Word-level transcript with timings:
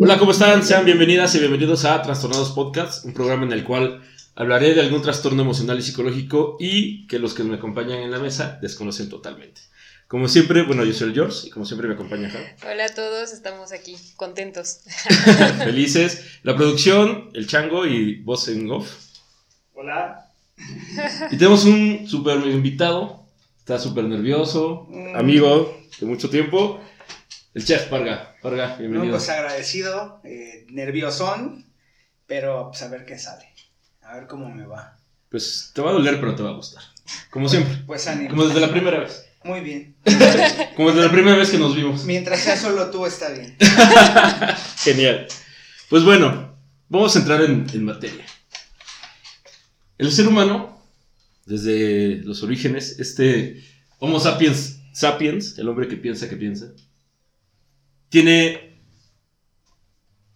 Hola, 0.00 0.18
¿cómo 0.18 0.32
están? 0.32 0.62
Sean 0.62 0.84
bienvenidas 0.84 1.34
y 1.34 1.38
bienvenidos 1.38 1.84
a 1.86 2.02
Trastornados 2.02 2.52
Podcast, 2.52 3.04
un 3.04 3.14
programa 3.14 3.44
en 3.44 3.52
el 3.52 3.64
cual 3.64 4.02
hablaré 4.34 4.74
de 4.74 4.82
algún 4.82 5.00
trastorno 5.00 5.42
emocional 5.42 5.78
y 5.78 5.82
psicológico 5.82 6.56
y 6.60 7.06
que 7.06 7.18
los 7.18 7.32
que 7.34 7.42
me 7.42 7.56
acompañan 7.56 8.00
en 8.00 8.10
la 8.10 8.18
mesa 8.18 8.58
desconocen 8.60 9.08
totalmente. 9.08 9.62
Como 10.08 10.28
siempre, 10.28 10.62
bueno, 10.62 10.84
yo 10.84 10.92
soy 10.92 11.08
el 11.08 11.14
George 11.14 11.48
y 11.48 11.50
como 11.50 11.64
siempre 11.64 11.88
me 11.88 11.94
acompaña 11.94 12.30
Javi. 12.30 12.44
Hola 12.70 12.84
a 12.84 12.94
todos, 12.94 13.32
estamos 13.32 13.72
aquí, 13.72 13.96
contentos. 14.16 14.80
Felices. 15.64 16.38
La 16.42 16.56
producción, 16.56 17.30
el 17.34 17.46
chango 17.46 17.86
y 17.86 18.22
voz 18.22 18.48
en 18.48 18.70
off. 18.70 18.90
Hola. 19.74 20.27
Y 21.30 21.36
tenemos 21.36 21.64
un 21.64 22.06
súper 22.08 22.38
invitado, 22.46 23.24
está 23.58 23.78
súper 23.78 24.04
nervioso, 24.04 24.86
Mm. 24.90 25.16
amigo 25.16 25.78
de 26.00 26.06
mucho 26.06 26.28
tiempo, 26.30 26.80
el 27.54 27.64
chef 27.64 27.84
Parga. 27.88 28.34
Parga, 28.42 28.70
No, 28.72 28.78
bienvenido. 28.78 29.12
pues 29.16 29.28
agradecido, 29.28 30.20
eh, 30.24 30.66
nerviosón, 30.70 31.66
pero 32.26 32.68
pues 32.68 32.82
a 32.82 32.88
ver 32.88 33.04
qué 33.04 33.18
sale. 33.18 33.46
A 34.02 34.14
ver 34.14 34.26
cómo 34.26 34.48
me 34.48 34.66
va. 34.66 34.96
Pues 35.30 35.72
te 35.74 35.82
va 35.82 35.90
a 35.90 35.92
doler, 35.94 36.18
pero 36.20 36.34
te 36.34 36.42
va 36.42 36.50
a 36.50 36.54
gustar. 36.54 36.82
Como 37.30 37.48
siempre. 37.48 37.78
Pues 37.86 38.06
ánimo. 38.06 38.30
Como 38.30 38.46
desde 38.46 38.60
la 38.60 38.70
primera 38.70 38.98
vez. 39.00 39.26
Muy 39.44 39.60
bien. 39.60 39.94
Como 40.76 40.88
desde 40.90 41.04
la 41.06 41.12
primera 41.12 41.36
vez 41.36 41.50
que 41.50 41.58
nos 41.58 41.76
vimos. 41.76 42.04
Mientras 42.04 42.40
sea 42.40 42.56
solo 42.56 42.90
tú, 42.90 43.06
está 43.06 43.28
bien. 43.30 43.56
Genial. 44.78 45.26
Pues 45.90 46.04
bueno, 46.04 46.54
vamos 46.88 47.14
a 47.16 47.18
entrar 47.20 47.42
en, 47.42 47.66
en 47.72 47.84
materia. 47.84 48.24
El 49.98 50.12
ser 50.12 50.28
humano, 50.28 50.80
desde 51.44 52.22
los 52.22 52.42
orígenes, 52.42 52.98
este 52.98 53.62
Homo 53.98 54.20
sapiens 54.20 54.78
sapiens, 54.92 55.58
el 55.58 55.68
hombre 55.68 55.88
que 55.88 55.96
piensa 55.96 56.28
que 56.28 56.36
piensa, 56.36 56.72
tiene 58.08 58.82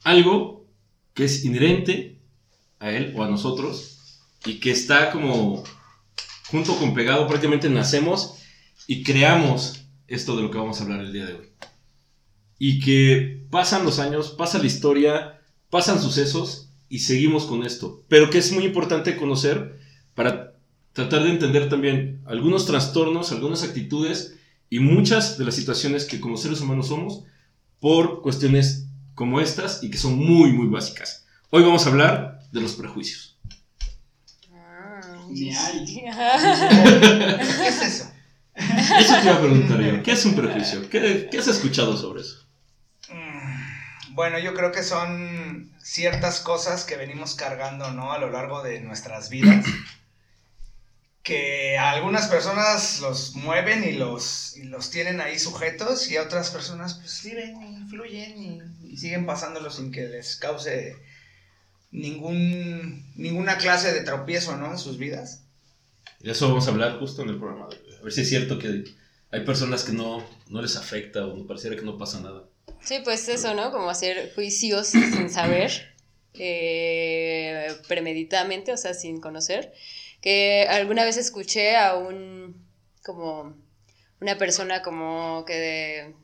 algo 0.05 0.69
que 1.15 1.25
es 1.25 1.45
inherente 1.45 2.21
a 2.79 2.91
él 2.91 3.13
o 3.17 3.23
a 3.23 3.29
nosotros 3.29 3.99
y 4.45 4.61
que 4.61 4.71
está 4.71 5.11
como 5.11 5.63
junto 6.49 6.77
con 6.77 6.95
pegado, 6.95 7.27
prácticamente 7.27 7.71
nacemos 7.71 8.35
y 8.87 9.03
creamos 9.03 9.85
esto 10.07 10.37
de 10.37 10.43
lo 10.43 10.51
que 10.51 10.59
vamos 10.59 10.81
a 10.81 10.85
hablar 10.85 11.01
el 11.01 11.13
día 11.13 11.27
de 11.27 11.35
hoy. 11.35 11.49
Y 12.59 12.81
que 12.81 13.47
pasan 13.51 13.85
los 13.85 13.99
años, 13.99 14.31
pasa 14.31 14.59
la 14.59 14.67
historia, 14.67 15.41
pasan 15.71 16.01
sucesos 16.01 16.72
y 16.93 16.99
seguimos 16.99 17.47
con 17.47 17.65
esto. 17.65 18.05
Pero 18.09 18.29
que 18.29 18.37
es 18.37 18.53
muy 18.53 18.67
importante 18.67 19.17
conocer 19.17 19.81
para 20.15 20.53
tratar 20.93 21.23
de 21.23 21.31
entender 21.31 21.71
también 21.71 22.21
algunos 22.27 22.67
trastornos, 22.67 23.33
algunas 23.33 23.63
actitudes 23.63 24.37
y 24.69 24.79
muchas 24.79 25.39
de 25.39 25.47
las 25.47 25.55
situaciones 25.55 26.05
que 26.05 26.21
como 26.21 26.37
seres 26.37 26.61
humanos 26.61 26.89
somos 26.89 27.25
por 27.81 28.21
cuestiones 28.21 28.89
como 29.15 29.41
estas 29.41 29.83
y 29.83 29.91
que 29.91 29.97
son 29.97 30.19
muy, 30.19 30.53
muy 30.53 30.67
básicas. 30.67 31.25
Hoy 31.49 31.63
vamos 31.63 31.87
a 31.87 31.89
hablar 31.89 32.41
de 32.53 32.61
los 32.61 32.75
prejuicios. 32.75 33.39
Ah. 34.53 35.01
¿Qué 35.35 35.49
es 37.69 37.83
eso? 37.83 38.05
Eso 38.55 39.15
te 39.15 39.25
iba 39.25 39.37
a 39.37 39.41
preguntar 39.41 39.81
yo. 39.81 40.03
¿Qué 40.03 40.13
es 40.13 40.27
un 40.27 40.35
prejuicio? 40.35 40.91
¿Qué, 40.91 41.29
qué 41.31 41.39
has 41.39 41.49
escuchado 41.49 41.97
sobre 41.97 42.21
eso? 42.21 42.45
Bueno, 44.15 44.39
yo 44.39 44.55
creo 44.55 44.73
que 44.73 44.83
son 44.83 45.73
ciertas 45.83 46.41
cosas 46.41 46.85
que 46.85 46.97
venimos 46.97 47.35
cargando, 47.35 47.91
¿no? 47.93 48.13
A 48.13 48.19
lo 48.19 48.31
largo 48.31 48.63
de 48.63 48.81
nuestras 48.81 49.29
vidas. 49.31 49.65
Que 51.23 51.79
a 51.79 51.93
algunas 51.93 52.27
personas 52.27 52.99
los 53.01 53.37
mueven 53.37 53.85
y 53.85 53.93
los, 53.93 54.57
y 54.57 54.65
los 54.65 54.91
tienen 54.91 55.21
ahí 55.21 55.39
sujetos 55.39 56.11
y 56.11 56.17
a 56.17 56.23
otras 56.23 56.51
personas 56.51 56.95
pues 56.95 57.23
viven 57.23 57.63
y 57.63 57.89
fluyen 57.89 58.43
y, 58.43 58.61
y 58.93 58.97
siguen 58.97 59.25
pasándolo 59.25 59.71
sin 59.71 59.93
que 59.93 60.09
les 60.09 60.35
cause 60.35 60.97
ningún, 61.93 63.13
ninguna 63.15 63.57
clase 63.59 63.93
de 63.93 64.01
tropiezo, 64.01 64.57
¿no? 64.57 64.73
En 64.73 64.79
sus 64.79 64.99
vidas. 64.99 65.45
De 66.19 66.33
eso 66.33 66.49
vamos 66.49 66.67
a 66.67 66.71
hablar 66.71 66.99
justo 66.99 67.23
en 67.23 67.29
el 67.29 67.39
programa. 67.39 67.67
A 67.67 68.03
ver 68.03 68.13
si 68.13 68.23
es 68.23 68.29
cierto 68.29 68.59
que 68.59 68.85
hay 69.31 69.45
personas 69.45 69.85
que 69.85 69.93
no, 69.93 70.27
no 70.49 70.61
les 70.61 70.77
afecta 70.77 71.25
o 71.27 71.37
no 71.37 71.47
pareciera 71.47 71.77
que 71.77 71.83
no 71.83 71.99
pasa 71.99 72.21
nada. 72.21 72.43
Sí, 72.85 73.01
pues 73.05 73.29
eso, 73.29 73.55
¿no? 73.55 73.71
Como 73.71 73.89
hacer 73.91 74.35
juicios 74.35 74.89
sin 74.89 75.31
saber, 75.31 75.95
eh, 76.35 77.69
premeditadamente, 77.89 78.73
o 78.73 78.77
sea, 78.77 78.95
sin 78.95 79.21
conocer. 79.21 79.73
Que 80.21 80.67
alguna 80.69 81.05
vez 81.05 81.17
escuché 81.17 81.77
a 81.77 81.97
un, 81.97 82.67
como, 83.05 83.57
una 84.21 84.39
persona 84.39 84.83
como 84.83 85.45
que 85.45 85.55
de, 85.55 86.15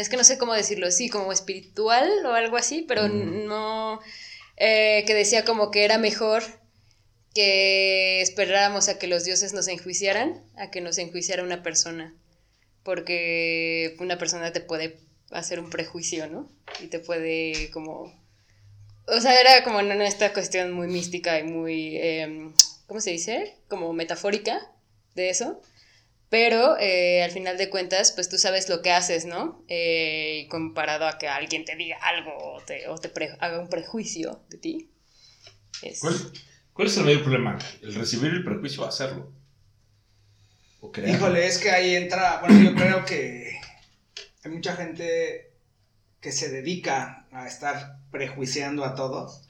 es 0.00 0.08
que 0.08 0.16
no 0.16 0.24
sé 0.24 0.38
cómo 0.38 0.54
decirlo, 0.54 0.90
sí, 0.90 1.08
como 1.08 1.32
espiritual 1.32 2.10
o 2.24 2.32
algo 2.32 2.56
así, 2.56 2.84
pero 2.86 3.04
Ujú. 3.06 3.14
no, 3.14 4.00
eh, 4.56 5.04
que 5.06 5.14
decía 5.14 5.44
como 5.44 5.70
que 5.70 5.84
era 5.84 5.98
mejor 5.98 6.42
que 7.34 8.20
esperáramos 8.20 8.88
a 8.88 8.98
que 8.98 9.06
los 9.06 9.24
dioses 9.24 9.52
nos 9.52 9.68
enjuiciaran, 9.68 10.44
a 10.56 10.70
que 10.70 10.80
nos 10.80 10.98
enjuiciara 10.98 11.42
una 11.42 11.62
persona, 11.62 12.14
porque 12.82 13.96
una 14.00 14.18
persona 14.18 14.52
te 14.52 14.60
puede 14.60 14.98
hacer 15.32 15.60
un 15.60 15.70
prejuicio, 15.70 16.28
¿no? 16.28 16.48
Y 16.82 16.86
te 16.88 16.98
puede 16.98 17.70
como... 17.70 18.12
O 19.06 19.20
sea, 19.20 19.40
era 19.40 19.64
como 19.64 19.80
en 19.80 20.00
esta 20.02 20.32
cuestión 20.32 20.72
muy 20.72 20.86
mística 20.86 21.38
y 21.38 21.42
muy, 21.42 21.96
em, 21.98 22.52
¿cómo 22.86 23.00
se 23.00 23.10
dice? 23.10 23.56
Como 23.68 23.92
metafórica 23.92 24.70
de 25.14 25.30
eso. 25.30 25.60
Pero 26.28 26.78
eh, 26.78 27.22
al 27.22 27.30
final 27.30 27.58
de 27.58 27.68
cuentas, 27.68 28.12
pues 28.12 28.28
tú 28.28 28.38
sabes 28.38 28.68
lo 28.68 28.80
que 28.80 28.90
haces, 28.90 29.26
¿no? 29.26 29.62
Eh, 29.68 30.42
y 30.44 30.48
comparado 30.48 31.06
a 31.06 31.18
que 31.18 31.28
alguien 31.28 31.64
te 31.64 31.76
diga 31.76 31.98
algo 32.00 32.32
o 32.38 32.60
te, 32.62 32.88
o 32.88 32.96
te 32.96 33.08
pre- 33.10 33.36
haga 33.40 33.60
un 33.60 33.68
prejuicio 33.68 34.40
de 34.48 34.56
ti. 34.58 34.90
Es- 35.82 35.98
¿Cuál, 36.00 36.14
cuál 36.72 36.88
es 36.88 36.96
el 36.96 37.04
mayor 37.04 37.22
problema? 37.22 37.58
¿El 37.82 37.94
recibir 37.94 38.30
el 38.32 38.44
prejuicio 38.44 38.82
o 38.82 38.86
hacerlo? 38.86 39.30
¿O? 40.80 40.90
Híjole, 41.06 41.46
es 41.46 41.58
que 41.58 41.70
ahí 41.70 41.96
entra, 41.96 42.40
bueno, 42.40 42.70
yo 42.70 42.74
creo 42.76 43.04
que 43.04 43.60
hay 44.44 44.50
mucha 44.50 44.76
gente 44.76 45.50
que 46.20 46.32
se 46.32 46.48
dedica 46.50 47.26
a 47.32 47.46
estar 47.46 47.98
prejuiciando 48.10 48.84
a 48.84 48.94
todos. 48.94 49.48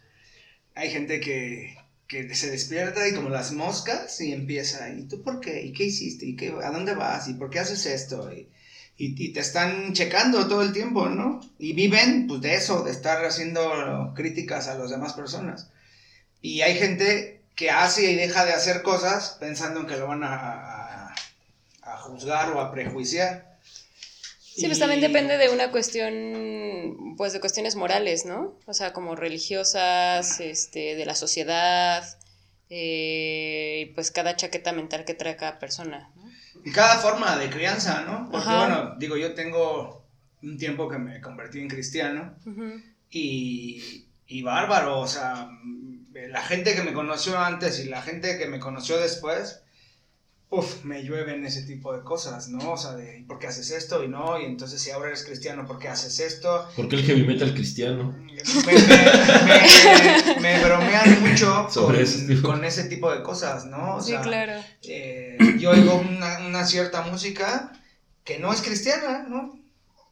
Hay 0.75 0.91
gente 0.91 1.20
que, 1.20 1.76
que 2.08 2.34
se 2.34 2.50
despierta 2.50 3.06
y 3.08 3.14
como 3.14 3.28
las 3.28 3.53
moscas 3.53 4.20
y 4.20 4.32
empieza, 4.32 4.91
¿y 4.91 5.04
tú 5.04 5.22
por 5.22 5.41
qué? 5.41 5.62
¿Y 5.62 5.72
qué 5.72 5.84
hiciste? 5.84 6.26
¿Y 6.26 6.36
qué, 6.36 6.50
a 6.62 6.70
dónde 6.70 6.94
vas? 6.94 7.28
¿Y 7.28 7.34
por 7.34 7.50
qué 7.50 7.60
haces 7.60 7.86
esto? 7.86 8.32
Y, 8.32 8.48
y, 8.97 9.32
te 9.32 9.41
están 9.41 9.92
checando 9.94 10.47
todo 10.48 10.62
el 10.62 10.72
tiempo, 10.72 11.09
¿no? 11.09 11.41
Y 11.59 11.72
viven 11.74 12.26
pues 12.26 12.41
de 12.41 12.54
eso, 12.54 12.82
de 12.84 12.91
estar 12.92 13.24
haciendo 13.24 14.12
críticas 14.14 14.69
a 14.69 14.76
las 14.78 14.91
demás 14.91 15.14
personas. 15.14 15.70
Y 16.42 16.62
hay 16.62 16.76
gente 16.76 17.42
que 17.56 17.70
hace 17.70 18.10
y 18.10 18.16
deja 18.16 18.44
de 18.47 18.53
hacer 18.53 18.82
cosas 18.82 19.36
pensando 19.41 19.80
en 19.80 19.86
que 19.86 19.97
lo 19.97 20.09
van 20.09 20.22
a- 20.24 21.14
a 21.82 21.97
juzgar 21.98 22.50
o 22.53 22.60
a 22.60 22.72
prejuiciar. 22.72 23.52
Sí, 24.55 24.67
pues 24.67 24.79
también 24.79 25.01
depende 25.01 25.39
de 25.39 25.49
una 25.49 25.71
cuestión, 25.71 27.15
pues 27.17 27.33
de 27.33 27.41
cuestiones 27.41 27.75
morales, 27.75 28.27
¿no? 28.27 28.59
O 28.67 28.75
sea, 28.75 28.93
como 28.93 29.17
religiosas, 29.17 30.41
este, 30.41 30.95
de 30.95 31.07
la 31.07 31.15
sociedad, 31.15 32.05
eh, 32.69 33.87
y 33.87 33.95
pues 33.95 34.11
cada 34.11 34.37
chaqueta 34.37 34.73
mental 34.73 35.05
que 35.05 35.15
trae 35.15 35.37
cada 35.37 35.59
persona, 35.59 36.11
¿no? 36.17 36.31
Y 36.65 36.71
cada 36.71 36.99
forma 36.99 37.37
de 37.37 37.51
crianza, 37.51 38.03
¿no? 38.03 38.29
Porque 38.31 38.49
Ajá. 38.49 38.67
bueno, 38.67 38.95
digo, 38.99 39.17
yo 39.17 39.35
tengo 39.35 40.05
un 40.43 40.59
tiempo 40.59 40.89
que 40.89 40.99
me 40.99 41.21
convertí 41.21 41.61
en 41.61 41.69
cristiano 41.69 42.37
y, 43.11 44.07
y 44.27 44.43
bárbaro, 44.43 45.01
o 45.01 45.07
sea, 45.07 45.49
la 46.13 46.43
gente 46.43 46.75
que 46.75 46.83
me 46.83 46.93
conoció 46.93 47.39
antes 47.39 47.81
y 47.81 47.89
la 47.89 48.03
gente 48.03 48.39
que 48.39 48.47
me 48.47 48.61
conoció 48.61 48.99
después, 48.99 49.63
Uf, 50.54 50.84
me 50.84 51.03
llueven 51.03 51.47
ese 51.47 51.63
tipo 51.63 51.97
de 51.97 52.03
cosas, 52.03 52.49
¿no? 52.49 52.72
O 52.72 52.77
sea, 52.77 52.93
de 52.93 53.21
¿y 53.21 53.22
¿por 53.22 53.39
qué 53.39 53.47
haces 53.47 53.71
esto? 53.71 54.04
Y 54.04 54.09
no, 54.09 54.39
y 54.39 54.45
entonces 54.45 54.83
si 54.83 54.91
ahora 54.91 55.09
eres 55.09 55.25
cristiano, 55.25 55.66
¿por 55.66 55.78
qué 55.78 55.89
haces 55.89 56.21
esto? 56.21 56.69
¿Por 56.77 56.89
qué 56.89 56.97
el 56.97 57.04
heavy 57.04 57.25
metal 57.27 57.54
cristiano? 57.54 58.15
Me, 58.66 58.72
me- 58.75 60.34
me- 60.34 60.41
me 60.41 60.65
bromean 60.65 61.22
mucho 61.22 61.69
Sobre 61.71 61.97
con, 61.99 62.04
ese 62.04 62.27
tipo. 62.27 62.49
con 62.49 62.65
ese 62.65 62.84
tipo 62.84 63.10
de 63.10 63.22
cosas, 63.22 63.65
¿no? 63.65 63.97
O 63.97 64.01
Sí, 64.03 64.10
sea, 64.10 64.21
claro. 64.21 64.53
eh, 64.83 65.39
yo 65.59 65.71
oigo 65.71 65.95
una, 65.97 66.39
una 66.47 66.66
cierta 66.66 67.03
música 67.03 67.72
que 68.25 68.39
no 68.39 68.53
es 68.53 68.60
cristiana, 68.60 69.25
¿no? 69.28 69.59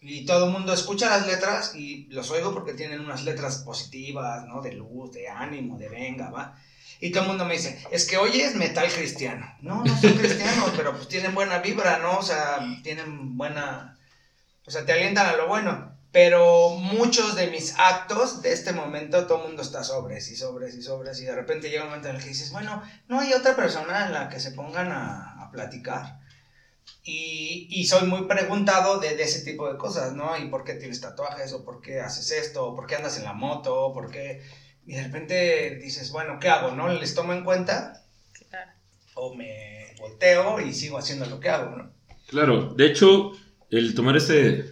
Y 0.00 0.24
todo 0.24 0.46
el 0.46 0.52
mundo 0.52 0.72
escucha 0.72 1.10
las 1.10 1.26
letras 1.26 1.74
y 1.74 2.06
los 2.06 2.30
oigo 2.30 2.54
porque 2.54 2.72
tienen 2.72 3.00
unas 3.00 3.24
letras 3.24 3.58
positivas, 3.58 4.46
¿no? 4.46 4.62
De 4.62 4.72
luz, 4.72 5.12
de 5.12 5.28
ánimo, 5.28 5.76
de 5.78 5.90
venga, 5.90 6.30
va. 6.30 6.58
Y 7.00 7.10
todo 7.10 7.22
el 7.22 7.28
mundo 7.30 7.46
me 7.46 7.54
dice, 7.54 7.82
es 7.90 8.06
que 8.06 8.18
oyes 8.18 8.54
metal 8.54 8.88
cristiano. 8.92 9.56
No, 9.62 9.82
no 9.82 10.00
son 10.00 10.12
cristianos, 10.12 10.70
pero 10.76 10.94
pues 10.94 11.08
tienen 11.08 11.34
buena 11.34 11.58
vibra, 11.58 11.98
¿no? 11.98 12.18
O 12.18 12.22
sea, 12.22 12.58
tienen 12.82 13.38
buena... 13.38 13.98
O 14.66 14.70
sea, 14.70 14.84
te 14.84 14.92
alientan 14.92 15.26
a 15.26 15.36
lo 15.36 15.48
bueno. 15.48 15.96
Pero 16.12 16.70
muchos 16.70 17.36
de 17.36 17.46
mis 17.46 17.74
actos 17.78 18.42
de 18.42 18.52
este 18.52 18.72
momento, 18.72 19.26
todo 19.26 19.42
el 19.42 19.48
mundo 19.48 19.62
está 19.62 19.82
sobres 19.84 20.30
y 20.30 20.36
sobres 20.36 20.74
y 20.74 20.82
sobres. 20.82 21.20
Y 21.20 21.24
de 21.24 21.34
repente 21.34 21.70
llega 21.70 21.84
un 21.84 21.88
momento 21.88 22.08
en 22.08 22.16
el 22.16 22.22
que 22.22 22.28
dices, 22.28 22.52
bueno, 22.52 22.82
no 23.08 23.20
hay 23.20 23.32
otra 23.32 23.56
persona 23.56 24.06
en 24.06 24.12
la 24.12 24.28
que 24.28 24.40
se 24.40 24.50
pongan 24.50 24.92
a, 24.92 25.42
a 25.42 25.50
platicar. 25.50 26.20
Y, 27.04 27.68
y, 27.70 27.86
soy 27.86 28.06
muy 28.08 28.26
preguntado 28.26 28.98
de, 28.98 29.16
de, 29.16 29.22
ese 29.22 29.40
tipo 29.40 29.72
de 29.72 29.78
cosas, 29.78 30.12
¿no? 30.12 30.36
¿Y 30.36 30.48
por 30.48 30.64
qué 30.64 30.74
tienes 30.74 31.00
tatuajes? 31.00 31.52
¿O 31.52 31.64
por 31.64 31.80
qué 31.80 32.00
haces 32.00 32.30
esto? 32.32 32.66
¿O 32.66 32.76
por 32.76 32.86
qué 32.86 32.96
andas 32.96 33.16
en 33.16 33.24
la 33.24 33.32
moto? 33.32 33.86
¿O 33.86 33.94
por 33.94 34.10
qué...? 34.10 34.42
Y 34.90 34.94
de 34.94 35.04
repente 35.04 35.78
dices, 35.80 36.10
bueno, 36.10 36.38
¿qué 36.40 36.48
hago? 36.48 36.74
¿No? 36.74 36.92
¿Les 36.92 37.14
tomo 37.14 37.32
en 37.32 37.44
cuenta? 37.44 38.02
Claro. 38.48 38.72
O 39.14 39.36
me 39.36 39.94
volteo 40.00 40.60
y 40.60 40.72
sigo 40.72 40.98
haciendo 40.98 41.26
lo 41.26 41.38
que 41.38 41.48
hago, 41.48 41.76
¿no? 41.76 41.92
Claro, 42.26 42.74
de 42.74 42.86
hecho, 42.86 43.30
el 43.70 43.94
tomar 43.94 44.16
este, 44.16 44.68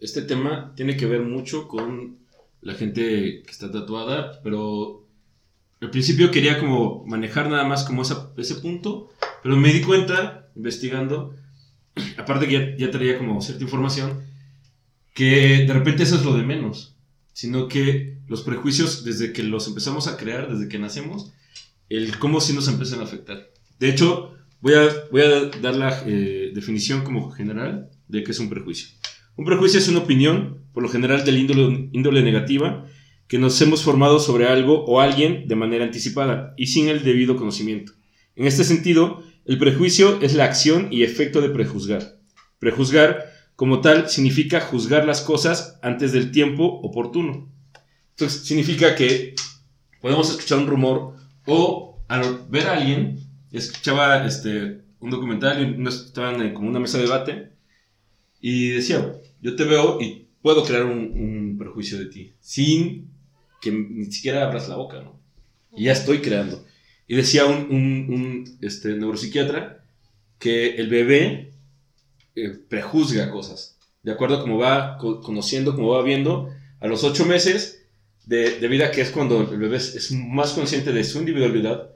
este 0.00 0.22
tema 0.22 0.72
tiene 0.74 0.96
que 0.96 1.06
ver 1.06 1.20
mucho 1.20 1.68
con 1.68 2.18
la 2.60 2.74
gente 2.74 3.44
que 3.44 3.50
está 3.52 3.70
tatuada, 3.70 4.40
pero 4.42 5.06
al 5.80 5.90
principio 5.90 6.32
quería 6.32 6.58
como 6.58 7.04
manejar 7.06 7.48
nada 7.48 7.62
más 7.62 7.84
como 7.84 8.02
esa, 8.02 8.32
ese 8.36 8.56
punto, 8.56 9.12
pero 9.44 9.56
me 9.56 9.72
di 9.72 9.82
cuenta, 9.82 10.48
investigando, 10.56 11.36
aparte 12.18 12.48
que 12.48 12.52
ya, 12.52 12.86
ya 12.86 12.90
traía 12.90 13.16
como 13.16 13.40
cierta 13.40 13.62
información, 13.62 14.24
que 15.14 15.66
de 15.68 15.72
repente 15.72 16.02
eso 16.02 16.16
es 16.16 16.24
lo 16.24 16.34
de 16.34 16.42
menos, 16.42 16.91
sino 17.32 17.68
que 17.68 18.18
los 18.28 18.42
prejuicios 18.42 19.04
desde 19.04 19.32
que 19.32 19.42
los 19.42 19.68
empezamos 19.68 20.08
a 20.08 20.16
crear, 20.16 20.52
desde 20.52 20.68
que 20.68 20.78
nacemos, 20.78 21.32
el 21.88 22.18
cómo 22.18 22.40
sí 22.40 22.52
nos 22.52 22.68
empiezan 22.68 23.00
a 23.00 23.04
afectar. 23.04 23.50
De 23.78 23.88
hecho, 23.88 24.34
voy 24.60 24.74
a, 24.74 24.88
voy 25.10 25.22
a 25.22 25.46
dar 25.60 25.76
la 25.76 26.02
eh, 26.06 26.52
definición 26.54 27.02
como 27.04 27.30
general 27.30 27.90
de 28.08 28.22
qué 28.22 28.30
es 28.30 28.38
un 28.38 28.48
prejuicio. 28.48 28.88
Un 29.36 29.44
prejuicio 29.44 29.78
es 29.78 29.88
una 29.88 30.00
opinión, 30.00 30.58
por 30.72 30.82
lo 30.82 30.88
general 30.88 31.24
del 31.24 31.38
índole, 31.38 31.88
índole 31.92 32.22
negativa, 32.22 32.86
que 33.28 33.38
nos 33.38 33.60
hemos 33.62 33.82
formado 33.82 34.20
sobre 34.20 34.46
algo 34.46 34.84
o 34.84 35.00
alguien 35.00 35.48
de 35.48 35.56
manera 35.56 35.84
anticipada 35.84 36.52
y 36.56 36.66
sin 36.66 36.88
el 36.88 37.02
debido 37.02 37.36
conocimiento. 37.36 37.92
En 38.36 38.46
este 38.46 38.64
sentido, 38.64 39.22
el 39.44 39.58
prejuicio 39.58 40.20
es 40.20 40.34
la 40.34 40.44
acción 40.44 40.88
y 40.90 41.02
efecto 41.02 41.40
de 41.40 41.48
prejuzgar. 41.48 42.18
Prejuzgar, 42.58 43.31
como 43.56 43.80
tal, 43.80 44.08
significa 44.08 44.60
juzgar 44.60 45.04
las 45.04 45.20
cosas 45.20 45.78
antes 45.82 46.12
del 46.12 46.30
tiempo 46.30 46.64
oportuno. 46.64 47.50
Entonces, 48.10 48.42
significa 48.44 48.94
que 48.94 49.34
podemos 50.00 50.30
escuchar 50.30 50.58
un 50.58 50.66
rumor 50.66 51.16
o 51.46 51.98
al 52.08 52.46
ver 52.48 52.66
a 52.66 52.74
alguien, 52.74 53.20
escuchaba 53.52 54.26
este, 54.26 54.82
un 55.00 55.10
documental 55.10 55.60
y 55.60 55.88
estaban 55.88 56.40
en 56.42 56.54
como 56.54 56.68
una 56.68 56.80
mesa 56.80 56.98
de 56.98 57.04
debate 57.04 57.52
y 58.40 58.70
decía, 58.70 59.14
yo 59.40 59.56
te 59.56 59.64
veo 59.64 60.00
y 60.00 60.26
puedo 60.42 60.64
crear 60.64 60.84
un, 60.84 61.12
un 61.14 61.56
prejuicio 61.58 61.98
de 61.98 62.06
ti 62.06 62.32
sin 62.40 63.10
que 63.60 63.70
ni 63.70 64.06
siquiera 64.06 64.44
abras 64.44 64.68
la 64.68 64.76
boca, 64.76 65.00
¿no? 65.00 65.20
Y 65.74 65.84
ya 65.84 65.92
estoy 65.92 66.18
creando. 66.18 66.64
Y 67.06 67.14
decía 67.14 67.46
un, 67.46 67.68
un, 67.70 68.06
un 68.12 68.58
este, 68.60 68.94
neuropsiquiatra 68.94 69.84
que 70.38 70.74
el 70.74 70.88
bebé 70.88 71.51
eh, 72.36 72.58
prejuzga 72.68 73.30
cosas. 73.30 73.76
De 74.02 74.12
acuerdo 74.12 74.36
a 74.36 74.40
cómo 74.40 74.58
va 74.58 74.98
co 74.98 75.20
conociendo, 75.20 75.74
cómo 75.74 75.90
va 75.90 76.02
viendo, 76.02 76.50
a 76.80 76.86
los 76.86 77.04
ocho 77.04 77.24
meses 77.24 77.84
de, 78.26 78.58
de, 78.58 78.68
vida, 78.68 78.90
que 78.90 79.00
es 79.00 79.10
cuando 79.10 79.40
el 79.40 79.58
bebé 79.58 79.76
es, 79.76 79.94
es, 79.94 80.12
más 80.12 80.52
consciente 80.52 80.92
de 80.92 81.04
su 81.04 81.18
individualidad, 81.18 81.90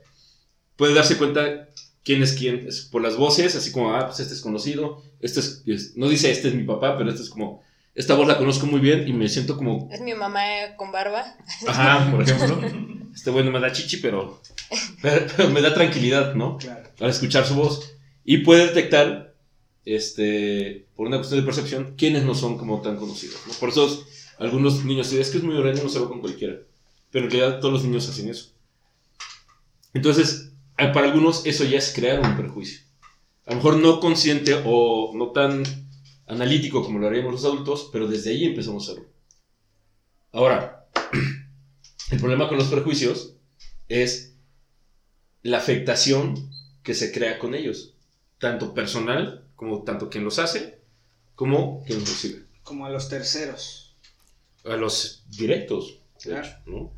puede 0.77 0.94
darse 0.94 1.17
cuenta 1.17 1.69
quién 2.05 2.23
es 2.23 2.33
quién. 2.33 2.67
Es 2.69 2.83
por 2.83 3.03
las 3.03 3.17
voces, 3.17 3.56
así 3.56 3.73
como, 3.73 3.94
ah, 3.94 4.06
pues 4.06 4.21
este 4.21 4.35
es 4.35 4.41
conocido, 4.41 5.03
este 5.21 5.41
es, 5.41 5.62
es, 5.67 5.97
no 5.97 6.09
dice 6.09 6.31
este 6.31 6.49
es 6.49 6.55
mi 6.55 6.65
papá, 6.65 6.97
pero 6.97 7.11
este 7.11 7.23
es 7.23 7.29
como, 7.29 7.62
esta 7.94 8.15
voz 8.15 8.29
la 8.29 8.38
conozco 8.38 8.67
muy 8.67 8.81
bien 8.81 9.09
y 9.09 9.12
me 9.12 9.29
siento 9.29 9.56
como... 9.56 9.88
Es 9.91 10.00
mi 10.00 10.15
mamá 10.15 10.43
con 10.77 10.93
barba. 10.93 11.25
Ajá, 11.67 12.11
por 12.11 12.23
ejemplo. 12.23 12.61
Este 13.15 13.31
bueno 13.31 13.50
me 13.50 13.59
da 13.59 13.73
chichi, 13.73 13.97
pero, 13.97 14.43
pero, 15.00 15.27
pero 15.37 15.49
me 15.49 15.62
da 15.62 15.73
tranquilidad, 15.73 16.35
¿no? 16.35 16.59
Claro. 16.59 16.91
Al 17.00 17.09
escuchar 17.09 17.47
su 17.47 17.55
voz. 17.55 17.94
Y 18.23 18.38
puede 18.38 18.67
detectar, 18.67 19.25
este, 19.87 20.85
por 20.97 21.06
una 21.06 21.19
cuestión 21.19 21.41
de 21.41 21.47
percepción, 21.47 21.94
quiénes 21.97 22.25
no 22.25 22.35
son 22.35 22.59
como 22.59 22.83
tan 22.83 22.97
conocidos, 22.97 23.41
¿no? 23.47 23.55
Por 23.55 23.71
eso 23.71 24.05
algunos 24.38 24.85
niños 24.85 25.09
dicen, 25.09 25.33
que 25.33 25.38
es 25.38 25.44
muy 25.44 25.56
horario, 25.56 25.83
no 25.83 25.88
se 25.88 26.00
va 26.00 26.09
con 26.09 26.21
cualquiera. 26.21 26.59
Pero 27.11 27.25
en 27.25 27.31
realidad 27.31 27.61
todos 27.61 27.73
los 27.73 27.85
niños 27.85 28.09
hacen 28.09 28.29
eso. 28.29 28.50
Entonces, 29.94 30.50
para 30.77 31.05
algunos 31.05 31.47
eso 31.47 31.65
ya 31.65 31.79
es 31.79 31.94
crear 31.94 32.21
un 32.21 32.37
prejuicio. 32.37 32.81
A 33.47 33.50
lo 33.50 33.56
mejor 33.56 33.77
no 33.79 34.00
consciente 34.00 34.61
o 34.67 35.12
no 35.15 35.31
tan 35.31 35.62
analítico 36.27 36.85
como 36.85 36.99
lo 36.99 37.06
haríamos 37.06 37.33
los 37.33 37.44
adultos, 37.44 37.88
pero 37.93 38.09
desde 38.09 38.31
ahí 38.31 38.44
empezamos 38.44 38.88
a 38.88 38.93
hacerlo. 38.93 39.09
Ahora, 40.33 40.88
el 42.11 42.19
problema 42.19 42.49
con 42.49 42.59
los 42.59 42.67
prejuicios 42.67 43.37
es 43.88 44.37
la 45.43 45.59
afectación 45.59 46.50
que 46.83 46.94
se 46.94 47.12
crea 47.12 47.38
con 47.38 47.55
ellos, 47.55 47.94
tanto 48.38 48.75
personal 48.75 49.46
como 49.56 49.82
tanto 49.82 50.08
quien 50.08 50.25
los 50.25 50.38
hace, 50.38 50.79
como 51.35 51.82
quien 51.85 52.00
los 52.00 52.08
recibe. 52.08 52.44
Como 52.62 52.87
a 52.87 52.91
los 52.91 53.08
terceros. 53.08 53.97
A 54.64 54.76
los 54.76 55.25
directos, 55.29 56.00
de 56.25 56.31
claro. 56.31 56.47
hecho, 56.47 56.56
¿no? 56.67 56.93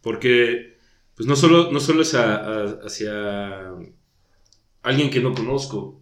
Porque, 0.00 0.78
pues 1.14 1.26
no 1.26 1.36
solo, 1.36 1.70
no 1.72 1.80
solo 1.80 2.02
es 2.02 2.14
a, 2.14 2.36
a, 2.36 2.64
hacia 2.84 3.74
alguien 4.82 5.10
que 5.10 5.20
no 5.20 5.34
conozco, 5.34 6.00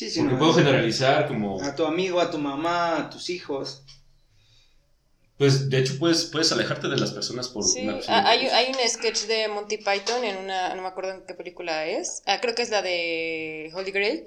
Sí, 0.00 0.08
sí, 0.08 0.20
Porque 0.20 0.32
no, 0.32 0.38
puedo 0.38 0.54
generalizar 0.54 1.28
como... 1.28 1.62
A 1.62 1.74
tu 1.74 1.84
amigo, 1.84 2.20
a 2.20 2.30
tu 2.30 2.38
mamá, 2.38 2.96
a 2.96 3.10
tus 3.10 3.28
hijos. 3.28 3.84
Pues 5.36 5.68
de 5.68 5.78
hecho 5.78 5.98
puedes, 5.98 6.24
puedes 6.24 6.50
alejarte 6.52 6.88
de 6.88 6.96
las 6.96 7.12
personas 7.12 7.48
por 7.48 7.64
sí, 7.64 7.82
una 7.82 7.98
hay, 8.08 8.46
hay 8.46 8.72
un 8.72 8.88
sketch 8.88 9.26
de 9.26 9.48
Monty 9.48 9.76
Python 9.76 10.24
en 10.24 10.38
una, 10.38 10.74
no 10.74 10.80
me 10.80 10.88
acuerdo 10.88 11.12
en 11.12 11.26
qué 11.26 11.34
película 11.34 11.86
es, 11.86 12.22
ah, 12.24 12.40
creo 12.40 12.54
que 12.54 12.60
es 12.60 12.70
la 12.70 12.80
de 12.80 13.70
Holy 13.74 13.90
Grail, 13.90 14.24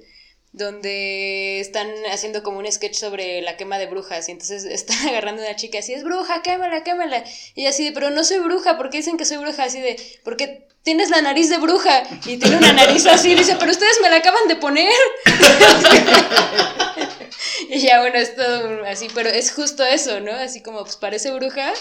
donde 0.53 1.59
están 1.59 1.87
haciendo 2.11 2.43
como 2.43 2.59
un 2.59 2.71
sketch 2.71 2.93
sobre 2.93 3.41
la 3.41 3.57
quema 3.57 3.79
de 3.79 3.87
brujas 3.87 4.29
y 4.29 4.31
entonces 4.31 4.63
están 4.65 5.07
agarrando 5.07 5.41
una 5.41 5.55
chica 5.55 5.79
así, 5.79 5.93
es 5.93 6.03
bruja, 6.03 6.41
quémala, 6.41 6.83
quémala. 6.83 7.23
Y 7.55 7.65
así 7.65 7.85
de, 7.85 7.91
pero 7.91 8.11
no 8.11 8.23
soy 8.23 8.39
bruja, 8.39 8.77
¿por 8.77 8.89
qué 8.89 8.97
dicen 8.97 9.17
que 9.17 9.25
soy 9.25 9.37
bruja? 9.37 9.63
Así 9.63 9.81
de, 9.81 9.97
porque 10.23 10.67
tienes 10.83 11.09
la 11.09 11.21
nariz 11.21 11.49
de 11.49 11.57
bruja 11.57 12.03
y 12.25 12.37
tiene 12.37 12.57
una 12.57 12.73
nariz 12.73 13.05
así, 13.07 13.35
dice, 13.35 13.55
pero 13.59 13.71
ustedes 13.71 13.99
me 14.01 14.09
la 14.09 14.17
acaban 14.17 14.47
de 14.47 14.55
poner. 14.55 14.93
y 17.69 17.79
ya 17.79 18.01
bueno, 18.01 18.17
es 18.17 18.35
todo 18.35 18.85
así, 18.85 19.07
pero 19.13 19.29
es 19.29 19.51
justo 19.51 19.83
eso, 19.83 20.19
¿no? 20.19 20.33
Así 20.33 20.61
como, 20.61 20.83
pues 20.83 20.97
parece 20.97 21.31
bruja, 21.31 21.73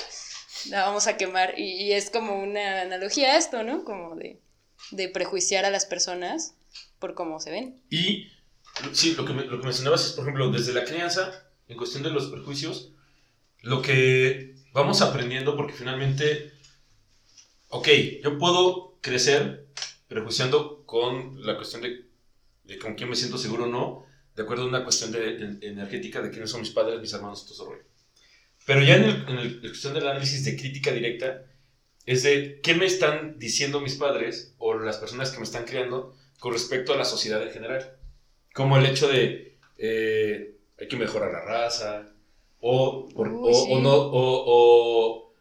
la 0.70 0.84
vamos 0.84 1.06
a 1.08 1.18
quemar. 1.18 1.58
Y, 1.58 1.82
y 1.82 1.92
es 1.92 2.08
como 2.08 2.38
una 2.38 2.80
analogía 2.80 3.34
a 3.34 3.36
esto, 3.36 3.64
¿no? 3.64 3.84
Como 3.84 4.16
de, 4.16 4.40
de 4.92 5.08
prejuiciar 5.08 5.66
a 5.66 5.70
las 5.70 5.84
personas 5.84 6.54
por 6.98 7.14
cómo 7.14 7.38
se 7.38 7.50
ven. 7.50 7.82
Y 7.90 8.28
sí, 8.92 9.14
lo 9.14 9.24
que, 9.24 9.32
lo 9.32 9.60
que 9.60 9.64
mencionabas 9.64 10.06
es, 10.06 10.12
por 10.12 10.24
ejemplo, 10.24 10.50
desde 10.50 10.72
la 10.72 10.84
crianza, 10.84 11.48
en 11.68 11.76
cuestión 11.76 12.02
de 12.02 12.10
los 12.10 12.26
prejuicios, 12.26 12.92
lo 13.62 13.82
que 13.82 14.56
vamos 14.72 15.02
aprendiendo, 15.02 15.56
porque 15.56 15.72
finalmente, 15.72 16.52
ok, 17.68 17.88
yo 18.22 18.38
puedo 18.38 18.98
crecer 19.00 19.68
prejuiciando 20.08 20.84
con 20.84 21.44
la 21.44 21.56
cuestión 21.56 21.82
de, 21.82 22.08
de 22.64 22.78
con 22.78 22.94
quién 22.94 23.08
me 23.08 23.16
siento 23.16 23.38
seguro 23.38 23.64
o 23.64 23.68
no, 23.68 24.06
de 24.34 24.42
acuerdo 24.42 24.64
a 24.64 24.68
una 24.68 24.84
cuestión 24.84 25.12
de, 25.12 25.36
de, 25.36 25.68
energética 25.68 26.22
de 26.22 26.30
quiénes 26.30 26.50
son 26.50 26.60
mis 26.60 26.70
padres, 26.70 27.00
mis 27.00 27.12
hermanos, 27.12 27.46
todo 27.46 27.70
rollo. 27.70 27.84
Pero 28.66 28.82
ya 28.82 28.96
en, 28.96 29.04
el, 29.04 29.28
en 29.28 29.38
el, 29.38 29.54
la 29.62 29.68
cuestión 29.68 29.94
del 29.94 30.08
análisis 30.08 30.44
de 30.44 30.56
crítica 30.56 30.92
directa, 30.92 31.44
es 32.06 32.22
de 32.22 32.60
qué 32.62 32.74
me 32.74 32.86
están 32.86 33.38
diciendo 33.38 33.80
mis 33.80 33.94
padres 33.94 34.54
o 34.58 34.74
las 34.74 34.96
personas 34.96 35.30
que 35.30 35.38
me 35.38 35.44
están 35.44 35.64
criando 35.64 36.16
con 36.38 36.52
respecto 36.52 36.92
a 36.92 36.96
la 36.96 37.04
sociedad 37.04 37.42
en 37.42 37.52
general. 37.52 37.96
Como 38.54 38.76
el 38.76 38.86
hecho 38.86 39.08
de 39.08 39.56
eh, 39.78 40.56
hay 40.78 40.88
que 40.88 40.96
mejorar 40.96 41.32
la 41.32 41.44
raza, 41.44 42.06
o, 42.60 43.08
por, 43.08 43.28
Uy, 43.28 43.50
o, 43.50 43.54
sí. 43.54 43.72
o, 43.72 43.80
no, 43.80 43.94
o, 43.94 45.32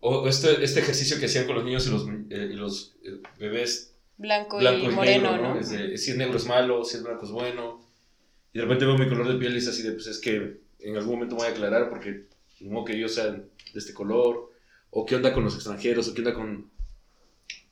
o 0.00 0.28
este, 0.28 0.64
este, 0.64 0.80
ejercicio 0.80 1.18
que 1.18 1.26
hacían 1.26 1.46
con 1.46 1.54
los 1.54 1.64
niños 1.64 1.86
y 1.86 1.90
los, 1.90 2.08
eh, 2.30 2.50
y 2.52 2.56
los 2.56 2.96
eh, 3.04 3.20
bebés. 3.38 3.94
Blanco, 4.16 4.58
blanco 4.58 4.86
y, 4.86 4.86
y, 4.86 4.94
moreno, 4.94 5.30
negro, 5.32 5.48
¿no? 5.48 5.54
¿no? 5.54 5.60
Es 5.60 5.70
de, 5.70 5.96
si 5.96 6.10
es 6.10 6.16
negro 6.16 6.36
es 6.36 6.46
malo, 6.46 6.84
si 6.84 6.96
es 6.96 7.02
blanco 7.02 7.24
es 7.24 7.30
bueno. 7.30 7.80
Y 8.52 8.58
de 8.58 8.64
repente 8.64 8.84
veo 8.84 8.98
mi 8.98 9.08
color 9.08 9.28
de 9.28 9.38
piel 9.38 9.54
y 9.54 9.58
es 9.58 9.68
así 9.68 9.82
de, 9.82 9.92
pues 9.92 10.06
es 10.06 10.18
que 10.18 10.58
en 10.80 10.96
algún 10.96 11.14
momento 11.14 11.36
me 11.36 11.42
voy 11.42 11.48
a 11.48 11.52
aclarar 11.52 11.88
porque 11.88 12.26
no 12.60 12.84
que 12.84 12.98
yo 12.98 13.08
sea 13.08 13.26
de 13.30 13.44
este 13.74 13.94
color, 13.94 14.50
o 14.90 15.06
qué 15.06 15.16
onda 15.16 15.32
con 15.32 15.44
los 15.44 15.54
extranjeros, 15.54 16.08
o 16.08 16.14
qué 16.14 16.22
onda 16.22 16.34
con... 16.34 16.70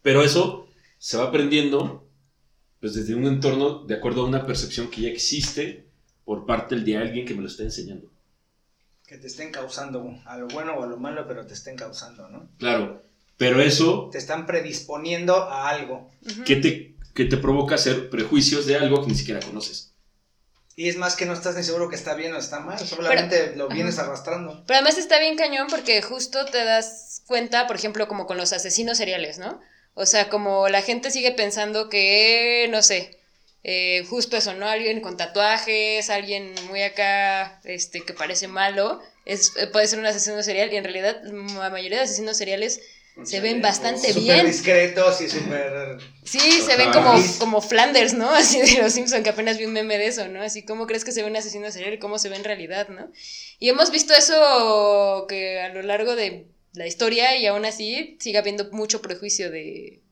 Pero 0.02 0.22
eso 0.22 0.68
se 0.98 1.16
va 1.16 1.24
aprendiendo 1.24 2.05
pues 2.86 2.94
desde 2.94 3.16
un 3.16 3.26
entorno 3.26 3.80
de 3.80 3.96
acuerdo 3.96 4.22
a 4.22 4.26
una 4.26 4.46
percepción 4.46 4.88
que 4.88 5.00
ya 5.00 5.08
existe 5.08 5.88
por 6.24 6.46
parte 6.46 6.76
de 6.76 6.96
alguien 6.96 7.26
que 7.26 7.34
me 7.34 7.42
lo 7.42 7.48
está 7.48 7.64
enseñando. 7.64 8.12
Que 9.04 9.18
te 9.18 9.26
estén 9.26 9.50
causando 9.50 10.16
a 10.24 10.38
lo 10.38 10.46
bueno 10.46 10.74
o 10.74 10.84
a 10.84 10.86
lo 10.86 10.96
malo, 10.96 11.26
pero 11.26 11.44
te 11.44 11.54
estén 11.54 11.74
causando, 11.74 12.28
¿no? 12.28 12.48
Claro, 12.58 13.02
pero 13.36 13.60
eso... 13.60 14.08
Te 14.12 14.18
están 14.18 14.46
predisponiendo 14.46 15.34
a 15.34 15.68
algo. 15.68 16.12
Que 16.44 16.54
te, 16.54 16.94
que 17.12 17.24
te 17.24 17.36
provoca 17.38 17.74
hacer 17.74 18.08
prejuicios 18.08 18.66
de 18.66 18.76
algo 18.76 19.02
que 19.02 19.08
ni 19.08 19.16
siquiera 19.16 19.40
conoces. 19.40 19.92
Y 20.76 20.88
es 20.88 20.96
más 20.96 21.16
que 21.16 21.26
no 21.26 21.32
estás 21.32 21.56
ni 21.56 21.64
seguro 21.64 21.88
que 21.88 21.96
está 21.96 22.14
bien 22.14 22.34
o 22.34 22.38
está 22.38 22.60
mal, 22.60 22.78
solamente 22.78 23.56
lo 23.56 23.66
vienes 23.66 23.98
arrastrando. 23.98 24.62
Pero 24.64 24.76
además 24.76 24.96
está 24.96 25.18
bien 25.18 25.36
cañón 25.36 25.66
porque 25.68 26.00
justo 26.02 26.44
te 26.44 26.64
das 26.64 27.24
cuenta, 27.26 27.66
por 27.66 27.74
ejemplo, 27.74 28.06
como 28.06 28.26
con 28.26 28.36
los 28.36 28.52
asesinos 28.52 28.96
seriales, 28.96 29.40
¿no? 29.40 29.60
O 29.98 30.04
sea, 30.04 30.28
como 30.28 30.68
la 30.68 30.82
gente 30.82 31.10
sigue 31.10 31.32
pensando 31.32 31.88
que, 31.88 32.68
no 32.70 32.82
sé, 32.82 33.18
eh, 33.64 34.04
justo 34.10 34.36
eso, 34.36 34.52
¿no? 34.52 34.68
Alguien 34.68 35.00
con 35.00 35.16
tatuajes, 35.16 36.10
alguien 36.10 36.54
muy 36.68 36.82
acá, 36.82 37.62
este, 37.64 38.02
que 38.02 38.12
parece 38.12 38.46
malo, 38.46 39.00
es, 39.24 39.54
puede 39.72 39.86
ser 39.86 39.98
un 39.98 40.04
asesino 40.04 40.42
serial 40.42 40.70
y 40.70 40.76
en 40.76 40.84
realidad 40.84 41.22
la 41.24 41.70
mayoría 41.70 41.96
de 41.96 42.04
asesinos 42.04 42.36
seriales 42.36 42.82
se 43.24 43.40
ven 43.40 43.62
bastante 43.62 44.12
bien. 44.12 44.44
discretos 44.44 45.22
y 45.22 45.30
súper... 45.30 45.96
Sí, 46.24 46.60
se 46.60 46.76
ven 46.76 46.92
como, 46.92 47.14
como 47.38 47.62
Flanders, 47.62 48.12
¿no? 48.12 48.28
Así 48.34 48.60
de 48.60 48.82
los 48.82 48.92
Simpson, 48.92 49.22
que 49.22 49.30
apenas 49.30 49.56
vi 49.56 49.64
un 49.64 49.72
meme 49.72 49.96
de 49.96 50.08
eso, 50.08 50.28
¿no? 50.28 50.42
Así, 50.42 50.62
¿cómo 50.62 50.86
crees 50.86 51.06
que 51.06 51.12
se 51.12 51.22
ve 51.22 51.30
un 51.30 51.36
asesino 51.36 51.70
serial 51.70 51.94
y 51.94 51.98
cómo 51.98 52.18
se 52.18 52.28
ve 52.28 52.36
en 52.36 52.44
realidad, 52.44 52.88
¿no? 52.88 53.10
Y 53.58 53.70
hemos 53.70 53.90
visto 53.90 54.12
eso 54.12 55.24
que 55.26 55.60
a 55.60 55.70
lo 55.70 55.80
largo 55.80 56.14
de 56.14 56.48
la 56.76 56.86
historia 56.86 57.36
y 57.36 57.46
aún 57.46 57.64
así 57.64 58.16
sigue 58.20 58.38
habiendo 58.38 58.70
mucho 58.70 59.00
prejuicio 59.02 59.50
de 59.50 60.02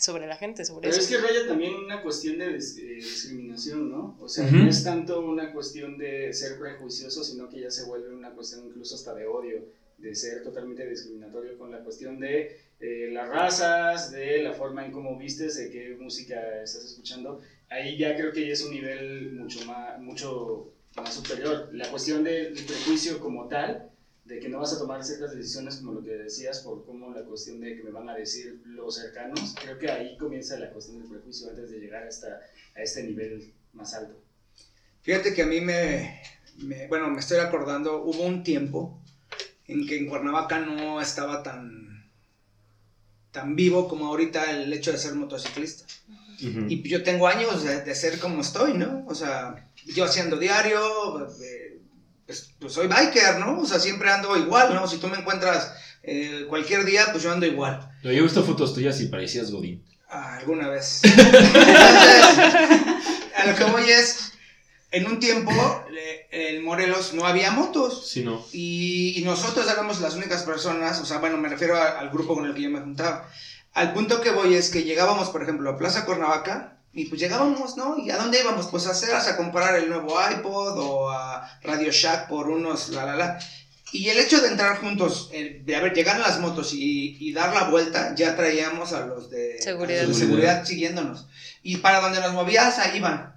sobre 0.00 0.26
la 0.26 0.36
gente, 0.36 0.64
sobre 0.64 0.88
Pero 0.88 0.92
eso. 0.92 1.00
es 1.02 1.06
que 1.08 1.18
raya 1.24 1.46
también 1.46 1.74
una 1.74 2.02
cuestión 2.02 2.38
de 2.38 2.56
dis- 2.56 2.78
eh, 2.78 2.94
discriminación, 2.96 3.90
¿no? 3.90 4.16
O 4.20 4.28
sea, 4.28 4.44
Ujú. 4.44 4.56
no 4.56 4.68
es 4.68 4.82
tanto 4.82 5.20
una 5.20 5.52
cuestión 5.52 5.96
de 5.98 6.32
ser 6.32 6.58
prejuicioso, 6.58 7.22
sino 7.22 7.48
que 7.48 7.60
ya 7.60 7.70
se 7.70 7.84
vuelve 7.84 8.12
una 8.12 8.30
cuestión 8.30 8.66
incluso 8.66 8.96
hasta 8.96 9.14
de 9.14 9.26
odio, 9.26 9.64
de 9.98 10.14
ser 10.16 10.42
totalmente 10.42 10.88
discriminatorio 10.88 11.56
con 11.56 11.70
la 11.70 11.78
cuestión 11.78 12.18
de 12.18 12.58
eh, 12.80 13.10
las 13.12 13.28
razas, 13.28 14.10
de 14.10 14.42
la 14.42 14.52
forma 14.52 14.84
en 14.84 14.90
cómo 14.90 15.16
vistes, 15.16 15.56
de 15.56 15.70
qué 15.70 15.96
música 15.98 16.60
estás 16.62 16.84
escuchando. 16.84 17.40
Ahí 17.70 17.96
ya 17.96 18.16
creo 18.16 18.32
que 18.32 18.44
ya 18.46 18.52
es 18.52 18.64
un 18.64 18.72
nivel 18.72 19.32
mucho 19.34 19.64
más, 19.64 20.00
mucho 20.00 20.72
más 20.96 21.14
superior. 21.14 21.68
La 21.72 21.88
cuestión 21.88 22.24
del 22.24 22.52
prejuicio 22.52 23.20
como 23.20 23.46
tal, 23.46 23.90
de 24.24 24.40
que 24.40 24.48
no 24.48 24.58
vas 24.58 24.72
a 24.72 24.78
tomar 24.78 25.04
ciertas 25.04 25.34
decisiones 25.34 25.76
como 25.76 25.92
lo 25.92 26.02
que 26.02 26.10
decías 26.12 26.60
por 26.60 26.84
cómo 26.84 27.12
la 27.12 27.22
cuestión 27.24 27.60
de 27.60 27.76
que 27.76 27.82
me 27.82 27.90
van 27.90 28.08
a 28.08 28.14
decir 28.14 28.60
los 28.64 28.94
cercanos, 28.94 29.54
creo 29.60 29.78
que 29.78 29.90
ahí 29.90 30.16
comienza 30.16 30.56
la 30.56 30.70
cuestión 30.70 30.98
del 30.98 31.08
prejuicio 31.08 31.48
antes 31.50 31.70
de 31.70 31.78
llegar 31.78 32.06
hasta 32.06 32.40
a 32.74 32.80
este 32.82 33.02
nivel 33.02 33.52
más 33.74 33.92
alto. 33.94 34.14
Fíjate 35.02 35.34
que 35.34 35.42
a 35.42 35.46
mí 35.46 35.60
me, 35.60 36.20
me- 36.56 36.86
Bueno, 36.88 37.10
me 37.10 37.20
estoy 37.20 37.38
acordando, 37.38 38.02
hubo 38.02 38.22
un 38.24 38.42
tiempo 38.42 38.98
en 39.66 39.86
que 39.86 39.96
en 39.96 40.06
Cuernavaca 40.06 40.58
no 40.58 41.00
estaba 41.00 41.42
tan 41.42 42.04
tan 43.30 43.56
vivo 43.56 43.88
como 43.88 44.06
ahorita 44.06 44.52
el 44.52 44.72
hecho 44.72 44.92
de 44.92 44.98
ser 44.98 45.14
motociclista. 45.14 45.84
Ujú. 46.40 46.66
Y 46.68 46.88
yo 46.88 47.02
tengo 47.02 47.26
años 47.26 47.64
de, 47.64 47.80
de 47.80 47.94
ser 47.94 48.18
como 48.18 48.40
estoy, 48.40 48.74
¿no? 48.74 49.04
O 49.06 49.14
sea, 49.14 49.68
yo 49.86 50.04
haciendo 50.04 50.36
diario, 50.38 51.26
eh, 51.40 51.53
pues, 52.26 52.50
pues 52.58 52.72
soy 52.72 52.86
biker, 52.86 53.38
¿no? 53.38 53.60
O 53.60 53.66
sea, 53.66 53.78
siempre 53.78 54.10
ando 54.10 54.36
igual, 54.36 54.74
¿no? 54.74 54.86
Si 54.86 54.98
tú 54.98 55.08
me 55.08 55.18
encuentras 55.18 55.72
eh, 56.02 56.46
cualquier 56.48 56.84
día, 56.84 57.06
pues 57.12 57.22
yo 57.22 57.32
ando 57.32 57.46
igual. 57.46 57.80
No, 58.02 58.10
yo 58.12 58.18
he 58.18 58.22
visto 58.22 58.44
fotos 58.44 58.74
tuyas 58.74 59.00
y 59.00 59.06
parecías 59.06 59.50
Godín. 59.50 59.84
Ah, 60.08 60.36
alguna 60.36 60.68
vez. 60.68 61.00
Entonces, 61.04 62.24
a 63.36 63.46
lo 63.46 63.54
que 63.56 63.64
voy 63.64 63.90
es, 63.90 64.32
en 64.90 65.06
un 65.06 65.18
tiempo 65.18 65.50
eh, 65.92 66.26
en 66.30 66.64
Morelos 66.64 67.14
no 67.14 67.26
había 67.26 67.50
motos. 67.50 68.08
Sí, 68.08 68.22
no. 68.22 68.44
Y, 68.52 69.14
y 69.18 69.22
nosotros 69.24 69.68
éramos 69.70 70.00
las 70.00 70.14
únicas 70.14 70.42
personas, 70.44 71.00
o 71.00 71.04
sea, 71.06 71.18
bueno, 71.18 71.36
me 71.38 71.48
refiero 71.48 71.76
a- 71.76 71.98
al 71.98 72.10
grupo 72.10 72.34
con 72.34 72.46
el 72.46 72.54
que 72.54 72.62
yo 72.62 72.70
me 72.70 72.80
juntaba. 72.80 73.28
Al 73.72 73.92
punto 73.92 74.20
que 74.20 74.30
voy 74.30 74.54
es 74.54 74.70
que 74.70 74.84
llegábamos, 74.84 75.30
por 75.30 75.42
ejemplo, 75.42 75.68
a 75.70 75.76
Plaza 75.76 76.04
Cuernavaca, 76.04 76.73
y 76.94 77.06
pues 77.06 77.20
llegábamos, 77.20 77.76
¿no? 77.76 77.98
¿Y 77.98 78.10
a 78.10 78.16
dónde 78.16 78.40
íbamos? 78.40 78.68
Pues 78.68 78.86
a 78.86 78.92
hacer, 78.92 79.14
a 79.14 79.36
comprar 79.36 79.74
el 79.74 79.88
nuevo 79.88 80.16
iPod 80.30 80.78
o 80.78 81.10
a 81.10 81.58
Radio 81.62 81.90
Shack 81.90 82.28
por 82.28 82.48
unos, 82.48 82.90
la, 82.90 83.04
la, 83.04 83.16
la. 83.16 83.38
Y 83.90 84.08
el 84.08 84.18
hecho 84.18 84.40
de 84.40 84.48
entrar 84.48 84.78
juntos, 84.78 85.30
de 85.30 85.76
haber 85.76 85.92
llegar 85.92 86.16
a 86.16 86.20
las 86.20 86.38
motos 86.40 86.72
y, 86.72 87.16
y 87.18 87.32
dar 87.32 87.52
la 87.52 87.64
vuelta, 87.64 88.14
ya 88.14 88.36
traíamos 88.36 88.92
a 88.92 89.06
los 89.06 89.30
de 89.30 89.60
Seguridad. 89.60 90.04
a 90.04 90.06
los 90.06 90.18
de 90.18 90.26
seguridad 90.26 90.64
siguiéndonos. 90.64 91.26
Y 91.62 91.78
para 91.78 92.00
donde 92.00 92.20
nos 92.20 92.32
movías, 92.32 92.78
ahí 92.78 92.98
iban. 92.98 93.34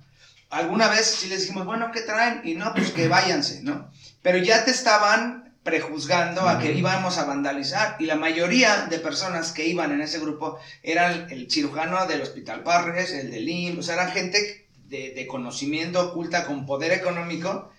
Alguna 0.50 0.88
vez 0.88 1.06
sí 1.06 1.28
les 1.28 1.42
dijimos, 1.42 1.66
bueno, 1.66 1.92
¿qué 1.92 2.02
traen? 2.02 2.42
Y 2.44 2.54
no, 2.54 2.74
pues 2.74 2.92
que 2.92 3.08
váyanse, 3.08 3.62
¿no? 3.64 3.92
Pero 4.22 4.38
ya 4.38 4.66
te 4.66 4.72
estaban 4.72 5.47
prejuzgando 5.68 6.42
a 6.50 6.58
que 6.60 6.72
íbamos 6.74 7.18
a 7.20 7.26
vandalizar. 7.26 7.98
Y 8.00 8.06
la 8.06 8.16
mayoría 8.16 8.88
de 8.90 8.98
personas 9.00 9.52
que 9.52 9.68
iban 9.68 9.92
en 9.92 10.02
ese 10.02 10.20
grupo 10.20 10.58
eran 10.82 11.28
el 11.30 11.52
cirujano 11.52 12.08
del 12.08 12.22
Hospital 12.22 12.64
Parres, 12.64 13.12
el 13.12 13.30
del 13.30 13.48
IMSS, 13.48 13.80
o 13.80 13.84
sea, 13.84 13.96
eran 13.96 14.12
gente 14.12 14.68
de, 14.88 15.12
de 15.14 15.28
conocimiento 15.28 16.02
oculta 16.10 16.46
con 16.48 16.66
poder 16.66 16.92
económico. 16.94 17.72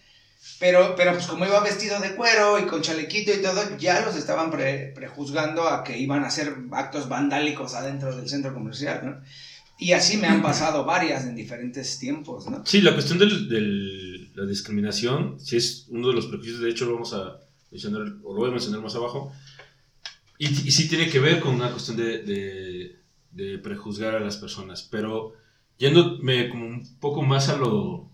Pero, 0.61 0.95
pero 0.97 1.13
pues 1.15 1.27
como 1.27 1.45
iba 1.47 1.59
vestido 1.61 1.99
de 2.01 2.15
cuero 2.15 2.59
y 2.61 2.67
con 2.67 2.81
chalequito 2.81 3.33
y 3.33 3.43
todo, 3.43 3.61
ya 3.77 4.01
los 4.07 4.15
estaban 4.17 4.51
pre- 4.53 4.93
prejuzgando 4.95 5.69
a 5.69 5.83
que 5.83 5.99
iban 5.99 6.23
a 6.23 6.29
hacer 6.29 6.55
actos 6.73 7.09
vandálicos 7.09 7.75
adentro 7.75 8.15
del 8.15 8.29
centro 8.29 8.55
comercial, 8.55 9.01
¿no? 9.05 9.21
Y 9.81 9.93
así 9.93 10.17
me 10.17 10.27
han 10.29 10.43
pasado 10.43 10.85
varias 10.85 11.25
en 11.25 11.35
diferentes 11.37 11.99
tiempos, 11.99 12.49
¿no? 12.49 12.65
Sí, 12.67 12.81
la 12.81 12.95
cuestión 12.95 13.19
de 13.19 13.27
la 14.35 14.45
discriminación, 14.47 15.39
sí 15.41 15.57
es 15.57 15.87
uno 15.89 16.09
de 16.09 16.15
los 16.15 16.27
prejuicios, 16.27 16.61
de 16.61 16.71
hecho 16.71 16.85
lo 16.87 16.95
vamos 16.95 17.15
a 17.15 17.39
mencionar, 17.71 18.03
o 18.25 18.33
lo 18.35 18.41
voy 18.41 18.49
a 18.49 18.53
mencionar 18.53 18.81
más 18.81 18.95
abajo, 18.95 19.33
y, 20.39 20.47
y 20.47 20.71
sí 20.71 20.89
tiene 20.89 21.09
que 21.11 21.19
ver 21.19 21.41
con 21.41 21.55
una 21.55 21.71
cuestión 21.71 21.97
de, 21.97 22.19
de- 22.23 22.99
de 23.31 23.59
prejuzgar 23.59 24.15
a 24.15 24.21
las 24.21 24.37
personas, 24.39 24.83
pero 24.91 25.35
yéndome 25.79 26.49
como 26.49 26.67
un 26.67 26.97
poco 26.99 27.23
más 27.23 27.49
a 27.49 27.57
lo... 27.57 28.11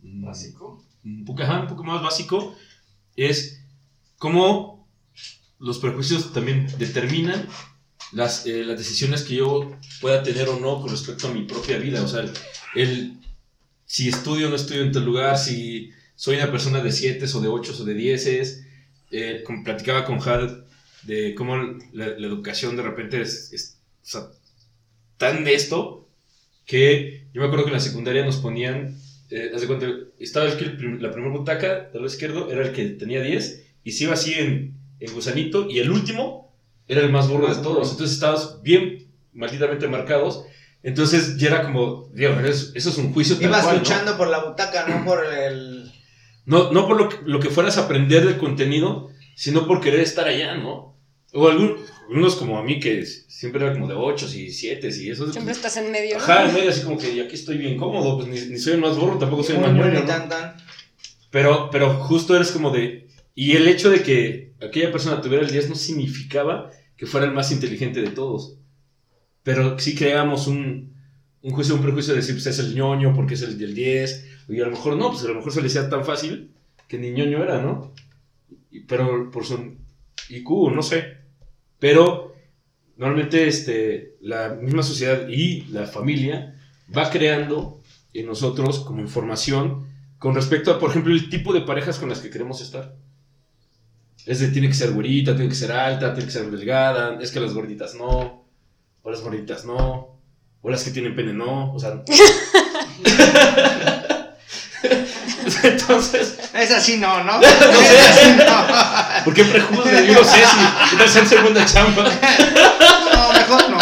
Básico. 0.00 0.84
un 1.04 1.24
poco, 1.24 1.42
ajá, 1.42 1.60
un 1.60 1.66
poco 1.66 1.82
más 1.84 2.02
básico, 2.02 2.54
es 3.16 3.60
cómo 4.18 4.88
los 5.58 5.78
prejuicios 5.78 6.32
también 6.32 6.66
determinan 6.78 7.46
las, 8.12 8.46
eh, 8.46 8.64
las 8.64 8.78
decisiones 8.78 9.22
que 9.22 9.36
yo 9.36 9.76
pueda 10.00 10.22
tener 10.22 10.48
o 10.48 10.60
no 10.60 10.80
con 10.80 10.90
respecto 10.90 11.28
a 11.28 11.32
mi 11.32 11.42
propia 11.44 11.78
vida. 11.78 12.02
O 12.02 12.08
sea, 12.08 12.20
el, 12.20 12.32
el- 12.74 13.18
si 13.86 14.08
estudio 14.08 14.46
o 14.46 14.50
no 14.50 14.56
estudio 14.56 14.82
en 14.82 14.92
tal 14.92 15.04
lugar, 15.04 15.36
si 15.38 15.90
soy 16.14 16.36
una 16.36 16.50
persona 16.50 16.82
de 16.82 16.92
7 16.92 17.26
o 17.34 17.40
de 17.40 17.48
8 17.48 17.74
o 17.80 17.84
de 17.84 17.94
10, 17.94 18.63
eh, 19.14 19.42
como 19.44 19.62
platicaba 19.62 20.04
con 20.04 20.20
Hal 20.28 20.66
de 21.02 21.34
cómo 21.34 21.56
la, 21.92 22.06
la 22.18 22.26
educación 22.26 22.76
de 22.76 22.82
repente 22.82 23.20
es, 23.20 23.52
es, 23.52 23.78
o 24.02 24.06
sea, 24.06 24.26
tan 25.18 25.44
de 25.44 25.54
esto 25.54 26.08
que 26.66 27.28
yo 27.32 27.40
me 27.40 27.46
acuerdo 27.46 27.64
que 27.64 27.70
en 27.70 27.76
la 27.76 27.80
secundaria 27.80 28.24
nos 28.24 28.38
ponían 28.38 28.96
eh, 29.30 29.52
haz 29.54 29.60
de 29.62 29.66
cuenta, 29.66 29.86
estaba 30.18 30.46
el 30.46 30.56
que 30.56 30.64
la 31.00 31.10
primera 31.10 31.32
butaca 31.32 31.68
del 31.68 31.94
lado 31.94 32.06
izquierdo 32.06 32.52
era 32.52 32.62
el 32.62 32.72
que 32.72 32.84
tenía 32.90 33.22
10 33.22 33.64
y 33.82 33.92
se 33.92 34.04
iba 34.04 34.14
así 34.14 34.34
en, 34.34 34.76
en 35.00 35.12
gusanito 35.12 35.68
y 35.68 35.78
el 35.78 35.90
último 35.90 36.54
era 36.86 37.00
el 37.00 37.10
más 37.10 37.28
burro 37.28 37.52
de 37.52 37.62
todos. 37.62 37.90
Entonces 37.90 38.14
estabas 38.14 38.62
bien 38.62 39.08
malditamente 39.32 39.88
marcados. 39.88 40.44
Entonces 40.82 41.38
ya 41.38 41.48
era 41.48 41.62
como, 41.62 42.10
Dios, 42.12 42.38
eso, 42.44 42.72
eso 42.74 42.90
es 42.90 42.98
un 42.98 43.12
juicio 43.12 43.36
tal 43.36 43.46
Ibas 43.46 43.64
cual, 43.64 43.76
¿no? 43.76 43.82
luchando 43.82 44.16
por 44.16 44.28
la 44.28 44.44
butaca, 44.44 44.86
no 44.86 45.04
por 45.04 45.24
el... 45.24 45.73
No, 46.46 46.70
no 46.72 46.86
por 46.86 46.96
lo 46.98 47.08
que, 47.08 47.16
lo 47.24 47.40
que 47.40 47.48
fueras 47.50 47.78
a 47.78 47.84
aprender 47.84 48.24
del 48.26 48.36
contenido, 48.38 49.08
sino 49.34 49.66
por 49.66 49.80
querer 49.80 50.00
estar 50.00 50.26
allá, 50.28 50.54
¿no? 50.56 50.96
O 51.32 51.48
algún- 51.48 51.76
algunos 52.08 52.36
como 52.36 52.58
a 52.58 52.62
mí 52.62 52.78
que 52.80 53.04
siempre 53.06 53.64
era 53.64 53.72
como 53.72 53.88
de 53.88 53.94
8 53.94 54.26
y 54.34 54.50
7 54.50 54.88
y 55.00 55.10
eso. 55.10 55.30
Siempre 55.32 55.52
estás 55.52 55.76
en 55.78 55.90
medio. 55.90 56.16
¿no? 56.18 56.22
Ajá, 56.22 56.46
en 56.48 56.54
medio 56.54 56.70
así 56.70 56.82
como 56.82 56.98
que 56.98 57.20
aquí 57.20 57.34
estoy 57.34 57.56
bien 57.58 57.76
cómodo, 57.76 58.16
pues 58.18 58.28
ni, 58.28 58.52
ni 58.52 58.58
soy 58.58 58.74
el 58.74 58.80
más 58.80 58.96
burro, 58.98 59.18
tampoco 59.18 59.42
soy 59.42 59.56
el 59.56 59.62
más 59.62 59.74
bueno, 59.74 60.00
¿no? 60.00 60.06
tan, 60.06 60.28
tan. 60.28 60.56
Pero, 61.30 61.68
pero 61.72 61.94
justo 61.94 62.36
eres 62.36 62.52
como 62.52 62.70
de... 62.70 63.08
Y 63.34 63.52
el 63.56 63.66
hecho 63.66 63.90
de 63.90 64.02
que 64.02 64.52
aquella 64.62 64.92
persona 64.92 65.20
tuviera 65.20 65.44
el 65.44 65.50
10 65.50 65.68
no 65.70 65.74
significaba 65.74 66.70
que 66.96 67.06
fuera 67.06 67.26
el 67.26 67.32
más 67.32 67.50
inteligente 67.50 68.00
de 68.00 68.10
todos. 68.10 68.58
Pero 69.42 69.78
sí 69.80 69.96
creamos 69.96 70.46
un, 70.46 70.93
un 71.44 71.50
juicio, 71.50 71.74
un 71.74 71.82
prejuicio 71.82 72.14
de 72.14 72.20
decir, 72.20 72.34
pues 72.34 72.46
es 72.46 72.58
el 72.58 72.74
ñoño 72.74 73.14
porque 73.14 73.34
es 73.34 73.42
el 73.42 73.58
del 73.58 73.74
10. 73.74 74.28
Y 74.48 74.60
a 74.60 74.64
lo 74.64 74.70
mejor 74.70 74.96
no, 74.96 75.10
pues 75.10 75.24
a 75.24 75.28
lo 75.28 75.34
mejor 75.34 75.52
se 75.52 75.60
le 75.60 75.66
hacía 75.66 75.90
tan 75.90 76.04
fácil 76.04 76.50
que 76.88 76.98
ni 76.98 77.10
ñoño 77.10 77.42
era, 77.42 77.60
¿no? 77.60 77.92
Pero 78.88 79.30
por 79.30 79.44
su 79.44 79.76
IQ, 80.30 80.48
no 80.74 80.82
sé. 80.82 81.18
Pero 81.78 82.34
normalmente 82.96 83.46
este, 83.46 84.16
la 84.22 84.54
misma 84.54 84.82
sociedad 84.82 85.28
y 85.28 85.66
la 85.66 85.86
familia 85.86 86.58
va 86.96 87.10
creando 87.10 87.82
en 88.14 88.26
nosotros 88.26 88.80
como 88.80 89.02
información 89.02 89.86
con 90.18 90.34
respecto 90.34 90.70
a, 90.70 90.78
por 90.78 90.90
ejemplo, 90.90 91.12
el 91.12 91.28
tipo 91.28 91.52
de 91.52 91.60
parejas 91.60 91.98
con 91.98 92.08
las 92.08 92.20
que 92.20 92.30
queremos 92.30 92.62
estar. 92.62 92.96
Es 94.24 94.40
de, 94.40 94.48
tiene 94.48 94.68
que 94.68 94.74
ser 94.74 94.92
güerita, 94.92 95.34
tiene 95.34 95.50
que 95.50 95.54
ser 95.54 95.72
alta, 95.72 96.14
tiene 96.14 96.24
que 96.24 96.32
ser 96.32 96.50
delgada, 96.50 97.20
es 97.20 97.30
que 97.30 97.40
las 97.40 97.52
gorditas 97.52 97.94
no, 97.94 98.46
o 99.02 99.10
las 99.10 99.20
gorditas 99.20 99.66
no, 99.66 100.13
o 100.64 100.70
las 100.70 100.82
que 100.82 100.90
tienen 100.90 101.14
pene 101.14 101.32
no, 101.34 101.72
o 101.74 101.78
sea... 101.78 102.02
Entonces, 105.62 106.38
Es 106.54 106.70
así, 106.70 106.96
no, 107.00 107.22
¿no? 107.22 107.40
sé. 107.40 107.46
Es 107.48 107.60
así, 108.08 108.30
no. 108.38 109.24
¿por 109.24 109.34
qué 109.34 109.44
prejuzgan? 109.44 110.06
Yo 110.06 110.14
no 110.14 110.24
sé 110.24 110.38
si 110.90 110.96
tal 110.96 111.08
sea 111.08 111.26
segunda 111.26 111.64
chamba. 111.66 112.04
No, 113.14 113.32
mejor 113.32 113.70
no. 113.70 113.78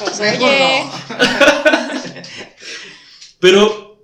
Pues, 0.00 0.20
Mejor 0.20 0.48
oye, 0.48 0.84
no. 0.84 0.92
Pero 3.40 3.98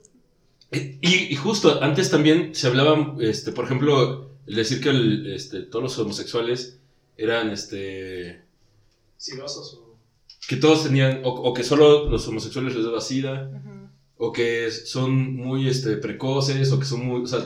Y, 0.70 1.32
y 1.32 1.36
justo, 1.36 1.82
antes 1.82 2.10
también 2.10 2.54
se 2.54 2.66
hablaba, 2.66 3.14
este, 3.20 3.52
por 3.52 3.64
ejemplo, 3.64 4.32
el 4.46 4.54
decir 4.54 4.80
que 4.80 4.90
el, 4.90 5.32
este, 5.32 5.62
todos 5.62 5.82
los 5.84 5.98
homosexuales 5.98 6.78
eran, 7.16 7.50
este, 7.50 8.42
Sidosos 9.16 9.74
o... 9.74 9.87
que 10.46 10.56
todos 10.56 10.84
tenían, 10.84 11.22
o, 11.24 11.30
o 11.30 11.52
que 11.54 11.64
solo 11.64 12.08
los 12.08 12.26
homosexuales 12.28 12.74
les 12.74 12.84
daba 12.84 13.00
sida, 13.00 13.50
o 14.16 14.32
que 14.32 14.70
son 14.70 15.34
muy, 15.36 15.68
este, 15.68 15.96
precoces, 15.96 16.70
o 16.72 16.78
que 16.78 16.84
son 16.86 17.04
muy, 17.06 17.22
o 17.22 17.26
sea, 17.26 17.40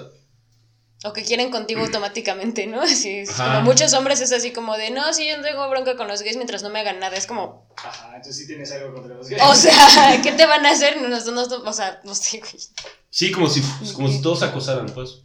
O 1.04 1.12
que 1.12 1.22
quieren 1.24 1.50
contigo 1.50 1.80
automáticamente, 1.82 2.66
¿no? 2.66 2.80
Así 2.82 3.10
es 3.10 3.30
Ajá. 3.30 3.56
como 3.56 3.70
muchos 3.70 3.92
hombres 3.94 4.20
es 4.20 4.32
así 4.32 4.52
como 4.52 4.76
de, 4.76 4.90
no, 4.90 5.12
sí, 5.12 5.26
yo 5.28 5.36
no 5.36 5.42
tengo 5.42 5.68
bronca 5.68 5.96
con 5.96 6.06
los 6.06 6.22
gays 6.22 6.36
mientras 6.36 6.62
no 6.62 6.70
me 6.70 6.78
hagan 6.78 7.00
nada. 7.00 7.16
Es 7.16 7.26
como, 7.26 7.66
Ajá, 7.76 8.08
entonces 8.16 8.36
sí 8.36 8.46
tienes 8.46 8.70
algo 8.72 8.94
contra 8.94 9.14
los 9.16 9.28
gays. 9.28 9.42
o 9.42 9.54
sea, 9.54 10.20
¿qué 10.22 10.32
te 10.32 10.46
van 10.46 10.64
a 10.64 10.70
hacer? 10.70 11.02
No, 11.02 11.08
no, 11.08 11.18
no, 11.32 11.42
o 11.68 11.72
sea, 11.72 12.00
no 12.04 12.14
sé, 12.14 12.38
güey. 12.38 12.54
sí, 13.10 13.32
como 13.32 13.48
si, 13.48 13.60
como 13.94 14.08
si 14.08 14.22
todos 14.22 14.42
acosaran, 14.44 14.86
pues. 14.86 15.22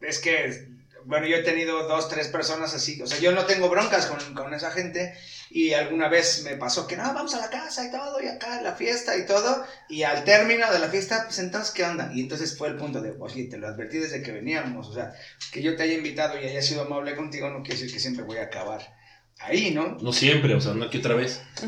Es 0.00 0.18
que, 0.18 0.71
bueno, 1.04 1.26
yo 1.26 1.36
he 1.36 1.42
tenido 1.42 1.86
dos, 1.88 2.08
tres 2.08 2.28
personas 2.28 2.74
así. 2.74 3.00
O 3.02 3.06
sea, 3.06 3.18
yo 3.18 3.32
no 3.32 3.44
tengo 3.44 3.68
broncas 3.68 4.06
con, 4.06 4.34
con 4.34 4.54
esa 4.54 4.70
gente. 4.70 5.14
Y 5.54 5.74
alguna 5.74 6.08
vez 6.08 6.42
me 6.44 6.56
pasó 6.56 6.86
que 6.86 6.96
no, 6.96 7.02
vamos 7.12 7.34
a 7.34 7.40
la 7.40 7.50
casa 7.50 7.84
y 7.86 7.90
todo, 7.90 8.22
y 8.22 8.26
acá 8.26 8.62
la 8.62 8.72
fiesta 8.72 9.14
y 9.18 9.26
todo. 9.26 9.64
Y 9.88 10.02
al 10.02 10.24
término 10.24 10.72
de 10.72 10.78
la 10.78 10.88
fiesta, 10.88 11.24
pues 11.26 11.38
entonces, 11.40 11.72
¿qué 11.72 11.84
onda? 11.84 12.10
Y 12.14 12.22
entonces 12.22 12.56
fue 12.56 12.68
el 12.68 12.76
punto 12.76 13.02
de, 13.02 13.14
oye, 13.18 13.44
te 13.44 13.58
lo 13.58 13.68
advertí 13.68 13.98
desde 13.98 14.22
que 14.22 14.32
veníamos. 14.32 14.88
O 14.88 14.94
sea, 14.94 15.12
que 15.52 15.62
yo 15.62 15.76
te 15.76 15.82
haya 15.82 15.92
invitado 15.94 16.40
y 16.40 16.46
haya 16.46 16.62
sido 16.62 16.82
amable 16.82 17.14
contigo 17.14 17.50
no 17.50 17.62
quiere 17.62 17.74
decir 17.74 17.92
que 17.92 18.00
siempre 18.00 18.24
voy 18.24 18.38
a 18.38 18.44
acabar 18.44 18.94
ahí, 19.40 19.72
¿no? 19.72 19.98
No 20.00 20.12
siempre, 20.12 20.54
o 20.54 20.60
sea, 20.60 20.72
no 20.74 20.84
aquí 20.86 20.98
otra 20.98 21.14
vez. 21.14 21.42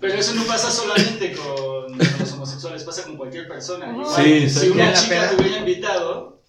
Pero 0.00 0.14
eso 0.14 0.34
no 0.34 0.44
pasa 0.44 0.70
solamente 0.70 1.32
con, 1.32 1.98
los 1.98 2.32
homosexuales, 2.32 2.84
pasa 2.84 3.02
con 3.04 3.16
cualquier 3.16 3.48
persona. 3.48 3.90
Igual, 3.90 4.24
Sí, 4.24 4.48
si 4.48 4.68
una 4.70 4.92
chica 4.94 5.30
te 5.30 5.36
hubiera 5.42 5.58
invitado... 5.58 6.39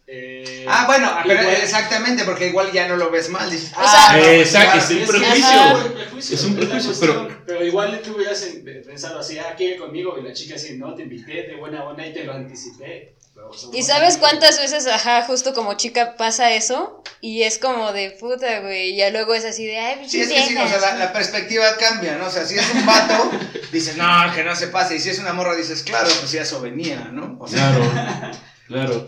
eh, 0.61 0.65
Ah, 0.67 0.85
bueno, 0.87 1.11
pero 1.25 1.41
igual- 1.41 1.55
exactamente, 1.61 2.23
porque 2.23 2.47
igual 2.47 2.71
ya 2.71 2.87
no 2.87 2.95
lo 2.97 3.09
ves 3.09 3.29
mal. 3.29 3.49
Dices, 3.49 3.71
O 3.71 3.75
sea- 3.81 4.09
ah, 4.09 4.17
no, 4.17 4.23
Eh, 4.23 4.41
exacto, 4.41 4.71
claro, 4.73 4.87
sí, 4.87 4.99
Es 5.01 5.11
que 5.11 5.17
prejuicio. 5.17 5.47
Es 5.51 5.83
un 5.83 5.93
prejuicio. 5.93 6.35
Es 6.35 6.43
un 6.43 6.55
prejuicio, 6.55 6.89
cuestión. 6.93 7.43
pero... 7.45 7.65
igual 7.65 8.01
tú 8.03 8.15
hubieras 8.15 8.41
eh, 8.43 8.83
pensado 8.85 9.19
así, 9.19 9.37
ah, 9.39 9.53
quiere 9.57 9.77
conmigo, 9.77 10.15
y 10.19 10.23
la 10.23 10.33
chica 10.33 10.55
así, 10.55 10.77
no, 10.77 10.93
te 10.95 11.03
invité 11.03 11.43
de 11.43 11.55
buena 11.55 11.83
onda 11.83 12.05
y 12.05 12.13
te 12.13 12.23
lo 12.23 12.33
anticipé. 12.33 13.15
Pero 13.33 13.49
¿Y 13.73 13.81
sabes 13.81 14.17
cuántas 14.17 14.59
veces, 14.59 14.85
ajá, 14.87 15.23
justo 15.23 15.53
como 15.53 15.73
chica 15.75 16.15
pasa 16.17 16.51
eso? 16.53 17.01
Y 17.21 17.43
es 17.43 17.57
como 17.59 17.93
de 17.93 18.11
puta, 18.11 18.59
güey. 18.59 18.91
Y 18.91 18.97
ya 18.97 19.09
luego 19.09 19.33
es 19.33 19.45
así 19.45 19.65
de, 19.65 19.79
ay, 19.79 19.95
pues 19.99 20.11
Sí, 20.11 20.21
es 20.21 20.27
que 20.29 20.43
sí, 20.47 20.57
o 20.57 20.67
sea, 20.67 20.79
la, 20.79 20.95
la 20.95 21.13
perspectiva 21.13 21.65
cambia, 21.77 22.17
¿no? 22.17 22.25
O 22.27 22.29
sea, 22.29 22.45
si 22.45 22.55
es 22.57 22.69
un 22.73 22.85
vato, 22.85 23.31
dices, 23.71 23.95
no, 23.95 24.05
que 24.35 24.43
no 24.43 24.53
se 24.55 24.67
pase. 24.67 24.97
Y 24.97 24.99
si 24.99 25.09
es 25.11 25.19
una 25.19 25.31
morra, 25.33 25.55
dices, 25.55 25.81
claro, 25.83 26.09
pues 26.19 26.31
ya 26.31 26.41
eso 26.41 26.59
venía, 26.61 27.09
¿no? 27.13 27.37
O 27.39 27.47
sea, 27.47 27.71
Claro, 27.71 28.31
claro. 28.67 29.05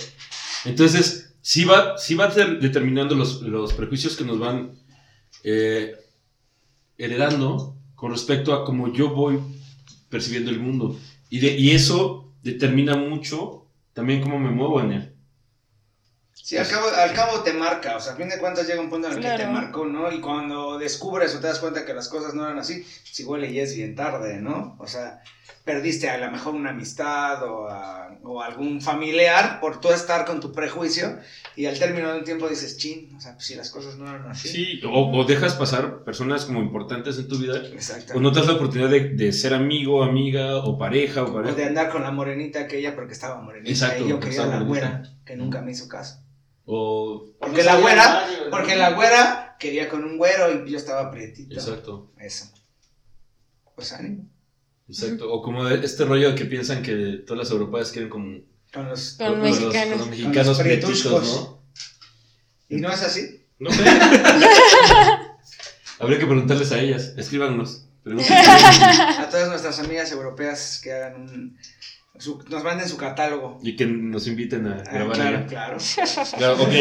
Entonces, 0.65 1.22
sí 1.43 1.65
va, 1.65 1.97
sí 2.00 2.15
va 2.15 2.29
ter- 2.33 2.59
determinando 2.59 3.15
los, 3.15 3.41
los 3.43 3.73
prejuicios 3.73 4.17
que 4.17 4.25
nos 4.25 4.39
van 4.39 4.71
eh, 5.43 5.95
heredando 6.97 7.75
con 7.95 8.12
respecto 8.12 8.53
a 8.53 8.65
cómo 8.65 8.91
yo 8.93 9.09
voy 9.12 9.39
percibiendo 10.09 10.51
el 10.51 10.59
mundo. 10.59 11.00
Y, 11.29 11.39
de, 11.39 11.57
y 11.57 11.71
eso 11.71 12.33
determina 12.43 12.95
mucho 12.95 13.67
también 13.93 14.21
cómo 14.21 14.39
me 14.39 14.51
muevo 14.51 14.81
en 14.81 14.91
él. 14.93 15.15
sí, 16.33 16.57
al 16.57 16.67
cabo, 16.67 16.88
al 16.89 17.13
cabo 17.13 17.43
te 17.43 17.53
marca, 17.53 17.95
o 17.97 18.00
sea, 18.00 18.13
a 18.13 18.15
fin 18.15 18.29
de 18.29 18.39
cuentas 18.39 18.67
llega 18.67 18.81
un 18.81 18.89
punto 18.89 19.07
en 19.07 19.13
el 19.15 19.19
que 19.21 19.31
te 19.31 19.45
marcó, 19.47 19.85
¿no? 19.85 20.12
Y 20.12 20.19
cuando 20.19 20.77
descubres 20.77 21.35
o 21.35 21.39
te 21.39 21.47
das 21.47 21.59
cuenta 21.59 21.85
que 21.85 21.93
las 21.93 22.09
cosas 22.09 22.33
no 22.33 22.43
eran 22.43 22.59
así, 22.59 22.81
pues 22.81 23.19
igual 23.19 23.50
ya 23.51 23.63
es 23.63 23.75
bien 23.75 23.95
tarde, 23.95 24.39
¿no? 24.41 24.75
O 24.79 24.88
sea, 24.88 25.21
perdiste 25.63 26.10
a 26.10 26.17
lo 26.17 26.29
mejor 26.32 26.55
una 26.55 26.72
amistad 26.72 27.41
o, 27.43 27.67
a- 27.70 28.17
o 28.24 28.41
algún 28.41 28.82
familiar 28.82 29.60
por 29.60 29.79
tú 29.82 29.91
estar 29.91 30.25
con 30.25 30.39
tu 30.39 30.51
prejuicio 30.51 31.17
y 31.55 31.65
al 31.65 31.77
término 31.79 32.12
de 32.12 32.20
un 32.20 32.24
tiempo 32.25 32.48
dices, 32.50 32.77
chin, 32.77 33.13
o 33.15 33.20
sea, 33.22 33.34
pues 33.34 33.46
si 33.46 33.55
las 33.55 33.70
cosas 33.70 33.96
no 33.98 34.08
eran 34.10 34.27
así. 34.29 34.48
Sí, 34.50 34.82
o, 34.86 35.12
o 35.17 35.24
dejas 35.25 35.55
pasar 35.55 36.03
personas 36.03 36.46
como 36.46 36.62
importantes 36.62 37.17
en 37.17 37.27
tu 37.27 37.38
vida, 37.38 37.58
Exacto. 37.67 38.13
o 38.15 38.20
no 38.20 38.32
te 38.32 38.39
das 38.39 38.48
la 38.48 38.55
oportunidad 38.55 38.89
de, 38.89 39.10
de 39.10 39.32
ser 39.34 39.53
amigo, 39.53 40.03
amiga, 40.03 40.58
o 40.58 40.77
pareja, 40.77 41.24
o 41.24 41.29
O 41.32 41.34
pareja. 41.34 41.55
de 41.55 41.65
andar 41.65 41.89
con 41.91 42.03
la 42.03 42.12
morenita 42.12 42.62
aquella 42.62 42.95
porque 42.95 43.13
estaba 43.13 43.41
morenita 43.41 43.69
Exacto, 43.71 44.06
y 44.06 44.10
yo 44.10 44.19
quería 44.19 44.39
la 44.45 44.60
morenita. 44.60 44.67
güera 44.67 45.04
que 45.26 45.36
nunca 45.38 45.62
me 45.62 45.71
hizo 45.71 45.88
caso. 45.88 46.19
O, 46.65 47.26
Porque 47.39 47.58
No 47.63 47.63
la 47.63 47.76
güera, 47.80 48.26
porque 48.49 48.76
la 48.76 48.91
güera 48.91 49.56
quería 49.60 49.89
con 49.89 50.04
un 50.06 50.17
güero 50.17 50.65
y 50.65 50.71
yo 50.71 50.78
estaba 50.78 51.12
prietito. 51.12 51.54
exacto. 51.56 52.12
Eso. 52.17 52.45
Pues 53.76 53.91
ánimo. 53.93 54.26
Exacto, 54.89 55.32
o 55.32 55.41
como 55.41 55.63
de 55.65 55.86
este 55.86 56.04
rollo 56.06 56.30
de 56.32 56.36
que 56.36 56.46
piensan 56.46 56.82
que 56.84 57.22
todas 57.26 57.39
las 57.46 57.52
europeas 57.52 57.91
quieren 57.91 58.10
con, 58.10 58.43
Con 58.74 58.89
los... 58.89 59.13
Con 59.17 59.28
con 59.28 59.39
los- 59.41 59.50
mexicanos. 59.60 59.89
con 59.91 60.00
los 60.00 60.10
mexicanos. 60.10 61.06
¿no? 61.06 61.63
¿Y 62.69 62.76
no 62.78 62.91
es 62.91 63.02
así? 63.04 63.41
No 63.60 63.72
sé. 63.72 63.84
Habría 66.00 66.19
que 66.19 66.26
preguntarles 66.26 66.72
a 66.72 66.80
ellas, 66.80 67.13
escríbanos. 67.17 67.86
A 68.06 69.30
todas 69.32 69.48
nuestras 69.50 69.80
amigas 69.80 70.12
europeas 70.12 70.82
que 70.84 70.91
hagan 70.91 71.22
un... 71.22 71.58
su- 72.19 72.43
nos 72.50 72.63
manden 72.63 72.89
su 72.89 72.98
catálogo. 72.98 73.60
y 73.63 73.76
que 73.78 73.86
nos 73.86 74.28
inviten 74.28 74.67
a 74.67 74.84
Ah, 74.86 74.91
grabar 74.91 75.15
claro, 75.15 75.46
claro. 75.48 75.78
Claro, 76.38 76.62
ok. 76.63 76.74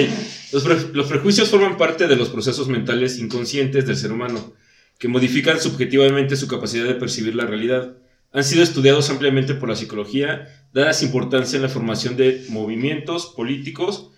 Los, 0.52 0.64
pre- 0.64 0.88
los 0.92 1.06
prejuicios 1.06 1.48
forman 1.48 1.76
parte 1.76 2.08
de 2.08 2.16
los 2.16 2.30
procesos 2.30 2.66
mentales 2.68 3.18
inconscientes 3.18 3.86
del 3.86 3.96
ser 3.96 4.10
humano, 4.10 4.52
que 4.98 5.08
modifican 5.08 5.60
subjetivamente 5.60 6.36
su 6.36 6.46
capacidad 6.48 6.84
de 6.86 6.94
percibir 6.94 7.34
la 7.34 7.46
realidad. 7.46 7.96
Han 8.32 8.44
sido 8.44 8.62
estudiados 8.62 9.10
ampliamente 9.10 9.54
por 9.54 9.68
la 9.68 9.76
psicología, 9.76 10.48
dadas 10.72 11.02
importancia 11.02 11.56
en 11.56 11.62
la 11.62 11.68
formación 11.68 12.16
de 12.16 12.44
movimientos 12.48 13.26
políticos 13.36 14.10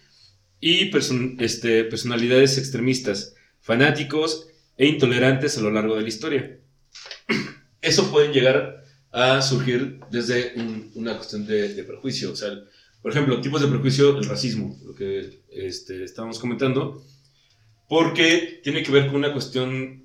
y 0.61 0.91
este, 1.41 1.85
personalidades 1.85 2.59
extremistas, 2.59 3.35
fanáticos 3.61 4.47
e 4.77 4.87
intolerantes 4.87 5.59
a 5.59 5.63
lo 5.63 5.71
largo 5.71 5.97
de 5.97 6.03
la 6.03 6.09
historia. 6.09 6.59
Eso 7.81 8.11
puede 8.11 8.33
llegar 8.33 8.83
a 9.11 9.43
surgir 9.43 10.01
desde 10.11 10.53
un- 10.57 10.91
una 10.95 11.17
cuestión 11.17 11.47
de, 11.47 11.75
de 11.75 11.85
prejuicio. 11.85 12.33
O 12.33 12.37
sea, 12.37 12.51
por 13.03 13.11
ejemplo, 13.13 13.41
tipos 13.41 13.61
de 13.61 13.69
prejuicio, 13.69 14.17
el 14.19 14.25
racismo, 14.25 14.79
lo 14.85 14.95
que 14.95 15.43
este, 15.51 16.05
estábamos 16.05 16.39
comentando, 16.39 17.05
porque 17.89 18.61
tiene 18.63 18.83
que 18.83 18.91
ver 18.93 19.07
con 19.07 19.17
una 19.17 19.33
cuestión 19.33 20.04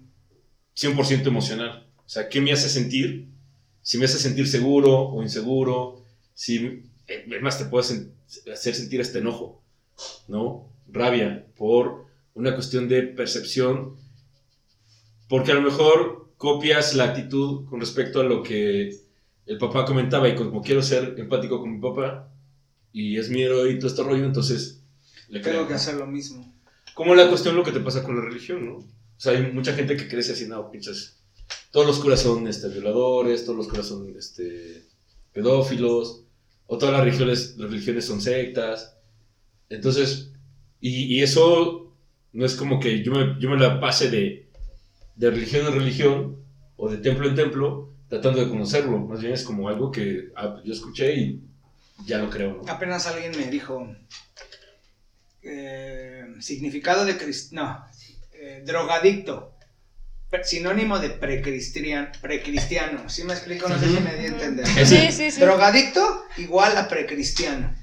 100% 0.80 1.28
emocional. 1.28 1.88
O 2.06 2.10
sea, 2.10 2.30
¿qué 2.30 2.40
me 2.40 2.52
hace 2.52 2.70
sentir? 2.70 3.28
Si 3.82 3.98
me 3.98 4.06
hace 4.06 4.18
sentir 4.18 4.48
seguro 4.48 5.10
o 5.10 5.22
inseguro, 5.22 6.04
si, 6.34 6.84
eh, 7.08 7.26
es 7.30 7.42
más, 7.42 7.58
te 7.58 7.66
puede 7.66 8.12
hacer 8.54 8.76
sentir 8.76 9.02
este 9.02 9.20
enojo, 9.20 9.62
¿no? 10.28 10.70
Rabia, 10.88 11.46
por 11.58 12.06
una 12.34 12.54
cuestión 12.54 12.88
de 12.88 13.04
percepción, 13.04 13.96
porque 15.28 15.52
a 15.52 15.56
lo 15.56 15.62
mejor 15.62 16.32
copias 16.38 16.96
la 16.96 17.06
actitud 17.06 17.66
con 17.70 17.80
respecto 17.80 18.22
a 18.22 18.24
lo 18.24 18.42
que 18.42 18.98
el 19.46 19.58
papá 19.58 19.86
comentaba 19.86 20.30
y 20.30 20.36
como 20.36 20.62
quiero 20.62 20.82
ser 20.82 21.16
empático 21.18 21.60
con 21.60 21.74
mi 21.74 21.82
papá 21.82 22.32
y 22.94 23.18
es 23.18 23.30
mi 23.30 23.42
héroe 23.42 23.72
y 23.72 23.80
todo 23.80 23.88
este 23.88 24.04
rollo, 24.04 24.26
entonces 24.26 24.82
le. 25.28 25.42
Tengo 25.42 25.68
que 25.68 25.74
hacer 25.74 25.96
lo 25.96 26.08
mismo. 26.08 26.54
Como 26.94 27.16
la 27.16 27.28
cuestión 27.28 27.56
lo 27.56 27.64
que 27.64 27.72
te 27.72 27.80
pasa 27.80 28.04
con 28.04 28.16
la 28.16 28.22
religión, 28.22 28.66
¿no? 28.66 28.99
O 29.20 29.22
sea, 29.22 29.34
hay 29.34 29.52
mucha 29.52 29.74
gente 29.74 29.98
que 29.98 30.08
crece 30.08 30.32
así, 30.32 30.48
no, 30.48 30.72
pinches. 30.72 31.22
Todos 31.72 31.86
los 31.86 32.00
curas 32.00 32.22
son 32.22 32.48
este, 32.48 32.70
violadores, 32.70 33.44
todos 33.44 33.58
los 33.58 33.68
curas 33.68 33.86
son 33.86 34.16
este, 34.18 34.86
pedófilos, 35.34 36.24
o 36.68 36.78
todas 36.78 36.94
las 36.94 37.04
religiones, 37.04 37.58
las 37.58 37.70
religiones 37.70 38.06
son 38.06 38.22
sectas. 38.22 38.96
Entonces, 39.68 40.32
y, 40.80 41.18
y 41.18 41.22
eso 41.22 41.94
no 42.32 42.46
es 42.46 42.56
como 42.56 42.80
que 42.80 43.04
yo 43.04 43.12
me, 43.12 43.36
yo 43.42 43.50
me 43.50 43.58
la 43.60 43.82
pase 43.82 44.10
de, 44.10 44.50
de 45.18 45.32
religión 45.32 45.68
en 45.68 45.74
religión 45.74 46.38
o 46.78 46.90
de 46.90 47.00
templo 47.00 47.28
en 47.28 47.36
templo 47.36 47.94
tratando 48.08 48.40
de 48.40 48.48
conocerlo. 48.48 49.00
Más 49.00 49.20
bien 49.20 49.34
es 49.34 49.44
como 49.44 49.68
algo 49.68 49.92
que 49.92 50.32
ah, 50.38 50.62
yo 50.64 50.72
escuché 50.72 51.14
y 51.14 51.44
ya 52.06 52.20
lo 52.20 52.30
creo, 52.30 52.62
¿no? 52.64 52.72
Apenas 52.72 53.06
alguien 53.06 53.34
me 53.38 53.48
dijo 53.52 53.86
eh, 55.42 56.24
significado 56.40 57.04
de 57.04 57.18
crist 57.18 57.52
no 57.52 57.89
eh, 58.50 58.62
drogadicto 58.66 59.56
sinónimo 60.44 61.00
de 61.00 61.10
precristian 61.10 62.12
precristiano 62.22 63.10
¿sí 63.10 63.24
me 63.24 63.34
explico? 63.34 63.68
no 63.68 63.80
sé 63.80 63.88
si 63.88 64.00
me 64.00 64.16
di 64.16 64.26
a 64.26 64.28
entender 64.30 64.68
Sí, 64.86 65.12
sí, 65.12 65.32
sí. 65.32 65.40
drogadicto 65.42 66.26
igual 66.38 66.78
a 66.78 66.88
precristiano 66.88 67.76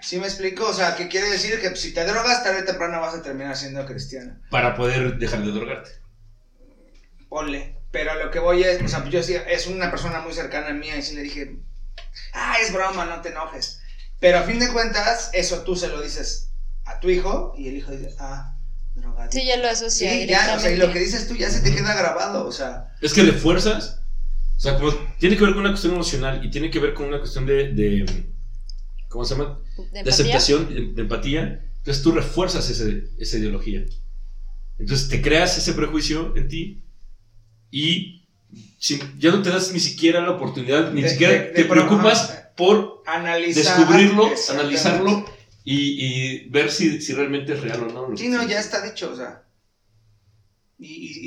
¿sí 0.00 0.18
me 0.18 0.26
explico? 0.26 0.66
o 0.68 0.74
sea 0.74 0.96
que 0.96 1.08
quiere 1.08 1.30
decir 1.30 1.60
que 1.60 1.74
si 1.76 1.92
te 1.94 2.04
drogas 2.04 2.42
tarde 2.44 2.62
o 2.62 2.64
temprano 2.64 3.00
vas 3.00 3.14
a 3.14 3.22
terminar 3.22 3.56
siendo 3.56 3.86
cristiano 3.86 4.40
Para 4.50 4.74
poder 4.74 5.18
dejar 5.18 5.42
de 5.44 5.52
drogarte. 5.52 5.90
ponle 7.28 7.76
pero 7.90 8.10
a 8.12 8.14
lo 8.16 8.30
que 8.30 8.38
voy 8.40 8.62
es 8.64 8.82
o 8.82 8.88
sea 8.88 9.04
yo 9.08 9.22
sí 9.22 9.34
es 9.48 9.66
una 9.66 9.90
persona 9.90 10.20
muy 10.20 10.32
cercana 10.32 10.68
a 10.68 10.72
mí 10.74 10.88
y 10.88 11.02
sí 11.02 11.14
le 11.14 11.22
dije 11.22 11.56
ah 12.34 12.56
es 12.60 12.72
broma 12.72 13.04
no 13.04 13.20
te 13.20 13.28
enojes 13.30 13.80
pero 14.18 14.38
a 14.38 14.42
fin 14.42 14.58
de 14.58 14.68
cuentas 14.72 15.30
eso 15.32 15.62
tú 15.62 15.76
se 15.76 15.88
lo 15.88 16.00
dices 16.02 16.50
a 16.84 16.98
tu 17.00 17.08
hijo 17.10 17.54
y 17.56 17.68
el 17.68 17.76
hijo 17.76 17.90
dice 17.92 18.14
ah 18.18 18.56
drogadicto 18.94 19.38
Sí, 19.38 19.46
ya 19.46 19.56
lo 19.56 19.68
asocia 19.68 20.12
Sí, 20.12 20.26
ya, 20.26 20.54
o 20.56 20.60
sea, 20.60 20.70
y 20.70 20.76
lo 20.76 20.92
que 20.92 20.98
dices 21.00 21.26
tú 21.28 21.34
ya 21.34 21.50
se 21.50 21.60
te 21.60 21.74
queda 21.74 21.94
grabado, 21.94 22.46
o 22.46 22.52
sea, 22.52 22.94
Es 23.00 23.12
que 23.12 23.22
de 23.24 23.32
fuerzas 23.32 24.00
sea, 24.58 24.76
como 24.76 24.92
tiene 25.18 25.36
que 25.36 25.42
ver 25.44 25.54
con 25.54 25.60
una 25.62 25.70
cuestión 25.70 25.94
emocional 25.94 26.44
y 26.44 26.50
tiene 26.50 26.70
que 26.70 26.78
ver 26.78 26.94
con 26.94 27.06
una 27.08 27.18
cuestión 27.18 27.46
de, 27.46 27.72
de 27.72 28.26
¿cómo 29.08 29.24
se 29.24 29.34
llama? 29.34 29.58
¿De 29.92 30.04
De, 30.04 30.10
aceptación, 30.10 30.72
de, 30.72 30.92
de 30.92 31.02
empatía. 31.02 31.64
Entonces 31.78 32.02
tú 32.02 32.12
refuerzas 32.12 32.70
ese- 32.70 33.08
esa 33.18 33.38
ideología. 33.38 33.84
Entonces 34.78 35.08
te 35.08 35.20
creas 35.20 35.58
ese 35.58 35.72
prejuicio 35.72 36.32
en 36.36 36.46
ti 36.48 36.84
y 37.72 38.28
sin- 38.78 39.18
ya 39.18 39.30
no 39.32 39.42
te 39.42 39.50
das 39.50 39.72
ni 39.72 39.80
siquiera 39.80 40.20
la 40.20 40.30
oportunidad, 40.30 40.92
ni 40.92 41.02
De- 41.02 41.08
siquiera 41.08 41.32
de- 41.32 41.38
de 41.40 41.50
te 41.50 41.64
preocupas 41.64 42.44
por 42.56 43.02
Analizar. 43.06 43.76
descubrirlo, 43.78 44.30
analizarlo 44.50 45.24
y, 45.64 46.44
y 46.44 46.48
ver 46.50 46.70
si, 46.70 47.00
si 47.00 47.12
realmente 47.14 47.52
es 47.54 47.60
real 47.60 47.82
o 47.84 48.08
no. 48.08 48.16
Sí, 48.16 48.28
no, 48.28 48.42
ya 48.46 48.58
está 48.58 48.80
dicho, 48.80 49.10
o 49.12 49.16
sea. 49.16 49.42
Y, 50.78 50.86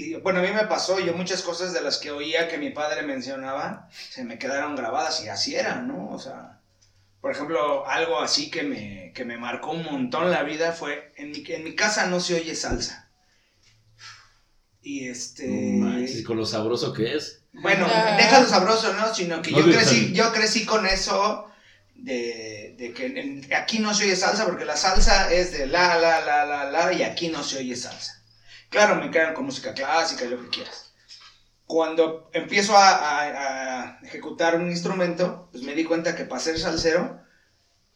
y- 0.10 0.14
y, 0.14 0.16
bueno, 0.16 0.40
a 0.40 0.44
mí 0.44 0.50
me 0.52 0.66
pasó, 0.68 1.00
yo 1.00 1.14
muchas 1.14 1.42
cosas 1.42 1.74
de 1.74 1.82
las 1.82 1.98
que 1.98 2.12
oía 2.12 2.48
que 2.50 2.58
mi 2.58 2.72
padre 2.72 3.04
mencionaba, 3.04 3.90
se 4.10 4.24
me 4.26 4.38
quedaron 4.38 4.76
grabadas 4.76 5.24
y 5.24 5.30
así 5.30 5.56
era, 5.56 5.82
¿no? 5.82 6.10
O 6.10 6.20
sea, 6.20 6.60
por 7.22 7.32
ejemplo, 7.32 7.88
algo 7.88 8.20
así 8.22 8.52
que 8.52 8.64
me, 8.64 9.14
que 9.16 9.26
me 9.26 9.38
marcó 9.38 9.72
un 9.72 9.84
montón 9.84 10.32
la 10.32 10.44
vida 10.44 10.74
fue, 10.74 11.14
en 11.18 11.32
mi, 11.32 11.44
en 11.48 11.64
mi 11.64 11.76
casa 11.76 12.08
no 12.08 12.20
se 12.20 12.36
oye 12.36 12.56
salsa. 12.56 13.10
Y 14.82 15.08
este... 15.08 15.48
Manches, 15.80 16.24
con 16.24 16.38
lo 16.38 16.46
sabroso 16.46 16.94
que 16.94 17.16
es. 17.16 17.42
Bueno, 17.54 17.88
deja 18.18 18.42
lo 18.42 18.48
sabroso, 18.48 18.94
¿no? 18.94 19.14
Sino 19.14 19.42
que 19.42 19.52
No, 19.52 19.60
yo 19.60 19.66
crecí, 19.66 20.14
yo 20.14 20.32
crecí 20.34 20.66
con 20.66 20.86
eso 20.86 21.48
de, 21.96 22.76
de 22.78 22.94
que 22.94 23.06
en- 23.08 23.48
aquí 23.54 23.80
no 23.80 23.94
se 23.94 24.04
oye 24.04 24.16
salsa 24.16 24.46
porque 24.46 24.66
la 24.66 24.78
salsa 24.78 25.32
es 25.32 25.52
de 25.52 25.66
la, 25.66 25.98
la, 25.98 26.20
la, 26.20 26.46
la, 26.46 26.66
la 26.66 26.94
y 26.94 27.04
aquí 27.04 27.30
no 27.30 27.44
se 27.44 27.58
oye 27.58 27.76
salsa. 27.76 28.22
Claro, 28.70 28.96
me 28.96 29.10
quedan 29.12 29.34
con 29.34 29.46
música 29.46 29.74
clásica 29.74 30.26
y 30.26 30.30
lo 30.30 30.42
que 30.42 30.50
quieras. 30.50 30.94
Cuando 31.66 32.30
empiezo 32.34 32.76
a, 32.76 32.90
a- 32.90 33.82
a 33.84 34.00
ejecutar 34.04 34.56
un 34.56 34.70
instrumento, 34.70 35.48
pues 35.52 35.64
me 35.64 35.74
di 35.74 35.84
cuenta 35.84 36.16
que 36.16 36.26
para 36.26 36.42
ser 36.42 36.60
salsero 36.60 37.20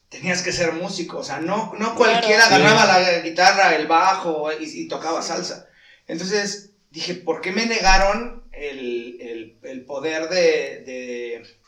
tenías 0.10 0.42
que 0.42 0.52
ser 0.52 0.72
músico. 0.74 1.18
O 1.20 1.24
sea, 1.24 1.40
no, 1.40 1.74
no 1.78 1.94
cualquiera 1.96 2.48
Sí. 2.48 2.54
agarraba 2.54 2.86
la 2.86 3.20
guitarra, 3.20 3.76
el 3.76 3.86
bajo 3.88 4.52
y, 4.54 4.64
y 4.64 4.88
tocaba 4.88 5.22
salsa. 5.22 5.68
Entonces 6.08 6.72
dije, 6.90 7.14
¿por 7.14 7.42
qué 7.42 7.52
me 7.52 7.66
negaron 7.68 8.44
el, 8.52 9.18
el- 9.22 9.60
el 9.62 9.86
poder 9.86 10.30
de, 10.30 10.82
de 10.86 11.59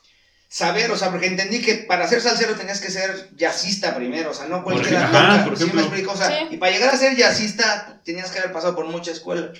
saber? 0.53 0.91
O 0.91 0.97
sea, 0.97 1.09
porque 1.11 1.27
entendí 1.27 1.61
que 1.61 1.75
para 1.75 2.05
ser 2.09 2.19
salsero 2.19 2.55
tenías 2.55 2.81
que 2.81 2.89
ser 2.91 3.29
jazzista 3.37 3.95
primero, 3.95 4.31
o 4.31 4.33
sea, 4.33 4.47
no 4.47 4.63
cualquiera 4.65 4.99
ejemplo, 4.99 5.17
ajá, 5.19 5.45
por 5.45 5.57
¿Sí 5.57 5.63
me 5.63 5.69
ejemplo. 5.69 5.81
explico? 5.87 6.11
O 6.11 6.17
sea, 6.17 6.27
Sí. 6.27 6.47
y 6.51 6.57
para 6.57 6.73
llegar 6.73 6.93
a 6.93 6.97
ser 6.97 7.15
jazzista 7.15 8.01
tenías 8.03 8.29
que 8.31 8.39
haber 8.39 8.51
pasado 8.51 8.75
por 8.75 8.85
mucha 8.85 9.11
escuela. 9.11 9.53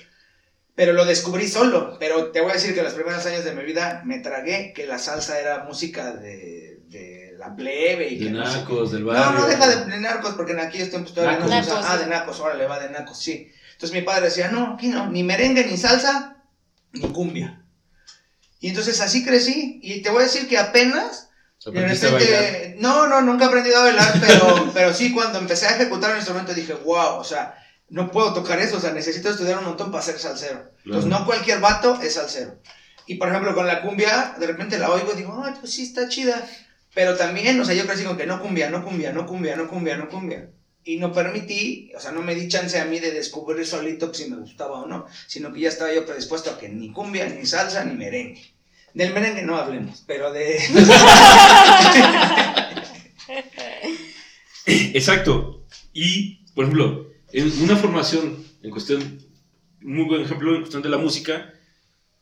Pero 0.74 0.92
lo 0.92 1.04
descubrí 1.06 1.48
solo. 1.48 1.96
Pero 1.98 2.30
te 2.30 2.40
voy 2.42 2.50
a 2.50 2.54
decir 2.54 2.74
que 2.74 2.82
los 2.82 2.92
primeros 2.94 3.24
años 3.26 3.44
de 3.44 3.54
mi 3.54 3.62
vida 3.62 4.02
me 4.04 4.18
tragué 4.20 4.72
que 4.74 4.86
la 4.86 4.98
salsa 4.98 5.38
era 5.40 5.64
música 5.64 6.12
de, 6.12 6.80
de 6.88 7.34
la 7.38 7.54
plebe 7.56 8.08
y 8.08 8.18
De 8.18 8.24
que 8.26 8.30
no 8.30 8.46
sé 8.46 8.58
nacos, 8.58 8.92
del 8.92 9.04
barrio. 9.04 9.32
no, 9.32 9.38
no 9.40 9.46
deja 9.46 9.66
de, 9.68 9.84
de 9.90 9.98
narcos, 9.98 10.34
porque 10.34 10.52
en 10.52 10.60
aquellos 10.60 10.90
tiempos 10.90 11.14
todavía 11.14 11.38
no 11.38 11.44
se 11.48 11.54
Nacos. 11.54 11.68
usa. 11.68 11.80
Nacos, 11.80 11.90
Ah, 11.90 11.98
de 11.98 12.06
nacos, 12.06 12.40
órale, 12.40 12.66
va 12.66 12.78
de 12.80 12.90
nacos, 12.90 13.18
sí. 13.18 13.50
Entonces 13.72 13.98
mi 13.98 14.02
padre 14.02 14.26
decía, 14.26 14.48
no, 14.48 14.74
aquí 14.74 14.88
no, 14.88 15.08
ni 15.10 15.22
merengue, 15.22 15.64
ni 15.66 15.76
salsa, 15.76 16.36
ni 16.92 17.00
cumbia. 17.12 17.61
Y 18.62 18.68
entonces 18.68 19.00
así 19.02 19.24
crecí, 19.24 19.80
y 19.82 20.00
te 20.00 20.08
voy 20.08 20.20
a 20.20 20.26
decir 20.26 20.48
que 20.48 20.56
apenas, 20.56 21.28
repente, 21.74 22.76
no, 22.78 23.06
no, 23.08 23.20
nunca 23.20 23.44
he 23.44 23.48
aprendido 23.48 23.76
a 23.78 23.82
bailar, 23.82 24.14
pero, 24.20 24.70
pero 24.74 24.94
sí, 24.94 25.12
cuando 25.12 25.38
empecé 25.38 25.66
a 25.66 25.74
ejecutar 25.76 26.12
un 26.12 26.16
instrumento 26.16 26.54
dije, 26.54 26.72
wow, 26.72 27.16
o 27.16 27.24
sea, 27.24 27.54
no 27.90 28.10
puedo 28.10 28.32
tocar 28.32 28.58
eso, 28.60 28.78
o 28.78 28.80
sea, 28.80 28.92
necesito 28.92 29.28
estudiar 29.28 29.58
un 29.58 29.64
montón 29.64 29.90
para 29.90 30.02
ser 30.02 30.18
salsero. 30.18 30.70
Entonces, 30.84 31.08
Claro. 31.08 31.20
no 31.20 31.26
cualquier 31.26 31.60
vato 31.60 32.00
es 32.02 32.14
salsero. 32.14 32.58
Y 33.06 33.16
por 33.16 33.28
ejemplo, 33.28 33.54
con 33.54 33.66
la 33.66 33.82
cumbia, 33.82 34.34
de 34.38 34.46
repente 34.46 34.78
la 34.78 34.90
oigo 34.90 35.12
y 35.12 35.16
digo, 35.16 35.42
ay, 35.44 35.54
pues 35.60 35.72
sí, 35.72 35.82
está 35.82 36.08
chida. 36.08 36.48
Pero 36.94 37.16
también, 37.16 37.58
o 37.60 37.64
sea, 37.64 37.74
yo 37.74 37.86
crecí 37.86 38.04
con 38.04 38.16
que 38.16 38.26
no 38.26 38.40
cumbia, 38.40 38.70
no 38.70 38.84
cumbia, 38.84 39.12
no 39.12 39.26
cumbia, 39.26 39.56
no 39.56 39.68
cumbia, 39.68 39.96
no 39.96 40.08
cumbia. 40.08 40.50
Y 40.84 40.96
no 40.96 41.12
permití, 41.12 41.92
o 41.96 42.00
sea, 42.00 42.12
no 42.12 42.22
me 42.22 42.34
di 42.34 42.48
chance 42.48 42.78
a 42.80 42.84
mí 42.84 42.98
de 42.98 43.12
descubrir 43.12 43.66
solito 43.66 44.12
si 44.12 44.28
me 44.28 44.36
gustaba 44.36 44.80
o 44.80 44.86
no, 44.86 45.06
sino 45.26 45.52
que 45.52 45.60
ya 45.60 45.68
estaba 45.68 45.92
yo 45.92 46.04
predispuesto 46.04 46.50
a 46.50 46.58
que 46.58 46.68
ni 46.68 46.92
cumbia, 46.92 47.26
ni 47.28 47.46
salsa, 47.46 47.84
ni 47.84 47.94
merengue. 47.94 48.51
Del 48.94 49.14
merengue 49.14 49.42
no 49.42 49.56
hablemos, 49.56 50.02
pero 50.06 50.32
de... 50.32 50.58
Exacto. 54.94 55.64
Y, 55.94 56.44
por 56.54 56.64
ejemplo, 56.64 57.10
en 57.32 57.50
una 57.62 57.76
formación, 57.76 58.44
en 58.62 58.70
cuestión, 58.70 59.18
muy 59.80 60.04
buen 60.04 60.22
ejemplo, 60.22 60.54
en 60.54 60.60
cuestión 60.60 60.82
de 60.82 60.90
la 60.90 60.98
música, 60.98 61.54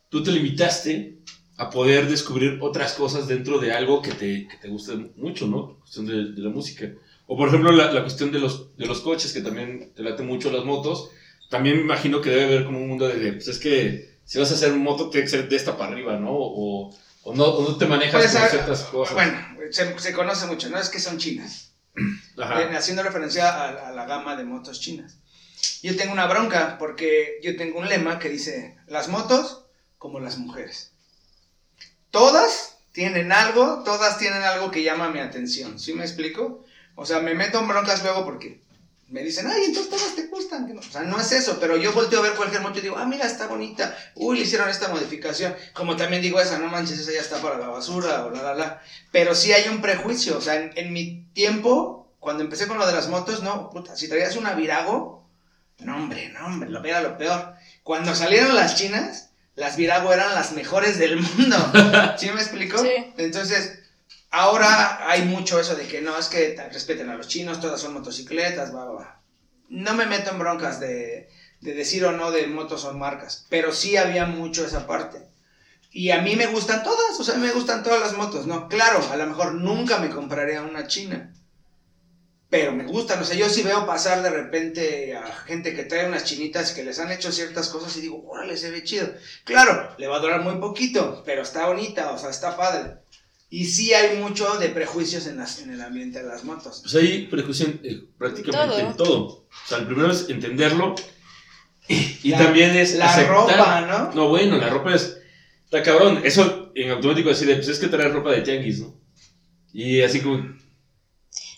tú 0.08 0.22
te 0.22 0.30
limitaste 0.30 1.18
a 1.56 1.70
poder 1.70 2.08
descubrir 2.08 2.58
otras 2.60 2.92
cosas 2.94 3.26
dentro 3.26 3.58
de 3.58 3.72
algo 3.72 4.00
que 4.00 4.12
te, 4.12 4.46
que 4.48 4.56
te 4.56 4.68
guste 4.68 5.10
mucho, 5.16 5.48
¿no? 5.48 5.80
Cuestión 5.80 6.06
de, 6.06 6.40
la 6.40 6.50
música. 6.50 6.92
O, 7.26 7.36
por 7.36 7.48
ejemplo, 7.48 7.72
la, 7.72 7.92
la 7.92 8.02
cuestión 8.02 8.30
de 8.30 8.38
los, 8.38 8.76
de 8.76 8.86
los 8.86 9.00
coches, 9.00 9.32
que 9.32 9.40
también 9.40 9.92
te 9.94 10.02
late 10.02 10.22
mucho 10.22 10.52
las 10.52 10.64
motos. 10.64 11.10
También 11.48 11.76
me 11.76 11.82
imagino 11.82 12.20
que 12.20 12.30
debe 12.30 12.44
haber 12.44 12.64
como 12.64 12.78
un 12.78 12.88
mundo 12.88 13.08
de, 13.08 13.32
pues 13.32 13.48
es 13.48 13.58
que 13.58 14.09
si 14.30 14.38
vas 14.38 14.52
a 14.52 14.54
hacer 14.54 14.72
moto, 14.74 15.10
tiene 15.10 15.24
que 15.24 15.30
ser 15.30 15.48
de 15.48 15.56
esta 15.56 15.76
para 15.76 15.90
arriba, 15.90 16.16
¿no? 16.16 16.30
O, 16.30 16.96
o 17.24 17.34
no, 17.34 17.46
o 17.46 17.68
no 17.68 17.76
te 17.76 17.86
manejas 17.86 18.22
Puede 18.22 18.38
con 18.38 18.48
ciertas 18.48 18.82
cosas. 18.84 19.14
Bueno, 19.14 19.36
se, 19.72 19.98
se 19.98 20.12
conoce 20.12 20.46
mucho, 20.46 20.68
¿no? 20.68 20.78
Es 20.78 20.88
que 20.88 21.00
son 21.00 21.18
chinas. 21.18 21.72
Ajá. 22.38 22.60
Haciendo 22.76 23.02
referencia 23.02 23.48
a, 23.50 23.88
a 23.88 23.90
la 23.90 24.06
gama 24.06 24.36
de 24.36 24.44
motos 24.44 24.78
chinas. 24.78 25.16
Yo 25.82 25.96
tengo 25.96 26.12
una 26.12 26.28
bronca 26.28 26.78
porque 26.78 27.40
yo 27.42 27.56
tengo 27.56 27.80
un 27.80 27.88
lema 27.88 28.20
que 28.20 28.28
dice, 28.28 28.76
las 28.86 29.08
motos 29.08 29.64
como 29.98 30.20
las 30.20 30.38
mujeres. 30.38 30.92
Todas 32.12 32.76
tienen 32.92 33.32
algo, 33.32 33.82
todas 33.84 34.16
tienen 34.16 34.44
algo 34.44 34.70
que 34.70 34.84
llama 34.84 35.10
mi 35.10 35.18
atención, 35.18 35.80
¿sí 35.80 35.92
me 35.92 36.04
explico? 36.04 36.64
O 36.94 37.04
sea, 37.04 37.18
me 37.18 37.34
meto 37.34 37.58
en 37.58 37.66
broncas 37.66 38.04
luego 38.04 38.24
porque 38.24 38.60
me 39.10 39.22
dicen, 39.22 39.46
ay, 39.46 39.64
entonces 39.66 39.90
todas 39.90 40.14
te 40.14 40.28
gustan. 40.28 40.66
que 40.66 40.74
no?". 40.74 40.80
O 40.80 40.82
sea, 40.82 41.02
no 41.02 41.20
es 41.20 41.32
eso, 41.32 41.58
pero 41.60 41.76
yo 41.76 41.92
volteo 41.92 42.20
a 42.20 42.22
ver 42.22 42.34
cualquier 42.34 42.62
moto 42.62 42.78
y 42.78 42.82
digo, 42.82 42.96
ah, 42.96 43.06
mira, 43.06 43.26
está 43.26 43.46
bonita. 43.46 43.96
Uy, 44.14 44.38
le 44.38 44.44
hicieron 44.44 44.68
esta 44.68 44.88
modificación. 44.88 45.54
Como 45.74 45.96
también 45.96 46.22
digo 46.22 46.40
esa, 46.40 46.58
no 46.58 46.68
manches, 46.68 46.98
esa 47.00 47.12
ya 47.12 47.20
está 47.20 47.38
para 47.42 47.58
la 47.58 47.68
basura 47.68 48.24
o 48.24 48.30
la, 48.30 48.42
la, 48.42 48.54
la. 48.54 48.82
Pero 49.12 49.34
sí 49.34 49.52
hay 49.52 49.68
un 49.68 49.82
prejuicio. 49.82 50.38
O 50.38 50.40
sea, 50.40 50.54
en, 50.56 50.72
en 50.76 50.92
mi 50.92 51.24
tiempo, 51.32 52.12
cuando 52.18 52.42
empecé 52.42 52.66
con 52.66 52.78
lo 52.78 52.86
de 52.86 52.92
las 52.92 53.08
motos, 53.08 53.42
no, 53.42 53.68
puta, 53.70 53.96
si 53.96 54.08
traías 54.08 54.36
una 54.36 54.54
Virago, 54.54 55.26
no, 55.78 55.96
hombre, 55.96 56.28
no, 56.28 56.46
hombre, 56.46 56.68
lo 56.68 56.84
era 56.84 57.00
lo 57.00 57.16
peor. 57.16 57.54
Cuando 57.82 58.14
salieron 58.14 58.54
las 58.54 58.76
chinas, 58.76 59.30
las 59.54 59.76
Virago 59.76 60.12
eran 60.12 60.34
las 60.34 60.52
mejores 60.52 60.98
del 60.98 61.16
mundo. 61.16 61.56
¿Sí 62.18 62.30
me 62.30 62.40
explico? 62.40 62.78
Sí. 62.78 62.90
Entonces, 63.16 63.79
ahora 64.30 65.10
hay 65.10 65.24
mucho 65.24 65.60
eso 65.60 65.74
de 65.74 65.86
que 65.86 66.00
no, 66.00 66.16
es 66.18 66.28
que 66.28 66.56
respeten 66.72 67.10
a 67.10 67.16
los 67.16 67.28
chinos, 67.28 67.60
todas 67.60 67.80
son 67.80 67.94
motocicletas. 67.94 68.72
No 69.68 69.94
me 69.94 70.06
meto 70.06 70.30
en 70.30 70.38
broncas 70.38 70.80
de, 70.80 71.28
de 71.60 71.74
decir 71.74 72.04
o 72.04 72.12
no 72.12 72.30
de 72.30 72.46
motos 72.46 72.82
son 72.82 72.98
marcas, 72.98 73.46
pero 73.48 73.72
sí 73.72 73.96
había 73.96 74.26
mucho 74.26 74.64
esa 74.64 74.86
parte. 74.86 75.28
Y 75.92 76.10
a 76.10 76.22
mí 76.22 76.36
me 76.36 76.46
gustan 76.46 76.82
todas, 76.82 77.18
o 77.18 77.24
sea, 77.24 77.36
me 77.36 77.50
gustan 77.50 77.82
todas 77.82 78.00
las 78.00 78.16
motos, 78.16 78.46
¿no? 78.46 78.68
Claro, 78.68 79.00
a 79.10 79.16
lo 79.16 79.26
mejor 79.26 79.54
nunca 79.54 79.98
me 79.98 80.10
compraría 80.10 80.62
una 80.62 80.86
china, 80.86 81.34
pero 82.48 82.72
me 82.72 82.84
gustan, 82.84 83.20
o 83.20 83.24
sea, 83.24 83.36
yo 83.36 83.48
sí 83.48 83.62
veo 83.62 83.86
pasar 83.86 84.22
de 84.22 84.30
repente 84.30 85.16
a 85.16 85.24
gente 85.46 85.74
que 85.74 85.84
trae 85.84 86.06
unas 86.06 86.24
chinitas 86.24 86.72
que 86.72 86.84
les 86.84 86.98
han 86.98 87.12
hecho 87.12 87.32
ciertas 87.32 87.68
cosas 87.68 87.96
y 87.96 88.00
digo, 88.02 88.24
órale, 88.28 88.56
se 88.56 88.70
ve 88.70 88.84
chido. 88.84 89.08
Claro, 89.44 89.94
le 89.98 90.08
va 90.08 90.16
a 90.16 90.20
durar 90.20 90.42
muy 90.42 90.56
poquito, 90.56 91.22
pero 91.24 91.42
está 91.42 91.66
bonita, 91.66 92.12
o 92.12 92.18
sea, 92.18 92.30
está 92.30 92.56
padre. 92.56 92.98
Y 93.52 93.64
sí 93.66 93.92
hay 93.92 94.16
mucho 94.18 94.58
de 94.58 94.68
prejuicios 94.68 95.26
en, 95.26 95.36
las, 95.36 95.58
en 95.60 95.72
el 95.72 95.80
ambiente 95.80 96.22
de 96.22 96.28
las 96.28 96.44
motos. 96.44 96.80
Pues 96.82 96.94
hay 96.94 97.26
prejuicio 97.26 97.66
en, 97.66 97.80
eh, 97.82 98.04
prácticamente 98.16 98.76
Todo. 98.76 98.86
en 98.90 98.96
todo. 98.96 99.26
O 99.26 99.48
sea, 99.68 99.78
el 99.78 99.86
primero 99.86 100.12
es 100.12 100.28
entenderlo 100.30 100.94
y 101.88 102.28
La- 102.30 102.38
también 102.38 102.76
es 102.76 102.94
La 102.94 103.06
aceptar. 103.10 103.34
ropa, 103.34 103.80
¿no? 103.80 104.12
No, 104.14 104.28
bueno, 104.28 104.56
la 104.56 104.68
ropa 104.68 104.94
es... 104.94 105.16
Está 105.64 105.82
cabrón. 105.82 106.20
Eso 106.24 106.70
en 106.76 106.90
automático 106.92 107.28
decir, 107.28 107.52
pues 107.54 107.68
es 107.68 107.78
que 107.80 107.88
traer 107.88 108.12
ropa 108.12 108.30
de 108.30 108.42
tianguis, 108.42 108.80
¿no? 108.80 108.94
Y 109.72 110.00
así 110.02 110.20
como... 110.20 110.36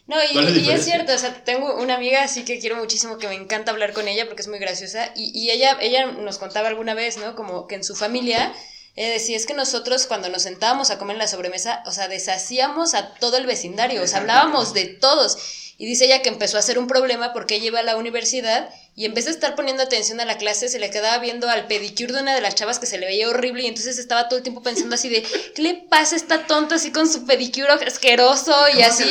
No, 0.07 0.17
y, 0.25 0.33
¿Cuál 0.33 0.49
es 0.49 0.57
y 0.67 0.71
es 0.71 0.85
cierto, 0.85 1.15
o 1.15 1.19
sea, 1.19 1.45
tengo 1.45 1.77
una 1.81 1.95
amiga 1.95 2.25
así 2.25 2.45
que 2.45 2.59
quiero 2.59 2.77
muchísimo, 2.77 3.19
que 3.19 3.29
me 3.29 3.35
encanta 3.35 3.71
hablar 3.71 3.93
con 3.93 4.09
ella 4.09 4.27
porque 4.27 4.43
es 4.43 4.49
muy 4.49 4.59
graciosa, 4.59 5.13
y, 5.15 5.31
y 5.39 5.51
ella, 5.51 5.79
ella 5.81 6.07
nos 6.11 6.39
contaba 6.39 6.69
alguna 6.69 6.95
vez, 6.95 7.19
¿no? 7.19 7.37
Como 7.37 7.67
que 7.69 7.77
en 7.77 7.85
su 7.85 7.95
familia, 7.95 8.53
ella 8.95 9.11
decía, 9.11 9.37
es 9.37 9.47
que 9.47 9.55
nosotros 9.55 10.07
cuando 10.07 10.29
nos 10.29 10.43
sentábamos 10.43 10.91
a 10.91 10.99
comer 10.99 11.15
en 11.15 11.21
la 11.21 11.29
sobremesa, 11.29 11.83
o 11.87 11.93
sea, 11.93 12.09
deshacíamos 12.09 12.95
a 12.95 13.15
todo 13.15 13.39
el 13.39 13.47
vecindario, 13.47 14.03
o 14.03 14.07
sea, 14.07 14.19
hablábamos 14.19 14.75
de 14.75 14.87
todos, 14.87 15.39
y 15.79 15.87
dice 15.87 16.05
ella 16.05 16.23
que 16.23 16.29
empezó 16.29 16.59
a 16.59 16.63
ser 16.63 16.79
un 16.79 16.87
problema 16.87 17.33
porque 17.33 17.57
ella 17.57 17.67
iba 17.67 17.79
a 17.81 17.85
la 17.85 17.97
universidad 17.97 18.69
y 18.95 19.07
en 19.07 19.15
vez 19.15 19.25
de 19.25 19.31
estar 19.31 19.55
poniendo 19.55 19.83
atención 19.83 20.21
a 20.21 20.27
la 20.27 20.37
clase, 20.37 20.69
se 20.69 20.79
le 20.79 20.91
quedaba 20.91 21.17
viendo 21.19 21.49
al 21.49 21.67
pedicure 21.67 22.13
de 22.13 22.21
una 22.21 22.35
de 22.35 22.43
las 22.43 22.55
chavas 22.55 22.79
que 22.79 22.85
se 22.85 22.99
le 22.99 23.07
veía 23.07 23.27
horrible 23.29 23.63
y 23.63 23.67
entonces 23.67 23.99
estaba 23.99 24.29
todo 24.29 24.37
el 24.37 24.43
tiempo 24.43 24.63
pensando 24.63 24.95
así 24.95 25.09
de, 25.09 25.23
¿qué 25.55 25.63
le 25.63 25.75
pasa 25.89 26.15
a 26.15 26.19
esta 26.19 26.47
tonta 26.47 26.75
así 26.75 26.93
con 26.93 27.09
su 27.11 27.25
pedicure 27.25 27.69
asqueroso 27.73 28.55
y 28.69 28.73
¿Cómo 28.75 28.87
así? 28.87 29.05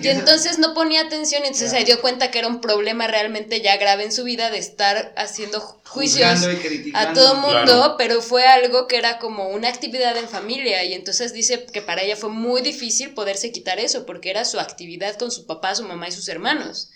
¿Y 0.00 0.08
entonces 0.08 0.58
no 0.58 0.74
ponía 0.74 1.00
atención 1.02 1.42
y 1.42 1.46
entonces 1.48 1.72
se 1.72 1.82
dio 1.84 2.00
cuenta 2.00 2.30
que 2.30 2.38
era 2.38 2.46
un 2.46 2.60
problema 2.60 3.08
realmente 3.08 3.60
ya 3.60 3.76
grave 3.78 4.04
en 4.04 4.12
su 4.12 4.22
vida 4.22 4.50
de 4.50 4.58
estar 4.58 5.12
haciendo 5.16 5.60
ju- 5.60 5.76
juicios 5.88 6.46
a 6.94 7.12
todo 7.12 7.34
mundo, 7.34 7.64
Claro. 7.64 7.94
pero 7.98 8.22
fue 8.22 8.46
algo 8.46 8.86
que 8.86 8.96
era 8.96 9.18
como 9.18 9.48
una 9.48 9.68
actividad 9.68 10.16
en 10.16 10.28
familia 10.28 10.84
y 10.84 10.92
entonces 10.94 11.32
dice 11.32 11.64
que 11.72 11.82
para 11.82 12.02
ella 12.02 12.14
fue 12.16 12.30
muy 12.30 12.62
difícil 12.62 13.12
poderse 13.14 13.50
quitar 13.50 13.80
eso 13.80 14.06
porque 14.06 14.30
era 14.30 14.44
su 14.44 14.60
actividad 14.60 15.16
con 15.16 15.30
su 15.32 15.46
papá, 15.46 15.74
su 15.74 15.82
mamá 15.82 16.06
y 16.08 16.12
sus 16.12 16.28
hermanos. 16.28 16.90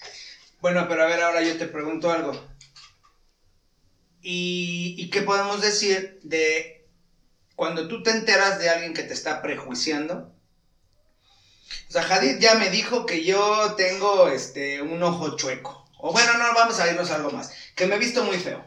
Bueno, 0.61 0.87
pero 0.89 1.03
a 1.03 1.07
ver, 1.07 1.21
ahora 1.21 1.43
yo 1.43 1.57
te 1.57 1.67
pregunto 1.67 2.11
algo. 2.11 2.33
¿Y, 4.23 5.09
qué 5.11 5.23
podemos 5.23 5.63
decir 5.63 6.21
de 6.23 6.85
cuando 7.57 7.89
tú 7.89 8.03
te 8.03 8.11
enteras 8.11 8.59
de 8.59 8.69
alguien 8.69 8.93
que 8.93 9.03
te 9.03 9.15
está 9.15 9.41
prejuiciando? 9.41 10.31
O 11.89 11.93
sea, 11.93 12.03
Hadid 12.03 12.39
ya 12.39 12.55
me 12.55 12.69
dijo 12.69 13.07
que 13.07 13.25
yo 13.25 13.75
tengo 13.77 14.29
este 14.29 14.83
un 14.83 15.03
ojo 15.03 15.37
chueco. 15.37 15.85
O 15.99 16.13
bueno, 16.13 16.37
no, 16.37 16.53
vamos 16.55 16.79
a 16.79 16.89
irnos 16.89 17.11
a 17.11 17.17
algo 17.17 17.31
más. 17.31 17.51
Que 17.75 17.87
me 17.87 17.95
he 17.95 17.99
visto 17.99 18.23
muy 18.23 18.39
feo. 18.39 18.67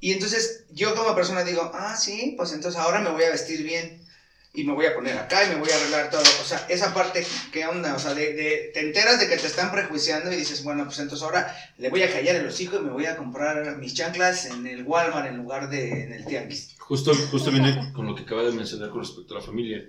Y 0.00 0.12
entonces 0.12 0.64
yo 0.70 0.94
como 0.94 1.14
persona 1.14 1.42
digo, 1.42 1.70
ah, 1.74 1.96
sí, 1.96 2.34
pues 2.36 2.52
entonces 2.52 2.80
ahora 2.80 3.00
me 3.00 3.10
voy 3.10 3.24
a 3.24 3.30
vestir 3.30 3.62
bien. 3.62 4.07
Y 4.54 4.64
me 4.64 4.72
voy 4.72 4.86
a 4.86 4.94
poner 4.94 5.16
acá 5.16 5.44
y 5.44 5.50
me 5.54 5.60
voy 5.60 5.68
a 5.70 5.76
arreglar 5.76 6.10
todo. 6.10 6.22
O 6.22 6.44
sea, 6.44 6.66
esa 6.68 6.92
parte, 6.92 7.24
¿qué 7.52 7.66
onda? 7.66 7.94
O 7.94 7.98
sea, 7.98 8.14
de, 8.14 8.32
de- 8.32 8.70
te 8.74 8.80
enteras 8.80 9.20
de 9.20 9.28
que 9.28 9.36
te 9.36 9.46
están 9.46 9.70
prejuiciando 9.70 10.32
y 10.32 10.36
dices, 10.36 10.64
bueno, 10.64 10.84
pues 10.84 10.98
entonces 10.98 11.24
ahora 11.24 11.54
le 11.76 11.90
voy 11.90 12.02
a 12.02 12.10
callar 12.12 12.34
el 12.36 12.46
hocico 12.46 12.76
y 12.78 12.80
me 12.84 12.90
voy 12.90 13.04
a 13.04 13.16
comprar 13.16 13.76
mis 13.78 13.94
chanclas 13.94 14.46
en 14.46 14.66
el 14.66 14.82
Walmart 14.84 15.28
en 15.28 15.36
lugar 15.36 15.68
de 15.70 16.04
en 16.04 16.12
el 16.12 16.24
Tianguis. 16.24 16.74
Justo, 16.78 17.12
viene 17.52 17.92
con 17.92 18.06
lo 18.06 18.14
que 18.14 18.22
acaba 18.22 18.42
de 18.42 18.52
mencionar 18.52 18.88
con 18.90 19.00
respecto 19.00 19.34
a 19.34 19.38
la 19.40 19.44
familia. 19.44 19.84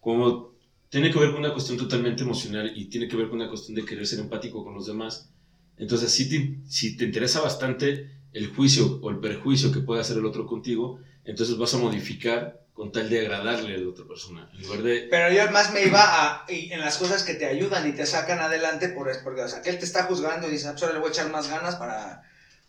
Como 0.00 0.52
tiene 0.88 1.10
que 1.10 1.18
ver 1.18 1.30
con 1.32 1.40
una 1.40 1.52
cuestión 1.52 1.76
totalmente 1.76 2.22
emocional 2.22 2.72
y 2.74 2.86
tiene 2.86 3.08
que 3.08 3.16
ver 3.16 3.28
con 3.28 3.40
una 3.40 3.48
cuestión 3.48 3.74
de 3.74 3.84
querer 3.84 4.06
ser 4.06 4.20
empático 4.20 4.62
con 4.64 4.74
los 4.74 4.86
demás. 4.86 5.28
Entonces, 5.76 6.12
si 6.12 6.28
te, 6.28 6.58
si 6.68 6.96
te 6.96 7.04
interesa 7.04 7.40
bastante 7.40 8.10
el 8.32 8.46
juicio 8.54 9.00
o 9.02 9.10
el 9.10 9.18
perjuicio 9.18 9.72
que 9.72 9.80
puede 9.80 10.00
hacer 10.00 10.16
el 10.18 10.24
otro 10.24 10.46
contigo, 10.46 11.00
entonces 11.24 11.58
vas 11.58 11.74
a 11.74 11.78
modificar 11.78 12.63
con 12.74 12.90
tal 12.92 13.08
de 13.08 13.20
agradarle 13.20 13.76
a 13.76 13.78
la 13.78 13.88
otra 13.88 14.04
persona. 14.04 14.50
En 14.52 14.62
lugar 14.62 14.82
de... 14.82 15.06
Pero 15.08 15.32
yo 15.32 15.50
más 15.52 15.72
me 15.72 15.84
iba 15.84 16.00
a, 16.02 16.44
en 16.48 16.80
las 16.80 16.98
cosas 16.98 17.22
que 17.22 17.34
te 17.34 17.46
ayudan 17.46 17.88
y 17.88 17.92
te 17.92 18.04
sacan 18.04 18.40
adelante, 18.40 18.88
por, 18.88 19.08
porque, 19.22 19.42
o 19.42 19.48
sea, 19.48 19.62
que 19.62 19.70
él 19.70 19.78
te 19.78 19.84
está 19.84 20.02
juzgando 20.04 20.48
y 20.48 20.50
dice, 20.50 20.66
"Ah, 20.68 20.72
pues 20.72 20.82
ahora 20.82 20.94
le 20.94 21.00
voy 21.00 21.08
a 21.08 21.12
echar 21.12 21.30
más 21.30 21.48
ganas 21.48 21.76
para 21.76 22.22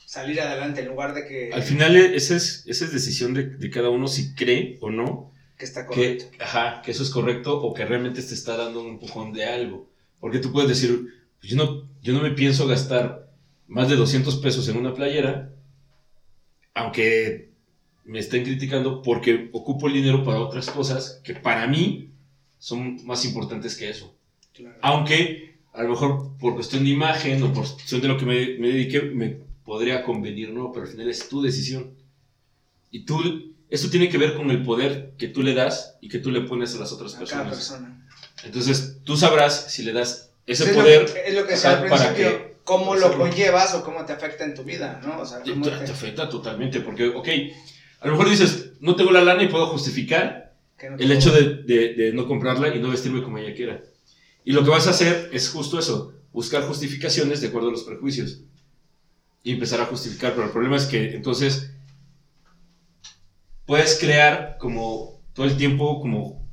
salir 0.06 0.40
adelante 0.40 0.82
en 0.82 0.88
lugar 0.90 1.16
de 1.16 1.26
que, 1.28 1.52
Al 1.52 1.64
final, 1.64 1.96
esa 1.98 2.36
es, 2.36 2.64
esa 2.68 2.86
es 2.86 2.94
decisión 2.94 3.34
de, 3.34 3.46
de 3.48 3.70
cada 3.72 3.90
uno 3.90 4.08
si 4.08 4.36
cree 4.36 4.78
o 4.80 4.92
no 4.92 5.34
que 5.58 5.66
está 5.66 5.88
correcto. 5.88 6.30
que, 6.30 6.44
ajá, 6.44 6.82
que 6.84 6.92
eso 6.92 7.02
es 7.02 7.10
correcto 7.10 7.60
o 7.60 7.74
que 7.74 7.84
realmente 7.86 8.22
te 8.22 8.34
está 8.34 8.56
dando 8.56 8.82
un 8.82 8.90
empujón 8.90 9.34
de 9.34 9.46
algo. 9.46 9.90
Porque 10.20 10.38
tú 10.40 10.52
puedes 10.52 10.70
decir, 10.70 11.08
pues 11.40 11.52
yo 11.52 11.58
no, 11.58 11.90
yo 12.04 12.14
no 12.14 12.22
me 12.22 12.32
pienso 12.32 12.68
gastar 12.68 13.32
más 13.68 13.90
de 13.90 13.96
200 13.96 14.36
pesos 14.38 14.68
en 14.68 14.78
una 14.78 14.94
playera, 14.94 15.50
aunque 16.74 17.55
me 18.06 18.20
estén 18.20 18.44
criticando 18.44 19.02
porque 19.02 19.50
ocupo 19.54 19.88
el 19.88 19.94
dinero 19.94 20.24
para 20.24 20.40
otras 20.40 20.70
cosas 20.70 21.20
que 21.24 21.34
para 21.36 21.68
mí 21.68 22.12
son 22.60 23.04
más 23.06 23.26
importantes 23.26 23.76
que 23.76 23.90
eso. 23.90 24.14
Claro. 24.54 24.78
Aunque 24.82 25.56
a 25.74 25.84
lo 25.84 25.90
mejor 25.90 26.38
por 26.40 26.54
cuestión 26.56 26.84
de 26.84 26.92
imagen 26.92 27.42
o 27.44 27.52
por 27.54 27.64
cuestión 27.68 28.02
de 28.02 28.08
lo 28.08 28.18
que 28.18 28.26
me, 28.26 28.58
me 28.60 28.70
dediqué, 28.70 29.02
me 29.02 29.38
podría 29.66 30.04
convenir, 30.04 30.52
¿no? 30.52 30.72
Pero 30.72 30.86
al 30.86 30.92
final 30.92 31.10
es 31.10 31.28
tu 31.28 31.42
decisión. 31.42 31.92
Y 32.92 33.02
tú, 33.02 33.54
eso 33.70 33.90
tiene 33.90 34.08
que 34.10 34.18
ver 34.18 34.36
con 34.36 34.50
el 34.52 34.64
poder 34.64 35.14
que 35.18 35.28
tú 35.28 35.42
le 35.44 35.54
das 35.54 35.98
y 36.00 36.08
que 36.08 36.20
tú 36.20 36.32
le 36.32 36.42
pones 36.42 36.76
a 36.76 36.80
las 36.80 36.92
otras 36.94 37.16
a 37.16 37.26
cada 37.26 37.50
personas. 37.50 37.56
persona. 37.56 38.08
Entonces, 38.44 39.00
tú 39.04 39.18
sabrás 39.18 39.72
si 39.74 39.84
le 39.84 39.92
das 39.92 40.30
ese 40.46 40.70
es, 40.70 40.78
poder. 40.78 41.02
lo 41.10 41.14
que, 41.14 41.24
es 41.28 41.34
lo 41.34 41.46
que 41.46 41.54
decía 41.54 41.72
al 41.72 41.78
ajá, 41.80 41.88
para 41.90 42.14
principio, 42.14 42.38
que- 42.38 42.56
cómo 42.64 42.96
lo 42.96 43.18
conllevas 43.18 43.74
o 43.74 43.84
cómo 43.84 44.06
te 44.06 44.14
afecta 44.14 44.46
en 44.46 44.54
tu 44.54 44.64
vida, 44.64 45.02
¿no? 45.04 45.20
O 45.22 45.26
sea, 45.26 45.42
te- 45.44 45.52
te- 45.52 45.70
te 45.70 45.92
afecta 45.92 46.30
totalmente. 46.30 46.80
Porque, 46.82 47.08
ok, 47.10 47.28
a 48.06 48.10
lo 48.10 48.18
mejor 48.18 48.30
dices, 48.30 48.74
no 48.80 48.96
tengo 48.96 49.12
la 49.12 49.24
lana 49.24 49.44
y 49.44 49.48
puedo 49.50 49.68
justificar 49.68 50.56
no 50.90 50.98
el 50.98 51.12
hecho 51.12 51.32
de, 51.32 51.64
de- 51.64 51.94
de 51.96 52.14
no 52.14 52.28
comprarla 52.28 52.76
y 52.76 52.80
no 52.80 52.90
vestirme 52.90 53.24
como 53.24 53.38
ella 53.38 53.56
quiera. 53.56 53.84
Y 54.44 54.52
lo 54.52 54.64
que 54.64 54.70
vas 54.70 54.88
a 54.88 54.92
hacer 54.92 55.30
es 55.34 55.50
justo 55.50 55.80
eso, 55.80 56.14
buscar 56.32 56.64
justificaciones 56.64 57.42
de 57.42 57.48
acuerdo 57.48 57.70
a 57.70 57.72
los 57.72 57.84
prejuicios. 57.84 58.42
Y 59.44 59.54
empezar 59.54 59.82
a 59.82 59.86
justificar, 59.86 60.34
pero 60.34 60.46
el 60.48 60.52
problema 60.52 60.78
es 60.78 60.86
que 60.86 61.16
entonces 61.16 61.72
puedes 63.66 63.98
crear 64.00 64.58
como 64.60 65.22
todo 65.34 65.46
el 65.46 65.58
tiempo 65.58 66.00
como 66.02 66.46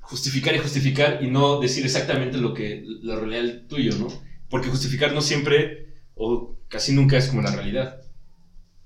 justificar 0.00 0.54
y 0.54 0.58
justificar 0.58 1.22
y 1.22 1.28
no 1.30 1.60
decir 1.60 1.84
exactamente 1.84 2.36
lo 2.38 2.52
que 2.54 2.84
la 3.02 3.16
realidad 3.16 3.62
tuyo, 3.68 3.96
¿no? 3.96 4.08
Porque 4.50 4.68
justificar 4.68 5.12
no 5.14 5.22
siempre 5.22 5.94
o 6.14 6.58
casi 6.68 6.92
nunca 6.92 7.16
es 7.16 7.28
como 7.28 7.42
la 7.42 7.50
realidad. 7.50 8.02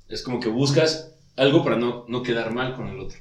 Es 0.08 0.22
como 0.22 0.40
que 0.40 0.48
buscas 0.48 1.17
algo 1.38 1.64
para 1.64 1.76
no, 1.76 2.04
no 2.08 2.22
quedar 2.22 2.50
mal 2.50 2.76
con 2.76 2.88
el 2.88 2.98
otro. 2.98 3.18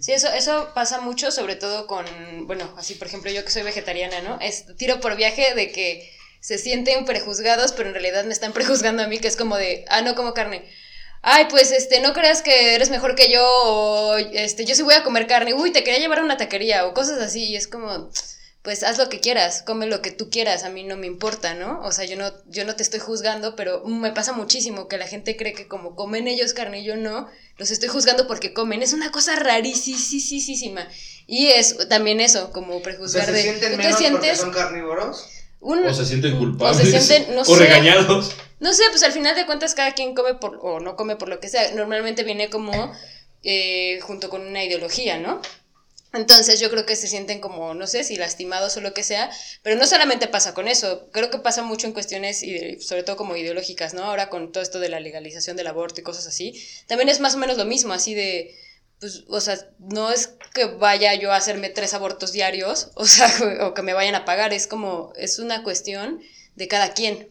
Sí, 0.00 0.12
eso, 0.12 0.28
eso 0.28 0.72
pasa 0.74 1.00
mucho, 1.00 1.30
sobre 1.30 1.56
todo 1.56 1.86
con, 1.86 2.04
bueno, 2.46 2.74
así 2.76 2.94
por 2.94 3.08
ejemplo 3.08 3.30
yo 3.30 3.44
que 3.44 3.50
soy 3.50 3.62
vegetariana, 3.62 4.20
¿no? 4.20 4.38
Es 4.40 4.66
tiro 4.76 5.00
por 5.00 5.16
viaje 5.16 5.54
de 5.54 5.72
que 5.72 6.10
se 6.40 6.58
sienten 6.58 7.06
prejuzgados, 7.06 7.72
pero 7.72 7.88
en 7.88 7.94
realidad 7.94 8.24
me 8.24 8.32
están 8.32 8.52
prejuzgando 8.58 9.02
a 9.02 9.06
mí, 9.06 9.18
que 9.18 9.28
es 9.28 9.36
como 9.36 9.56
de, 9.56 9.84
ah, 9.88 10.02
no 10.02 10.14
como 10.14 10.34
carne. 10.34 10.68
Ay, 11.22 11.46
pues 11.48 11.72
este, 11.72 12.00
no 12.00 12.12
creas 12.12 12.42
que 12.42 12.74
eres 12.74 12.90
mejor 12.90 13.14
que 13.14 13.32
yo, 13.32 13.42
o 13.42 14.16
este, 14.18 14.66
yo 14.66 14.74
sí 14.74 14.82
voy 14.82 14.92
a 14.92 15.02
comer 15.02 15.26
carne, 15.26 15.54
uy, 15.54 15.72
te 15.72 15.82
quería 15.82 16.00
llevar 16.00 16.18
a 16.18 16.24
una 16.24 16.36
taquería, 16.36 16.86
o 16.86 16.92
cosas 16.92 17.18
así, 17.18 17.44
y 17.44 17.56
es 17.56 17.66
como, 17.66 18.10
pues 18.64 18.82
haz 18.82 18.96
lo 18.96 19.10
que 19.10 19.20
quieras, 19.20 19.62
come 19.62 19.86
lo 19.86 20.00
que 20.00 20.10
tú 20.10 20.30
quieras, 20.30 20.64
a 20.64 20.70
mí 20.70 20.84
no 20.84 20.96
me 20.96 21.06
importa, 21.06 21.52
¿no? 21.52 21.82
O 21.82 21.92
sea, 21.92 22.06
yo 22.06 22.16
no, 22.16 22.32
yo 22.46 22.64
no 22.64 22.74
te 22.74 22.82
estoy 22.82 22.98
juzgando, 22.98 23.56
pero 23.56 23.84
me 23.84 24.10
pasa 24.10 24.32
muchísimo 24.32 24.88
que 24.88 24.96
la 24.96 25.06
gente 25.06 25.36
cree 25.36 25.52
que 25.52 25.68
como 25.68 25.94
comen 25.94 26.26
ellos 26.28 26.54
carne 26.54 26.80
y 26.80 26.84
yo 26.84 26.96
no, 26.96 27.28
los 27.58 27.70
estoy 27.70 27.90
juzgando 27.90 28.26
porque 28.26 28.54
comen. 28.54 28.82
Es 28.82 28.94
una 28.94 29.10
cosa 29.10 29.36
rarísima. 29.36 30.88
Y 31.26 31.48
es 31.48 31.88
también 31.90 32.22
eso, 32.22 32.52
como 32.52 32.70
O 32.70 32.74
sea, 32.76 32.82
prejuzgar 32.82 33.26
se 33.26 33.32
de. 33.32 33.42
sienten 33.42 33.70
¿tú 33.72 33.76
te 33.76 33.82
menos 33.82 33.98
sientes 33.98 34.38
son 34.38 34.50
carnívoros. 34.50 35.28
un, 35.60 35.86
O 35.86 35.92
se 35.92 36.06
sienten 36.06 36.38
culpables. 36.38 36.88
o 36.88 36.90
se 36.90 37.00
sienten, 37.02 37.34
no 37.34 37.40
o 37.42 37.44
sé. 37.44 37.56
regañados. 37.56 38.34
no 38.60 38.72
sé, 38.72 38.84
pues 38.88 39.02
al 39.02 39.12
final 39.12 39.34
de 39.36 39.44
cuentas 39.44 39.74
cada 39.74 39.92
quien 39.92 40.14
come 40.14 40.36
por, 40.36 40.58
o 40.62 40.80
no 40.80 40.96
come 40.96 41.16
por 41.16 41.28
lo 41.28 41.38
que 41.38 41.50
sea. 41.50 41.70
Normalmente 41.72 42.24
viene 42.24 42.48
como 42.48 42.72
eh, 43.42 44.00
junto 44.00 44.30
con 44.30 44.40
una 44.40 44.64
ideología, 44.64 45.18
¿no? 45.18 45.42
Entonces 46.14 46.60
yo 46.60 46.70
creo 46.70 46.86
que 46.86 46.96
se 46.96 47.08
sienten 47.08 47.40
como, 47.40 47.74
no 47.74 47.86
sé, 47.86 48.04
si 48.04 48.16
lastimados 48.16 48.76
o 48.76 48.80
lo 48.80 48.94
que 48.94 49.02
sea, 49.02 49.30
pero 49.62 49.76
no 49.76 49.86
solamente 49.86 50.28
pasa 50.28 50.54
con 50.54 50.68
eso, 50.68 51.08
creo 51.12 51.30
que 51.30 51.38
pasa 51.38 51.62
mucho 51.62 51.86
en 51.86 51.92
cuestiones, 51.92 52.44
sobre 52.80 53.02
todo 53.02 53.16
como 53.16 53.36
ideológicas, 53.36 53.94
¿no? 53.94 54.04
Ahora 54.04 54.30
con 54.30 54.52
todo 54.52 54.62
esto 54.62 54.80
de 54.80 54.88
la 54.88 55.00
legalización 55.00 55.56
del 55.56 55.66
aborto 55.66 56.00
y 56.00 56.04
cosas 56.04 56.26
así, 56.26 56.54
también 56.86 57.08
es 57.08 57.20
más 57.20 57.34
o 57.34 57.38
menos 57.38 57.58
lo 57.58 57.64
mismo, 57.64 57.92
así 57.92 58.14
de, 58.14 58.54
pues, 59.00 59.24
o 59.28 59.40
sea, 59.40 59.58
no 59.78 60.10
es 60.10 60.30
que 60.54 60.64
vaya 60.64 61.14
yo 61.14 61.32
a 61.32 61.36
hacerme 61.36 61.68
tres 61.68 61.94
abortos 61.94 62.32
diarios, 62.32 62.90
o 62.94 63.04
sea, 63.04 63.28
o 63.62 63.74
que 63.74 63.82
me 63.82 63.92
vayan 63.92 64.14
a 64.14 64.24
pagar, 64.24 64.52
es 64.52 64.66
como, 64.66 65.12
es 65.16 65.38
una 65.38 65.62
cuestión 65.62 66.20
de 66.54 66.68
cada 66.68 66.94
quien. 66.94 67.28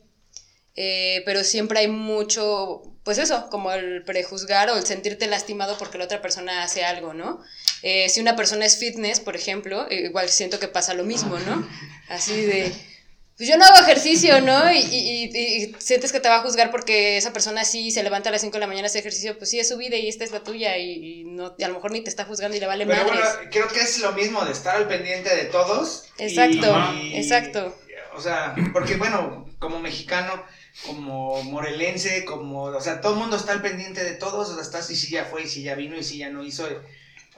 Eh, 0.75 1.21
pero 1.25 1.43
siempre 1.43 1.79
hay 1.79 1.87
mucho, 1.87 2.92
pues 3.03 3.17
eso, 3.17 3.47
como 3.49 3.71
el 3.71 4.03
prejuzgar 4.03 4.69
o 4.69 4.77
el 4.77 4.85
sentirte 4.85 5.27
lastimado 5.27 5.77
porque 5.77 5.97
la 5.97 6.05
otra 6.05 6.21
persona 6.21 6.63
hace 6.63 6.85
algo, 6.85 7.13
¿no? 7.13 7.41
Eh, 7.81 8.07
si 8.09 8.21
una 8.21 8.35
persona 8.35 8.65
es 8.65 8.77
fitness, 8.77 9.19
por 9.19 9.35
ejemplo, 9.35 9.85
eh, 9.89 10.05
igual 10.05 10.29
siento 10.29 10.59
que 10.59 10.67
pasa 10.69 10.93
lo 10.93 11.03
mismo, 11.03 11.37
¿no? 11.39 11.67
Así 12.07 12.41
de, 12.45 12.71
pues 13.35 13.49
yo 13.49 13.57
no 13.57 13.65
hago 13.65 13.77
ejercicio, 13.81 14.39
¿no? 14.41 14.71
Y, 14.71 14.77
y- 14.77 15.23
y- 15.35 15.63
y 15.63 15.75
sientes 15.79 16.11
que 16.13 16.19
te 16.21 16.29
va 16.29 16.37
a 16.37 16.41
juzgar 16.43 16.71
porque 16.71 17.17
esa 17.17 17.33
persona 17.33 17.65
sí 17.65 17.91
se 17.91 18.03
levanta 18.03 18.29
a 18.29 18.31
las 18.31 18.41
5 18.41 18.53
de 18.53 18.59
la 18.61 18.67
mañana 18.67 18.85
a 18.85 18.89
hacer 18.89 18.99
ejercicio, 19.01 19.37
pues 19.37 19.49
sí 19.49 19.59
es 19.59 19.67
su 19.67 19.75
vida 19.77 19.97
y 19.97 20.07
esta 20.07 20.23
es 20.23 20.31
la 20.31 20.43
tuya 20.43 20.77
y, 20.77 21.23
no, 21.25 21.55
y 21.57 21.63
a 21.63 21.67
lo 21.67 21.73
mejor 21.73 21.91
ni 21.91 22.01
te 22.01 22.09
está 22.09 22.23
juzgando 22.25 22.55
y 22.55 22.59
le 22.61 22.67
vale 22.67 22.85
Pero 22.85 23.03
madres. 23.05 23.19
bueno, 23.35 23.49
creo 23.51 23.67
que 23.67 23.81
es 23.81 23.99
lo 23.99 24.13
mismo 24.13 24.45
de 24.45 24.51
estar 24.53 24.75
al 24.77 24.87
pendiente 24.87 25.35
de 25.35 25.45
todos. 25.45 26.05
Exacto, 26.19 26.73
exacto. 27.11 27.75
O 28.15 28.21
sea, 28.21 28.53
porque 28.71 28.95
bueno, 28.95 29.45
como 29.59 29.79
mexicano, 29.79 30.41
como 30.85 31.41
morelense, 31.43 32.25
como, 32.25 32.63
o 32.63 32.81
sea, 32.81 32.99
todo 33.01 33.13
el 33.13 33.19
mundo 33.19 33.35
está 33.37 33.51
al 33.53 33.61
pendiente 33.61 34.03
de 34.03 34.13
todos, 34.13 34.49
o 34.49 34.53
sea, 34.53 34.63
estás 34.63 34.89
y 34.89 34.95
si 34.95 35.11
ya 35.11 35.25
fue, 35.25 35.43
y 35.43 35.47
si 35.47 35.63
ya 35.63 35.75
vino, 35.75 35.95
y 35.97 36.03
si 36.03 36.17
ya 36.17 36.29
no 36.29 36.43
hizo. 36.43 36.67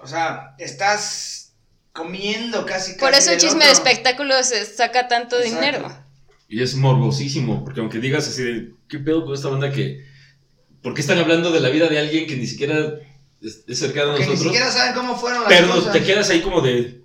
O 0.02 0.08
sea, 0.08 0.56
estás 0.58 1.54
comiendo 1.93 2.65
casi 2.65 2.91
casi. 2.91 3.00
Por 3.00 3.13
eso 3.13 3.32
el 3.32 3.38
chisme 3.38 3.65
de 3.65 3.71
otro. 3.71 3.84
espectáculos 3.84 4.52
eh, 4.52 4.65
saca 4.65 5.08
tanto 5.08 5.38
Exacto. 5.38 5.56
dinero. 5.62 6.06
Y 6.48 6.62
es 6.62 6.76
morbosísimo, 6.76 7.63
porque 7.63 7.80
aunque 7.80 8.00
digas 8.00 8.28
así 8.28 8.43
de, 8.43 8.71
¿qué 8.88 9.00
pedo 9.00 9.26
con 9.26 9.34
esta 9.34 9.50
banda 9.50 9.71
que... 9.71 10.06
¿Por 10.84 10.93
qué 10.93 11.02
están 11.02 11.17
hablando 11.17 11.52
de 11.52 11.60
la 11.60 11.69
vida 11.69 11.88
de 11.89 11.98
alguien 11.98 12.28
que 12.28 12.36
ni 12.36 12.45
siquiera 12.45 12.78
es, 13.41 13.63
es 13.67 13.80
cercano 13.80 14.12
a 14.12 14.15
Que 14.15 14.21
ni 14.26 14.30
nosotros? 14.30 14.54
siquiera 14.54 14.71
saben 14.71 14.93
cómo 14.93 15.17
fueron 15.17 15.39
las 15.43 15.50
Pero 15.50 15.69
cosas. 15.74 15.91
te 15.93 16.04
quedas 16.04 16.30
ahí 16.30 16.41
como 16.41 16.62
de... 16.62 17.02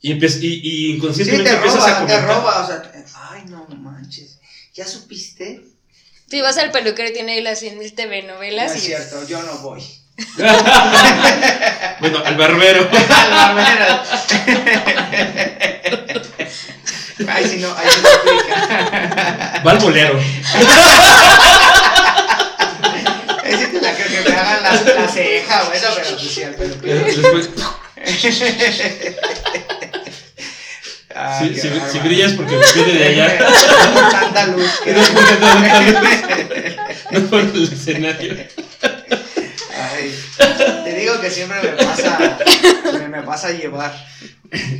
Y, 0.00 0.12
y, 0.12 0.14
y 0.14 0.18
Sí, 0.20 0.92
inconscientemente 0.96 1.50
te 1.50 1.56
empiezas 1.56 1.82
a 1.84 1.86
te 1.86 1.92
comentar. 1.94 2.26
roba, 2.26 2.64
o 2.64 2.66
sea, 2.66 2.92
ay, 3.30 3.42
no 3.48 3.66
manches. 3.76 4.31
¿Ya 4.74 4.86
supiste? 4.86 5.62
Sí, 6.28 6.40
vas 6.40 6.56
al 6.58 6.70
peluquero 6.70 7.08
y 7.10 7.12
tiene 7.12 7.32
ahí 7.32 7.42
las 7.42 7.58
100 7.60 7.78
mil 7.78 7.92
TV 7.94 8.22
No 8.22 8.34
novelas 8.34 8.72
es 8.72 8.84
y... 8.84 8.86
cierto, 8.86 9.26
yo 9.26 9.42
no 9.42 9.58
voy. 9.58 9.82
Bueno, 12.00 12.18
al 12.24 12.36
barbero. 12.36 12.80
Al 12.92 13.30
barbero. 13.30 14.02
Ahí 17.28 17.48
sí 17.48 17.58
no, 17.58 17.72
ahí 17.76 17.86
sí 17.88 18.00
no 18.02 18.08
aplica. 18.08 19.62
Va 19.64 19.70
al 19.70 19.78
bolero. 19.78 20.20
Sí 20.20 20.58
te 23.70 23.80
la 23.80 23.94
creo 23.94 24.08
que 24.24 24.30
me 24.30 24.36
hagan 24.36 24.62
la, 24.62 24.72
la 24.94 25.08
ceja 25.08 25.68
o 25.68 25.72
eso, 25.72 25.86
pero 25.94 26.08
pues 26.16 26.30
sí, 26.32 26.42
al 26.42 26.54
peluquero. 26.56 27.04
Después, 27.04 27.50
Ah, 31.24 31.38
si, 31.38 31.54
si- 31.54 31.98
brillas 32.00 32.32
porque 32.32 32.58
viene 32.74 32.92
de 32.94 33.04
allá. 33.06 33.38
Tanta 34.10 34.46
luz 34.48 34.70
que 34.84 34.92
No 37.10 37.20
por 37.28 37.40
el 37.40 37.62
escenario. 37.64 38.36
Ay, 39.74 40.14
te 40.84 40.94
digo 40.94 41.20
que 41.20 41.30
siempre 41.30 41.58
me 41.62 41.84
pasa, 41.84 42.38
me, 42.98 43.08
me 43.08 43.22
pasa 43.22 43.48
a 43.48 43.52
llevar. 43.52 43.92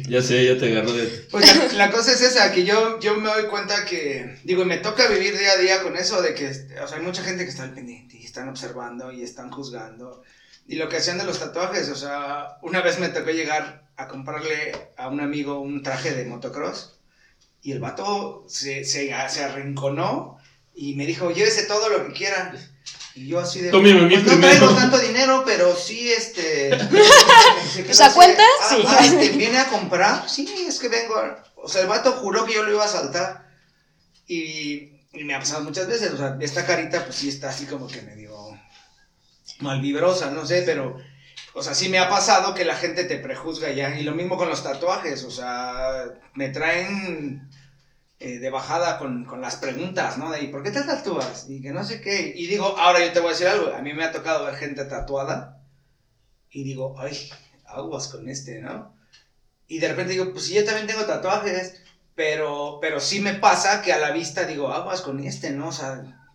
Ya 0.09 0.21
sé, 0.23 0.45
ya 0.45 0.59
te 0.59 0.71
agarró 0.71 0.93
de. 0.93 1.05
Pues 1.31 1.57
la, 1.57 1.87
la 1.87 1.91
cosa 1.91 2.13
es 2.13 2.21
esa, 2.21 2.53
que 2.53 2.65
yo, 2.65 3.01
yo 3.01 3.15
me 3.17 3.29
doy 3.31 3.45
cuenta 3.47 3.85
que, 3.87 4.37
digo, 4.45 4.65
me 4.65 4.77
toca 4.79 5.07
vivir 5.09 5.37
día 5.39 5.53
a 5.53 5.57
día 5.57 5.83
con 5.83 5.97
eso 5.97 6.21
de 6.21 6.35
que, 6.35 6.49
o 6.83 6.87
sea, 6.89 6.99
hay 6.99 7.03
mucha 7.03 7.23
gente 7.23 7.45
que 7.45 7.51
está 7.51 7.63
al 7.65 7.73
pendiente 7.73 8.17
y 8.19 8.25
están 8.25 8.49
observando 8.49 9.11
y 9.13 9.23
están 9.23 9.51
juzgando. 9.51 10.23
Y 10.67 10.77
lo 10.77 10.89
que 10.89 10.99
hacían 10.99 11.19
de 11.19 11.25
los 11.25 11.39
tatuajes, 11.39 11.89
o 11.89 11.97
sea, 11.97 12.59
una 12.63 12.83
vez 12.83 12.99
me 12.99 13.09
tocó 13.09 13.31
llegar 13.31 13.85
a 14.03 14.09
comprarle 14.09 14.73
a 14.97 15.09
un 15.09 15.21
amigo 15.21 15.61
un 15.61 15.83
traje 15.83 16.13
de 16.13 16.25
motocross 16.25 16.99
y 17.63 17.73
el 17.73 17.81
vato 17.81 18.45
se, 18.49 18.85
se, 18.85 19.13
se 19.29 19.45
arrinconó 19.45 20.39
y 20.75 20.95
me 20.95 21.07
dijo, 21.07 21.31
llévese 21.31 21.65
todo 21.65 21.89
lo 21.89 22.07
que 22.07 22.13
quiera. 22.13 22.55
Y 23.15 23.29
yo 23.29 23.41
así 23.41 23.61
de... 23.61 23.71
Mí 23.73 23.93
"Pues 23.93 23.95
no 23.95 24.09
primero". 24.09 24.41
traigo 24.41 24.75
tanto 24.75 24.99
dinero, 24.99 25.43
pero 25.45 25.77
sí, 25.77 26.11
este... 26.11 26.71
se 26.79 27.83
quedó 27.83 27.87
¿Pues 27.87 28.01
a 28.01 28.07
así, 28.07 28.15
cuenta? 28.15 28.43
"Ah, 28.63 28.69
Sí. 28.71 28.83
ah, 28.87 28.99
este, 29.05 29.29
¿Viene 29.37 29.59
a 29.59 29.69
comprar? 29.69 30.29
Sí, 30.29 30.49
es 30.67 30.79
que 30.79 30.89
vengo. 30.89 31.17
a-". 31.17 31.45
O 31.57 31.69
sea, 31.69 31.83
el 31.83 31.89
vato 31.89 32.13
juró 32.13 32.47
que 32.47 32.55
yo 32.55 32.63
lo 32.63 32.73
iba 32.73 32.85
a 32.85 32.89
saltar. 32.89 33.49
Y, 34.27 34.93
y 35.13 35.25
me 35.25 35.35
ha 35.35 35.41
pasado 35.41 35.63
muchas 35.63 35.87
veces. 35.89 36.11
O 36.13 36.17
sea, 36.17 36.39
esta 36.41 36.65
carita, 36.65 37.05
pues 37.05 37.17
sí 37.17 37.29
está 37.29 37.51
así 37.51 37.67
como 37.67 37.87
que 37.87 38.01
medio 38.03 38.35
malvibrosa, 39.61 40.31
no 40.31 40.47
sé, 40.47 40.63
pero. 40.65 40.97
O 41.55 41.63
sea, 41.63 41.75
sí 41.75 41.89
me 41.89 41.99
ha 41.99 42.09
pasado 42.09 42.55
que 42.55 42.65
la 42.65 42.77
gente 42.77 43.05
te 43.05 43.19
prejuzga 43.19 43.71
ya. 43.71 43.99
Y 43.99 44.05
lo 44.05 44.15
mismo 44.15 44.37
con 44.37 44.49
los 44.49 44.63
tatuajes. 44.63 45.25
O 45.25 45.31
sea, 45.31 46.05
me 46.35 46.49
traen 46.49 47.49
eh, 48.19 48.39
de 48.39 48.51
bajada 48.51 48.99
con, 48.99 49.25
con 49.25 49.41
las 49.41 49.57
preguntas, 49.57 50.17
¿no? 50.17 50.31
De, 50.31 50.43
¿y 50.43 50.49
por 50.49 50.63
qué 50.63 50.71
te 50.71 50.83
tatúas? 50.83 51.47
Y 51.49 51.61
que 51.61 51.73
no 51.73 51.85
sé 51.85 52.01
qué. 52.01 52.33
Y 52.37 52.47
digo, 52.47 52.77
ahora 52.79 53.05
yo 53.05 53.13
te 53.13 53.21
voy 53.21 53.29
a 53.29 53.33
decir 53.33 53.49
algo. 53.49 53.75
A 53.75 53.83
mí 53.83 53.93
me 53.93 54.05
ha 54.05 54.13
tocado 54.13 54.45
ver 54.47 54.55
gente 54.57 54.85
tatuada. 54.85 55.61
Y 56.51 56.65
digo, 56.65 56.97
ay, 56.99 57.17
aguas 57.67 58.09
con 58.09 58.29
este, 58.29 58.61
¿no? 58.61 58.95
Y 59.67 59.79
de 59.79 59.89
repente 59.89 60.13
digo, 60.13 60.33
pues 60.33 60.45
sí, 60.47 60.55
yo 60.55 60.65
también 60.65 60.87
tengo 60.87 61.05
tatuajes, 61.05 61.83
pero, 62.15 62.79
pero 62.81 63.01
sí 63.01 63.21
me 63.21 63.35
pasa 63.35 63.83
que 63.83 63.93
a 63.93 63.99
la 63.99 64.11
vista 64.11 64.45
digo, 64.45 64.71
aguas 64.71 65.01
con 65.01 65.19
este, 65.21 65.51
¿no? 65.51 65.69
O 65.69 65.73
sea, 65.73 66.29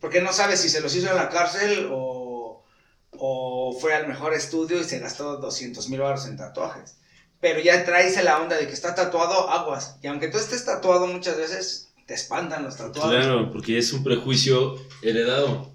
porque 0.00 0.20
no 0.20 0.32
sabes 0.32 0.60
si 0.60 0.68
se 0.68 0.80
los 0.80 0.94
hizo 0.96 1.08
en 1.08 1.16
la 1.16 1.28
cárcel 1.28 1.88
o, 1.92 2.64
o 3.12 3.51
fue 3.80 3.94
al 3.94 4.08
mejor 4.08 4.34
estudio 4.34 4.80
y 4.80 4.84
se 4.84 4.98
gastó 4.98 5.36
200 5.36 5.88
mil 5.88 6.00
baros 6.00 6.26
en 6.26 6.36
tatuajes. 6.36 6.96
Pero 7.40 7.60
ya 7.60 7.84
traes 7.84 8.22
la 8.22 8.40
onda 8.40 8.56
de 8.56 8.66
que 8.66 8.72
está 8.72 8.94
tatuado, 8.94 9.50
aguas. 9.50 9.96
Y 10.02 10.06
aunque 10.06 10.28
tú 10.28 10.38
estés 10.38 10.64
tatuado 10.64 11.06
muchas 11.06 11.36
veces, 11.36 11.92
te 12.06 12.14
espantan 12.14 12.62
los 12.62 12.76
tatuajes. 12.76 13.26
Claro, 13.26 13.50
porque 13.50 13.78
es 13.78 13.92
un 13.92 14.04
prejuicio 14.04 14.76
heredado. 15.02 15.72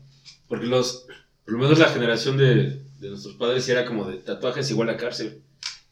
Porque 0.48 0.66
los, 0.66 1.06
por 1.44 1.54
lo 1.54 1.60
menos 1.60 1.78
la 1.78 1.90
generación 1.90 2.38
de, 2.38 2.82
de 3.00 3.10
nuestros 3.10 3.36
padres 3.36 3.68
era 3.68 3.86
como 3.86 4.06
de 4.06 4.18
tatuajes 4.18 4.70
igual 4.70 4.90
a 4.90 4.98
cárcel. 4.98 5.44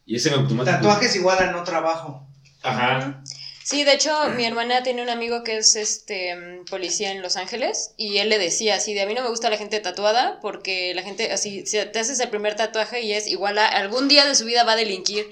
Y 0.06 0.16
ese 0.16 0.30
en 0.30 0.36
automático. 0.36 0.78
Tatuajes 0.78 1.16
igual 1.16 1.40
a 1.40 1.52
no 1.52 1.64
trabajo. 1.64 2.28
Ajá. 2.64 3.22
Sí, 3.68 3.84
de 3.84 3.94
hecho, 3.94 4.30
mi 4.36 4.46
hermana 4.46 4.84
tiene 4.84 5.02
un 5.02 5.10
amigo 5.10 5.44
que 5.44 5.58
es 5.58 5.76
este 5.76 6.36
mm, 6.36 6.66
policía 6.66 7.12
en 7.12 7.24
Los 7.24 7.36
Ángeles 7.36 7.94
y 7.98 8.20
él 8.20 8.30
le 8.30 8.38
decía 8.38 8.76
así 8.76 8.94
de 8.94 9.02
a 9.02 9.08
mí 9.08 9.16
no 9.16 9.24
me 9.24 9.30
gusta 9.30 9.50
la 9.50 9.58
gente 9.58 9.80
tatuada 9.80 10.40
porque 10.40 10.94
la 10.94 11.02
gente 11.02 11.32
así 11.32 11.66
si 11.66 11.84
te 11.84 11.98
haces 12.00 12.20
el 12.20 12.30
primer 12.30 12.56
tatuaje 12.56 13.02
y 13.02 13.14
es 13.14 13.26
igual 13.26 13.58
a 13.58 13.66
algún 13.68 14.08
día 14.08 14.24
de 14.28 14.36
su 14.36 14.46
vida 14.46 14.64
va 14.66 14.74
a 14.74 14.76
delinquir. 14.76 15.26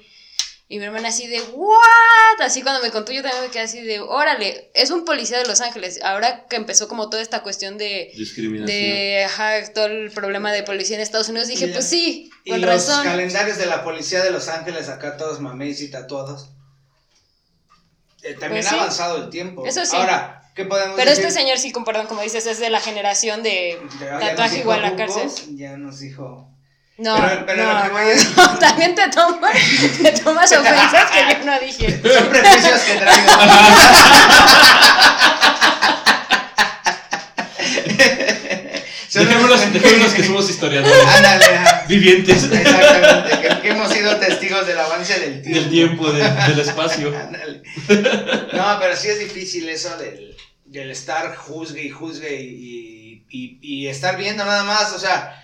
Y 0.67 0.79
mi 0.79 0.85
hermana 0.85 1.09
así 1.09 1.27
de 1.27 1.39
what? 1.53 2.41
Así 2.41 2.63
cuando 2.63 2.81
me 2.81 2.89
contó 2.89 3.11
yo 3.11 3.21
también 3.21 3.43
me 3.43 3.51
quedé 3.51 3.61
así 3.63 3.81
de 3.81 3.99
órale, 3.99 4.71
es 4.73 4.89
un 4.89 5.05
policía 5.05 5.37
de 5.37 5.45
Los 5.45 5.61
Ángeles. 5.61 5.99
Ahora 6.01 6.47
que 6.47 6.55
empezó 6.55 6.87
como 6.87 7.11
toda 7.11 7.21
esta 7.21 7.43
cuestión 7.43 7.77
de 7.77 8.11
Discriminación. 8.17 8.65
de 8.67 9.23
ajá, 9.25 9.71
todo 9.73 9.85
el 9.85 10.09
problema 10.09 10.51
de 10.51 10.63
policía 10.63 10.95
en 10.95 11.03
Estados 11.03 11.29
Unidos, 11.29 11.49
dije, 11.49 11.65
Y- 11.67 11.71
pues 11.73 11.85
sí, 11.85 12.31
Y 12.45 12.49
con 12.49 12.61
los 12.61 12.69
razón. 12.71 13.03
calendarios 13.03 13.59
de 13.59 13.67
la 13.67 13.83
policía 13.83 14.23
de 14.23 14.31
Los 14.31 14.47
Ángeles, 14.47 14.89
acá 14.89 15.17
todos 15.17 15.39
mamés 15.39 15.79
y 15.81 15.91
tatuados. 15.91 16.49
Eh, 18.23 18.33
también 18.39 18.63
Pues 18.63 18.67
ha 18.67 18.69
sí. 18.69 18.75
avanzado 18.75 19.17
el 19.17 19.29
tiempo. 19.29 19.65
Eso 19.65 19.85
sí. 19.85 19.95
Ahora, 19.95 20.41
¿qué 20.55 20.65
podemos 20.65 20.95
Pero 20.95 21.09
decir? 21.09 21.25
este 21.25 21.39
señor 21.39 21.57
sí, 21.59 21.71
con 21.71 21.83
perdón, 21.83 22.07
como 22.07 22.21
dices, 22.21 22.45
es 22.45 22.59
de 22.59 22.69
la 22.69 22.79
generación 22.79 23.43
de 23.43 23.79
tatuaje 24.19 24.59
igual 24.59 24.83
a 24.85 24.89
Hugo, 24.89 24.97
cárcel. 24.97 25.29
Ya 25.57 25.77
nos 25.77 25.99
dijo. 25.99 26.47
No, 26.97 27.15
Pero- 27.19 27.45
pero 27.47 27.63
no, 27.63 27.73
lo 27.73 27.83
que 27.83 27.89
voy 27.89 28.01
a- 28.01 28.15
no, 28.53 28.59
también 28.59 28.95
te 28.95 29.09
tomas, 29.09 29.57
te 30.01 30.11
tomas 30.11 30.51
ofensas 30.51 31.11
que 31.11 31.19
yo 31.39 31.45
no 31.45 31.59
dije. 31.59 32.01
Son 32.13 32.29
prejuicios 32.29 32.81
que 32.81 32.93
traigo. 32.95 33.31
Son 39.09 39.25
Dejémonos, 39.25 39.49
los- 39.61 39.73
dejémonos 39.73 40.13
que 40.13 40.23
somos 40.23 40.49
historiadores. 40.49 41.05
Ándale. 41.15 41.45
Vivientes. 41.87 42.43
Exactamente, 42.51 43.47
que, 43.55 43.61
que 43.61 43.69
hemos 43.69 43.91
sido 43.91 44.15
testigos 44.17 44.65
del 44.67 44.77
avance 44.79 45.19
del 45.19 45.41
tiempo. 45.41 45.59
Del 45.61 45.69
tiempo, 45.69 46.11
de- 46.11 46.23
del 46.49 46.59
espacio. 46.59 47.11
No, 48.53 48.77
pero 48.79 48.95
sí 48.95 49.07
es 49.09 49.19
difícil 49.19 49.67
eso 49.69 49.95
del, 49.97 50.35
del 50.65 50.91
estar 50.91 51.35
juzgue 51.35 51.83
y 51.83 51.89
juzgue 51.89 52.41
y, 52.41 53.25
y, 53.29 53.59
y 53.61 53.87
estar 53.87 54.17
viendo 54.17 54.45
nada 54.45 54.63
más. 54.63 54.93
O 54.93 54.99
sea, 54.99 55.41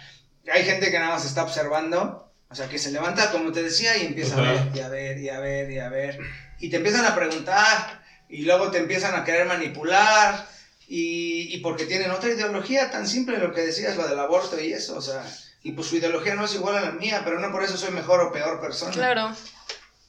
hay 0.51 0.63
gente 0.63 0.91
que 0.91 0.99
nada 0.99 1.15
más 1.15 1.25
está 1.25 1.43
observando. 1.43 2.25
O 2.51 2.55
sea, 2.55 2.67
que 2.67 2.79
se 2.79 2.91
levanta, 2.91 3.31
como 3.31 3.51
te 3.51 3.61
decía, 3.61 3.95
y 3.97 4.07
empieza 4.07 4.35
a 4.37 4.41
ver, 4.41 4.61
y 4.73 4.79
a 4.79 4.87
ver, 4.89 5.19
y 5.19 5.29
a 5.29 5.39
ver, 5.39 5.69
y 5.71 5.77
a 5.79 5.89
ver. 5.89 6.19
Y 6.59 6.69
te 6.69 6.77
empiezan 6.77 7.05
a 7.05 7.13
preguntar, 7.15 8.01
y 8.27 8.41
luego 8.41 8.71
te 8.71 8.79
empiezan 8.79 9.13
a 9.15 9.23
querer 9.23 9.45
manipular. 9.45 10.47
Y, 10.87 11.53
y 11.53 11.59
porque 11.59 11.85
tienen 11.85 12.09
otra 12.09 12.29
ideología 12.29 12.89
tan 12.89 13.05
simple, 13.07 13.37
lo 13.37 13.53
que 13.53 13.61
decías, 13.61 13.95
lo 13.95 14.07
del 14.07 14.17
aborto 14.17 14.59
y 14.59 14.73
eso. 14.73 14.97
O 14.97 15.01
sea, 15.01 15.23
y 15.63 15.71
pues 15.73 15.87
su 15.87 15.97
ideología 15.97 16.35
no 16.35 16.45
es 16.45 16.55
igual 16.55 16.77
a 16.77 16.81
la 16.81 16.91
mía, 16.91 17.21
pero 17.23 17.39
no 17.39 17.51
por 17.51 17.63
eso 17.63 17.77
soy 17.77 17.91
mejor 17.93 18.21
o 18.21 18.31
peor 18.31 18.59
persona. 18.61 18.91
Claro. 18.91 19.35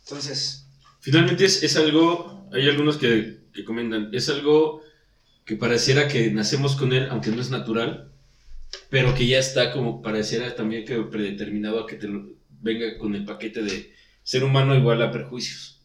Entonces, 0.04 0.66
Finalmente 1.02 1.46
es, 1.46 1.62
es 1.62 1.76
algo, 1.78 2.46
hay 2.52 2.68
algunos 2.68 2.98
que, 2.98 3.38
que 3.54 3.64
comentan, 3.64 4.10
es 4.12 4.28
algo 4.28 4.82
que 5.46 5.56
pareciera 5.56 6.08
que 6.08 6.30
nacemos 6.30 6.76
con 6.76 6.92
él, 6.92 7.08
aunque 7.10 7.30
no 7.30 7.40
es 7.40 7.48
natural, 7.50 8.12
pero 8.90 9.14
que 9.14 9.26
ya 9.26 9.38
está 9.38 9.72
como 9.72 10.02
pareciera 10.02 10.54
también 10.54 10.84
que 10.84 10.96
predeterminado 11.04 11.80
a 11.80 11.86
que 11.86 11.96
te 11.96 12.06
lo- 12.06 12.28
venga 12.60 12.98
con 12.98 13.14
el 13.14 13.24
paquete 13.24 13.62
de 13.62 13.94
ser 14.22 14.44
humano 14.44 14.74
igual 14.76 15.00
a 15.02 15.10
prejuicios, 15.10 15.80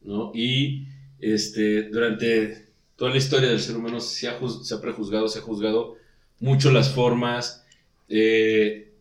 ¿no? 0.00 0.32
Y 0.34 0.86
este, 1.20 1.90
durante 1.90 2.68
toda 2.96 3.10
la 3.10 3.18
historia 3.18 3.50
del 3.50 3.60
ser 3.60 3.76
humano 3.76 4.00
se 4.00 4.28
ha, 4.28 4.38
se 4.62 4.74
ha 4.74 4.80
prejuzgado, 4.80 5.28
se 5.28 5.40
ha 5.40 5.42
juzgado 5.42 5.96
mucho 6.40 6.72
las 6.72 6.88
formas. 6.90 7.66
eh, 8.08 8.93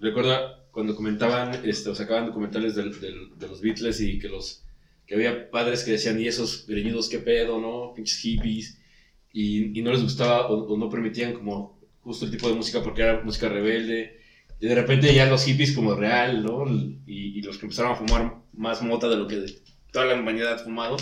recuerda 0.00 0.66
cuando 0.70 0.96
comentaban, 0.96 1.60
este, 1.64 1.90
o 1.90 1.94
sacaban 1.94 2.26
documentales 2.26 2.74
de 2.74 2.84
los 2.84 3.60
Beatles 3.60 4.00
y 4.00 4.18
que 4.18 4.28
los 4.28 4.64
que 5.10 5.16
había 5.16 5.50
padres 5.50 5.82
que 5.82 5.90
decían, 5.90 6.20
y 6.20 6.28
esos 6.28 6.68
greñudos, 6.68 7.08
qué 7.08 7.18
pedo, 7.18 7.60
¿no? 7.60 7.92
Pinches 7.94 8.18
hippies. 8.18 8.78
Y, 9.32 9.76
y 9.76 9.82
no 9.82 9.90
les 9.90 10.04
gustaba 10.04 10.46
o, 10.46 10.76
no 10.76 10.88
permitían 10.88 11.32
como 11.32 11.80
justo 12.00 12.24
el 12.24 12.30
tipo 12.30 12.48
de 12.48 12.54
música 12.54 12.80
porque 12.80 13.02
era 13.02 13.20
música 13.20 13.48
rebelde. 13.48 14.20
Y 14.60 14.68
de 14.68 14.74
repente 14.76 15.12
ya 15.12 15.26
los 15.26 15.44
hippies 15.44 15.72
como 15.72 15.96
real, 15.96 16.44
¿no? 16.44 16.64
Y, 16.68 17.00
y 17.08 17.42
los 17.42 17.58
que 17.58 17.66
empezaron 17.66 17.90
a 17.90 17.96
fumar 17.96 18.36
más 18.52 18.82
mota 18.82 19.08
de 19.08 19.16
lo 19.16 19.26
que 19.26 19.46
toda 19.90 20.04
la 20.04 20.14
humanidad 20.14 20.52
ha 20.52 20.58
fumado. 20.58 20.96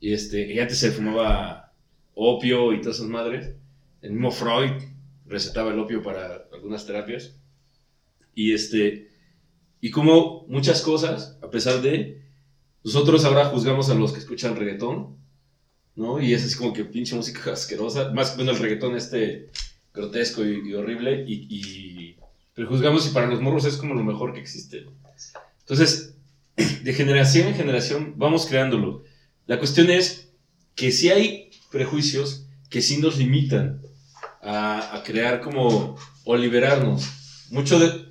Y 0.00 0.14
este, 0.14 0.50
y 0.50 0.58
antes 0.58 0.78
se 0.78 0.90
fumaba 0.90 1.74
opio 2.14 2.72
y 2.72 2.80
todas 2.80 2.96
esas 2.96 3.08
madres. 3.08 3.54
El 4.00 4.12
mismo 4.12 4.30
Freud 4.30 4.82
recetaba 5.26 5.72
el 5.72 5.78
opio 5.78 6.02
para 6.02 6.46
algunas 6.54 6.86
terapias. 6.86 7.36
Y 8.40 8.54
este, 8.54 9.10
y 9.82 9.90
como 9.90 10.46
muchas 10.48 10.80
cosas, 10.80 11.36
a 11.42 11.50
pesar 11.50 11.82
de, 11.82 12.22
nosotros 12.82 13.26
ahora 13.26 13.44
juzgamos 13.44 13.90
a 13.90 13.94
los 13.94 14.14
que 14.14 14.20
escuchan 14.20 14.56
reggaetón, 14.56 15.18
¿no? 15.94 16.22
Y 16.22 16.32
es 16.32 16.56
como 16.56 16.72
que 16.72 16.86
pinche 16.86 17.14
música 17.14 17.52
asquerosa, 17.52 18.12
más 18.14 18.36
bueno 18.36 18.52
el 18.52 18.58
reggaetón 18.58 18.96
este 18.96 19.50
grotesco 19.92 20.42
y, 20.42 20.72
horrible, 20.72 21.22
y, 21.28 21.48
y 21.50 22.16
prejuzgamos 22.54 23.06
y 23.06 23.10
para 23.10 23.26
los 23.26 23.42
morros 23.42 23.66
es 23.66 23.76
como 23.76 23.92
lo 23.92 24.04
mejor 24.04 24.32
que 24.32 24.40
existe. 24.40 24.86
Entonces, 25.58 26.14
de 26.82 26.94
generación 26.94 27.48
en 27.48 27.56
generación 27.56 28.14
vamos 28.16 28.46
creándolo. 28.46 29.02
La 29.44 29.58
cuestión 29.58 29.90
es 29.90 30.32
que 30.74 30.92
si 30.92 31.10
hay 31.10 31.50
prejuicios 31.70 32.46
que 32.70 32.80
sí 32.80 33.02
nos 33.02 33.18
limitan 33.18 33.82
a, 34.40 34.96
a 34.96 35.02
crear 35.02 35.42
como, 35.42 35.98
o 36.24 36.36
liberarnos. 36.38 37.06
Mucho 37.50 37.78
de, 37.78 38.09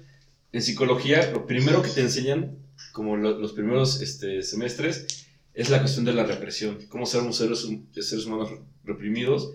en 0.52 0.62
psicología, 0.62 1.32
lo 1.32 1.45
primero 1.45 1.82
que 1.82 1.89
te 1.89 2.02
enseñan, 2.02 2.58
como 2.93 3.18
lo- 3.18 3.38
los 3.38 3.54
primeros 3.54 4.02
este, 4.02 4.41
semestres, 4.41 5.28
es 5.54 5.70
la 5.70 5.80
cuestión 5.80 6.06
de 6.06 6.14
la 6.14 6.24
represión. 6.26 6.80
Cómo 6.89 7.06
ser 7.06 7.22
seres, 7.34 7.68
seres 7.93 8.26
humanos 8.26 8.50
reprimidos 8.84 9.52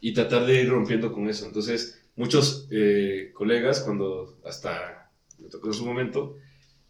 y 0.00 0.12
tratar 0.12 0.46
de 0.46 0.62
ir 0.62 0.68
rompiendo 0.68 1.12
con 1.12 1.28
eso. 1.28 1.46
Entonces, 1.46 2.00
muchos 2.16 2.66
eh, 2.70 3.30
colegas, 3.34 3.80
cuando 3.80 4.38
hasta 4.44 5.10
me 5.38 5.48
tocó 5.48 5.68
en 5.68 5.74
su 5.74 5.86
momento, 5.86 6.36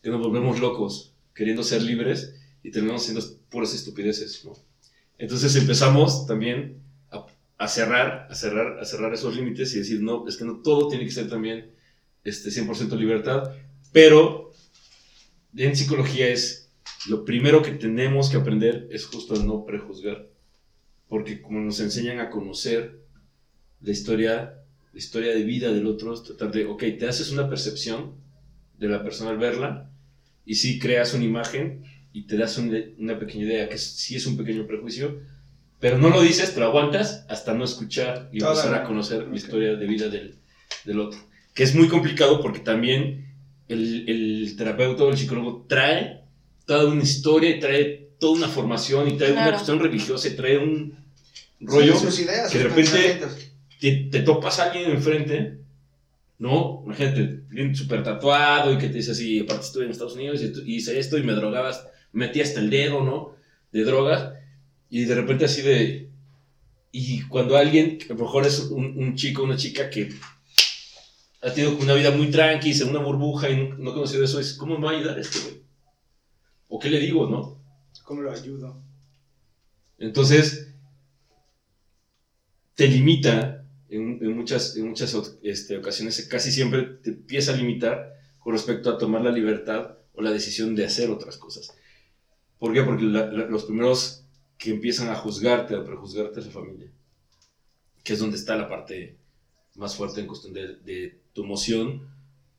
que 0.02 0.10
nos 0.10 0.20
volvemos 0.20 0.60
locos 0.60 1.12
queriendo 1.34 1.62
ser 1.62 1.82
libres 1.82 2.34
y 2.62 2.70
terminamos 2.70 3.04
siendo 3.04 3.22
puras 3.50 3.74
estupideces, 3.74 4.44
¿no? 4.44 4.52
Entonces 5.18 5.54
empezamos 5.56 6.26
también 6.26 6.78
a, 7.10 7.26
a 7.58 7.68
cerrar, 7.68 8.26
a 8.30 8.34
cerrar, 8.34 8.78
a 8.80 8.84
cerrar 8.84 9.14
esos 9.14 9.36
límites 9.36 9.74
y 9.74 9.78
decir, 9.78 10.00
no, 10.02 10.26
es 10.28 10.36
que 10.36 10.44
no 10.44 10.56
todo 10.62 10.88
tiene 10.88 11.04
que 11.04 11.10
ser 11.12 11.28
también 11.28 11.70
este 12.24 12.50
100% 12.50 12.96
libertad, 12.98 13.52
pero 13.92 14.52
en 15.56 15.76
psicología 15.76 16.28
es 16.28 16.72
lo 17.06 17.24
primero 17.24 17.62
que 17.62 17.72
tenemos 17.72 18.30
que 18.30 18.38
aprender 18.38 18.88
es 18.90 19.06
justo 19.06 19.34
a 19.34 19.44
no 19.44 19.64
prejuzgar, 19.64 20.26
porque 21.08 21.42
como 21.42 21.60
nos 21.60 21.80
enseñan 21.80 22.18
a 22.18 22.30
conocer 22.30 22.98
la 23.82 23.92
historia, 23.92 24.54
la 24.92 24.98
historia 24.98 25.34
de 25.34 25.44
vida 25.44 25.72
del 25.72 25.86
otro, 25.86 26.14
es 26.14 26.22
tratar 26.22 26.50
de, 26.50 26.64
ok, 26.64 26.82
te 26.98 27.06
haces 27.06 27.30
una 27.30 27.48
percepción 27.48 28.14
de 28.78 28.88
la 28.88 29.02
persona 29.02 29.30
al 29.30 29.38
verla 29.38 29.90
y 30.46 30.54
sí 30.54 30.78
creas 30.78 31.14
una 31.14 31.24
imagen 31.24 31.84
y 32.12 32.26
te 32.26 32.36
das 32.36 32.56
una, 32.58 32.78
una 32.98 33.18
pequeña 33.18 33.44
idea, 33.44 33.68
que 33.68 33.78
sí 33.78 34.16
es 34.16 34.26
un 34.26 34.36
pequeño 34.36 34.66
prejuicio, 34.66 35.20
pero 35.80 35.98
no 35.98 36.08
lo 36.08 36.22
dices, 36.22 36.54
te 36.54 36.60
lo 36.60 36.66
aguantas 36.66 37.26
hasta 37.28 37.52
no 37.52 37.64
escuchar 37.64 38.30
y 38.32 38.38
Toda 38.38 38.52
empezar 38.52 38.74
a 38.74 38.84
conocer 38.84 39.28
la 39.28 39.36
historia 39.36 39.74
de 39.74 39.86
vida 39.86 40.08
del, 40.08 40.36
del 40.84 41.00
otro. 41.00 41.18
Que 41.54 41.62
es 41.62 41.74
muy 41.74 41.88
complicado 41.88 42.40
porque 42.42 42.58
también 42.60 43.32
el, 43.68 44.08
el 44.08 44.54
terapeuta 44.56 45.04
o 45.04 45.10
el 45.10 45.16
psicólogo 45.16 45.64
trae 45.68 46.22
toda 46.66 46.86
una 46.92 47.02
historia 47.02 47.50
y 47.50 47.60
trae 47.60 48.10
toda 48.18 48.32
una 48.38 48.48
formación 48.48 49.08
y 49.08 49.16
trae 49.16 49.32
una 49.32 49.42
Claro. 49.42 49.56
cuestión 49.56 49.78
religiosa 49.80 50.28
y 50.28 50.36
trae 50.36 50.58
un 50.58 50.96
rollo 51.60 51.94
Sí, 51.96 52.06
sus 52.06 52.20
ideas, 52.20 52.50
que 52.50 52.58
de 52.58 52.64
sus 52.64 52.72
repente- 52.74 52.90
pensamientos. 52.92 53.52
te, 53.80 53.90
te 54.10 54.20
topas 54.20 54.58
a 54.58 54.64
alguien 54.70 54.90
enfrente, 54.90 55.58
¿no? 56.38 56.82
Imagínate, 56.84 57.40
bien 57.48 57.74
súper 57.74 58.02
tatuado 58.02 58.72
y 58.72 58.78
que 58.78 58.88
te 58.88 58.94
dice 58.96 59.12
así, 59.12 59.40
aparte 59.40 59.64
estuve 59.66 59.84
en 59.84 59.90
Estados 59.92 60.14
Unidos 60.16 60.40
y, 60.42 60.74
hice 60.74 60.98
esto 60.98 61.16
y 61.18 61.22
me 61.22 61.32
drogabas, 61.34 61.86
me 62.12 62.26
metí 62.26 62.40
hasta 62.40 62.60
el 62.60 62.70
dedo, 62.70 63.04
¿no? 63.04 63.36
De 63.72 63.84
drogas. 63.84 64.32
Y 64.90 65.04
de 65.04 65.14
repente 65.14 65.44
así 65.44 65.62
de... 65.62 66.08
Y 66.92 67.22
cuando 67.22 67.56
alguien, 67.56 67.98
a 68.08 68.12
lo 68.12 68.20
mejor 68.20 68.46
es 68.46 68.60
un, 68.60 68.96
un 68.96 69.16
chico, 69.16 69.42
una 69.42 69.56
chica 69.56 69.90
que 69.90 70.10
ha 71.44 71.52
tenido 71.52 71.76
una 71.78 71.94
vida 71.94 72.10
muy 72.10 72.30
tranqui, 72.30 72.72
en 72.72 72.88
una 72.88 73.00
burbuja 73.00 73.50
y 73.50 73.56
no, 73.68 73.74
no 73.76 73.92
conocido 73.94 74.24
eso, 74.24 74.40
es, 74.40 74.54
¿cómo 74.54 74.78
me 74.78 74.86
va 74.86 74.92
a 74.92 74.96
ayudar 74.96 75.18
este 75.18 75.40
güey? 75.40 75.62
¿O 76.68 76.78
qué 76.78 76.90
le 76.90 76.98
digo, 77.00 77.28
no? 77.28 77.58
¿Cómo 78.04 78.22
lo 78.22 78.30
ayudo? 78.32 78.76
Entonces, 79.98 80.68
te 82.74 82.88
limita 82.88 83.64
en, 83.88 84.18
en 84.20 84.36
muchas, 84.36 84.76
en 84.76 84.88
muchas 84.88 85.16
este, 85.42 85.78
ocasiones, 85.78 86.26
casi 86.28 86.50
siempre 86.50 86.82
te 87.02 87.10
empieza 87.10 87.52
a 87.52 87.56
limitar 87.56 88.14
con 88.38 88.52
respecto 88.52 88.90
a 88.90 88.98
tomar 88.98 89.22
la 89.22 89.30
libertad 89.30 89.96
o 90.14 90.22
la 90.22 90.32
decisión 90.32 90.74
de 90.74 90.84
hacer 90.84 91.10
otras 91.10 91.36
cosas. 91.36 91.72
¿Por 92.58 92.72
qué? 92.72 92.82
Porque 92.82 93.04
la- 93.04 93.26
la- 93.26 93.46
los 93.46 93.64
primeros 93.64 94.24
que 94.58 94.70
empiezan 94.70 95.08
a 95.10 95.14
juzgarte, 95.16 95.74
a 95.76 95.84
prejuzgarte 95.84 96.40
es 96.40 96.46
la 96.46 96.52
familia, 96.52 96.90
que 98.02 98.12
es 98.12 98.18
donde 98.18 98.36
está 98.36 98.56
la 98.56 98.68
parte 98.68 99.16
más 99.76 99.96
fuerte 99.96 100.20
en 100.20 100.26
cuestión 100.26 100.52
de, 100.52 100.76
de 100.76 101.20
tu 101.32 101.42
emoción 101.44 102.08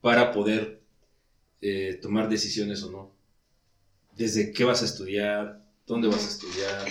para 0.02 0.32
poder 0.32 0.82
eh, 1.62 2.00
tomar 2.02 2.30
decisiones 2.30 2.84
o 2.84 2.92
no. 2.92 3.12
Desde 4.16 4.52
qué 4.52 4.64
vas 4.64 4.82
a 4.82 4.86
estudiar, 4.86 5.66
dónde 5.88 6.08
vas 6.08 6.24
a 6.24 6.30
estudiar, 6.30 6.86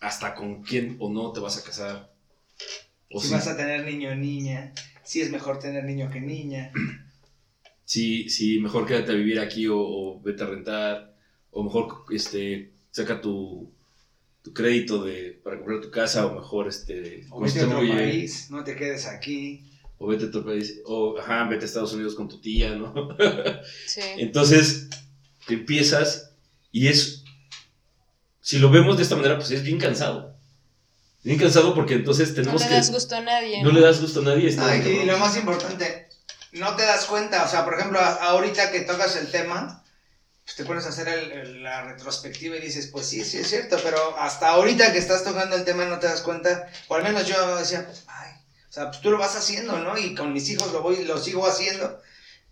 hasta 0.00 0.34
con 0.34 0.62
quién 0.62 0.96
o 0.98 1.10
no 1.10 1.32
te 1.32 1.40
vas 1.40 1.58
a 1.58 1.62
casar. 1.62 2.12
O 3.10 3.20
si 3.20 3.30
vas 3.30 3.46
a 3.46 3.56
tener 3.56 3.84
niño 3.84 4.10
o 4.10 4.14
niña, 4.14 4.72
si 5.04 5.20
es 5.20 5.30
mejor 5.30 5.58
tener 5.58 5.84
niño 5.84 6.10
que 6.10 6.20
niña. 6.20 6.72
si, 7.84 8.30
si 8.30 8.58
mejor 8.60 8.86
quédate 8.86 9.12
a 9.12 9.16
vivir 9.16 9.38
aquí 9.38 9.66
o, 9.66 9.78
o 9.78 10.20
vete 10.22 10.42
a 10.42 10.46
rentar, 10.46 11.14
o 11.50 11.62
mejor 11.62 12.04
este, 12.10 12.72
saca 12.90 13.20
tu, 13.20 13.70
tu 14.42 14.52
crédito 14.52 15.04
de, 15.04 15.40
para 15.44 15.56
comprar 15.56 15.80
tu 15.80 15.90
casa, 15.90 16.26
o 16.26 16.34
mejor 16.34 16.68
este, 16.68 17.26
O 17.30 17.40
vete 17.40 17.60
a 17.60 17.66
otro 17.66 17.78
país, 17.78 18.50
no 18.50 18.64
te 18.64 18.74
quedes 18.76 19.06
aquí. 19.06 19.64
o 19.98 20.08
vete 20.08 20.24
a 20.24 20.28
otro 20.28 20.44
país, 20.44 20.80
o 20.84 21.16
ajá, 21.18 21.44
vete 21.44 21.64
a 21.64 21.66
Estados 21.66 21.92
Unidos 21.92 22.14
con 22.14 22.28
tu 22.28 22.40
tía, 22.40 22.74
¿no? 22.74 22.92
Sí. 23.86 24.00
Entonces, 24.18 24.88
te 25.46 25.54
empiezas 25.54 26.32
y 26.72 26.88
es, 26.88 27.22
si 28.40 28.58
lo 28.58 28.70
vemos 28.70 28.96
de 28.96 29.04
esta 29.04 29.16
manera, 29.16 29.36
pues 29.36 29.50
es 29.52 29.62
bien 29.62 29.78
cansado. 29.78 30.32
Bien 31.22 31.38
cansado 31.38 31.72
porque 31.72 31.94
entonces 31.94 32.30
No 32.30 32.34
tenemos 32.34 32.62
le 32.62 32.68
que... 32.68 32.74
das 32.74 32.90
gusto 32.90 33.14
a 33.14 33.20
nadie. 33.20 33.62
no 33.62 33.70
le 33.70 33.80
das 33.80 34.00
gusto 34.00 34.20
a 34.20 34.24
nadie. 34.24 34.48
está 34.48 34.76
No, 34.76 34.88
y, 34.88 35.04
lo 35.04 35.18
más 35.18 35.36
importante, 35.36 36.08
no 36.52 36.74
te 36.74 36.82
das 36.82 37.04
cuenta, 37.04 37.44
o 37.44 37.48
sea, 37.48 37.64
por 37.64 37.74
ejemplo, 37.74 38.00
ahorita 38.00 38.72
que 38.72 38.80
tocas 38.80 39.14
el 39.16 39.30
tema, 39.30 39.81
pues 40.52 40.56
te 40.56 40.64
pones 40.64 40.84
a 40.84 40.90
hacer 40.90 41.08
el- 41.08 41.32
el- 41.32 41.62
la 41.62 41.82
retrospectiva 41.84 42.56
y 42.56 42.60
dices, 42.60 42.88
pues 42.88 43.06
sí, 43.06 43.24
sí 43.24 43.38
es 43.38 43.48
cierto, 43.48 43.78
pero 43.82 44.18
hasta 44.18 44.48
ahorita 44.50 44.92
que 44.92 44.98
estás 44.98 45.24
tocando 45.24 45.56
el 45.56 45.64
tema 45.64 45.86
no 45.86 45.98
te 45.98 46.06
das 46.06 46.20
cuenta, 46.20 46.68
o 46.88 46.94
al 46.94 47.02
menos 47.02 47.26
yo 47.26 47.56
decía, 47.56 47.88
ay, 48.06 48.32
o 48.68 48.72
sea, 48.72 48.88
pues 48.90 49.00
tú 49.00 49.10
lo 49.10 49.16
vas 49.18 49.34
haciendo, 49.34 49.78
¿no? 49.78 49.96
Y 49.96 50.14
con 50.14 50.32
mis 50.32 50.48
hijos 50.50 50.70
lo 50.72 50.82
voy, 50.82 51.04
lo 51.04 51.16
sigo 51.18 51.46
haciendo, 51.46 52.00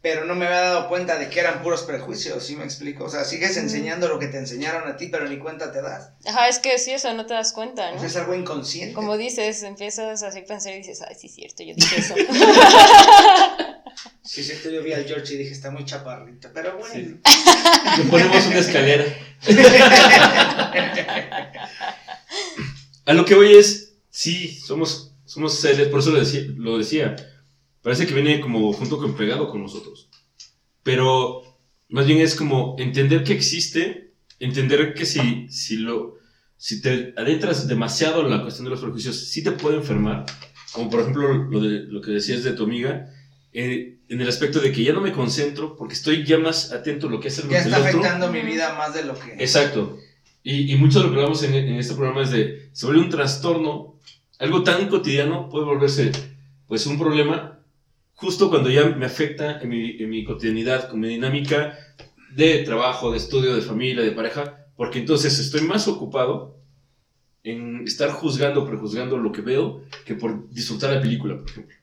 pero 0.01 0.25
no 0.25 0.35
me 0.35 0.47
había 0.47 0.61
dado 0.63 0.89
cuenta 0.89 1.19
de 1.19 1.29
que 1.29 1.41
eran 1.41 1.63
puros 1.63 1.83
prejuicios, 1.83 2.43
¿sí 2.43 2.57
me 2.57 2.65
explico? 2.65 3.05
O 3.05 3.11
sea, 3.11 3.25
sigues 3.27 3.59
enseñando 3.59 4.09
lo 4.09 4.19
que 4.19 4.29
te 4.29 4.39
enseñaron 4.39 4.89
a 4.91 4.97
ti, 4.97 5.09
pero 5.09 5.29
ni 5.29 5.39
cuenta 5.39 5.71
te 5.71 5.83
das. 5.83 6.09
Ajá, 6.25 6.49
es 6.49 6.59
que 6.59 6.79
sí, 6.79 6.93
eso 6.93 7.13
no 7.13 7.27
te 7.27 7.35
das 7.35 7.53
cuenta, 7.53 7.91
¿no? 7.93 7.99
sea, 7.99 8.09
es 8.09 8.17
algo 8.17 8.35
inconsciente. 8.35 8.95
Como 8.95 9.19
dices, 9.19 9.63
empiezas 9.63 10.23
así 10.23 10.39
a 10.39 10.45
pensar 10.47 10.73
y 10.73 10.79
dices, 10.79 11.03
ay, 11.07 11.15
sí 11.21 11.27
es 11.27 11.35
cierto, 11.35 11.63
yo 11.65 11.75
dije 11.75 11.97
eso. 12.01 12.15
Sí, 14.23 14.43
cierto, 14.43 14.71
yo 14.71 14.83
vi 14.83 14.93
al 14.93 15.05
George 15.05 15.35
y 15.35 15.39
dije, 15.39 15.53
está 15.53 15.71
muy 15.71 15.85
chaparrito, 15.85 16.49
pero 16.55 16.79
bueno. 16.79 16.95
Sí. 16.95 17.17
Le 17.99 18.05
ponemos 18.05 18.47
una 18.47 18.59
escalera. 18.59 19.05
A 23.07 23.13
lo 23.13 23.25
que 23.25 23.35
voy 23.35 23.55
es, 23.55 23.97
sí, 24.11 24.55
somos, 24.55 25.15
somos 25.25 25.59
seres, 25.59 25.89
por 25.89 26.01
eso 26.01 26.11
lo 26.11 26.21
decía, 26.21 26.43
lo 26.57 26.79
decía. 26.79 27.17
Parece 27.83 28.07
que 28.07 28.15
viene 28.15 28.41
como 28.41 28.73
junto 28.73 28.99
con 28.99 29.17
pegado 29.17 29.49
con 29.49 29.63
nosotros. 29.63 30.09
Pero 30.83 31.43
más 31.89 32.07
bien 32.07 32.21
es 32.21 32.35
como 32.35 32.77
entender 32.79 33.25
que 33.25 33.33
existe, 33.33 34.13
entender 34.39 34.95
que 34.95 35.07
si, 35.07 35.49
si, 35.49 35.77
lo, 35.77 36.19
si 36.57 36.81
te 36.81 37.15
adentras 37.17 37.67
demasiado 37.67 38.23
en 38.23 38.31
la 38.31 38.43
cuestión 38.43 38.65
de 38.65 38.71
los 38.71 38.81
prejuicios, 38.81 39.29
sí 39.29 39.43
te 39.43 39.53
puede 39.53 39.77
enfermar. 39.77 40.27
Como 40.73 40.89
por 40.89 41.01
ejemplo 41.01 41.33
lo, 41.33 41.61
de, 41.61 41.81
lo 41.81 42.01
que 42.01 42.13
decías 42.13 42.45
de 42.45 42.53
tu 42.53 42.65
amiga, 42.65 43.13
eh, 43.53 43.99
en 44.09 44.21
el 44.21 44.29
aspecto 44.29 44.61
de 44.61 44.73
que 44.73 44.83
ya 44.85 44.93
no 44.93 45.01
me 45.01 45.13
concentro 45.13 45.77
porque 45.77 45.95
estoy 45.95 46.25
ya 46.25 46.39
más 46.39 46.73
atento 46.73 47.09
a 47.09 47.11
lo 47.11 47.21
que 47.21 47.29
hace 47.29 47.43
el, 47.43 47.49
Ya 47.49 47.59
el 47.59 47.65
está 47.67 47.79
otro. 47.79 47.89
afectando 47.89 48.33
mi 48.33 48.41
vida 48.43 48.75
más 48.77 48.95
de 48.95 49.05
lo 49.05 49.19
que... 49.19 49.33
Exacto. 49.35 49.99
Y, 50.43 50.73
y 50.73 50.77
mucho 50.77 51.01
de 51.01 51.07
lo 51.07 51.11
que 51.13 51.17
hablamos 51.19 51.43
en, 51.43 51.55
en 51.55 51.75
este 51.75 51.95
programa 51.95 52.23
es 52.23 52.31
de, 52.31 52.71
se 52.73 52.87
vuelve 52.87 53.03
un 53.03 53.11
trastorno, 53.11 53.99
algo 54.39 54.63
tan 54.63 54.89
cotidiano 54.89 55.49
puede 55.49 55.65
volverse 55.67 56.13
pues 56.67 56.87
un 56.87 56.99
problema 56.99 57.59
justo 58.15 58.49
cuando 58.51 58.71
ya 58.71 58.85
me 58.85 59.07
afecta 59.07 59.61
en 59.61 59.69
mi, 59.69 59.91
en 60.03 60.11
mi 60.11 60.25
cotidianidad, 60.25 60.89
con 60.89 61.01
mi 61.01 61.09
dinámica 61.09 61.77
de 62.35 62.59
trabajo, 62.65 63.11
de 63.11 63.17
estudio, 63.17 63.55
de 63.55 63.63
familia, 63.63 64.03
de 64.05 64.13
pareja, 64.13 64.67
porque 64.77 64.99
entonces 64.99 65.39
estoy 65.39 65.63
más 65.63 65.89
ocupado 65.89 66.57
en 67.43 67.85
estar 67.87 68.11
juzgando, 68.11 68.67
prejuzgando 68.67 69.17
lo 69.17 69.33
que 69.33 69.41
veo, 69.41 69.83
que 70.05 70.15
por 70.15 70.49
disfrutar 70.51 70.93
la 70.93 71.01
película, 71.01 71.39
por 71.39 71.49
ejemplo. 71.51 71.77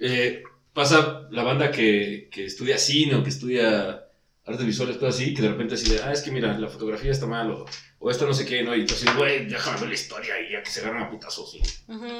Eh, 0.00 0.42
pasa 0.78 1.26
la 1.32 1.42
banda 1.42 1.72
que, 1.72 2.28
que 2.32 2.44
estudia 2.44 2.78
cine 2.78 3.16
o 3.16 3.22
que 3.24 3.30
estudia 3.30 4.04
artes 4.44 4.64
visuales, 4.64 4.96
cosas 4.96 5.16
así, 5.16 5.34
que 5.34 5.42
de 5.42 5.48
repente 5.54 5.74
así 5.74 5.90
de, 5.90 5.98
ah, 6.04 6.12
es 6.12 6.22
que 6.22 6.30
mira, 6.30 6.56
la 6.56 6.68
fotografía 6.68 7.10
está 7.10 7.26
mal, 7.26 7.50
o, 7.50 7.64
o 7.98 8.10
esto 8.12 8.26
no 8.26 8.32
sé 8.32 8.46
qué, 8.46 8.62
¿no? 8.62 8.74
Y 8.76 8.80
entonces, 8.82 9.08
güey, 9.16 9.46
déjame 9.46 9.80
ver 9.80 9.88
la 9.88 9.94
historia 10.02 10.34
y 10.40 10.52
ya 10.52 10.62
que 10.62 10.70
se 10.70 10.80
agarran 10.80 11.02
a 11.02 11.10
putazos, 11.10 11.48
y, 11.56 11.60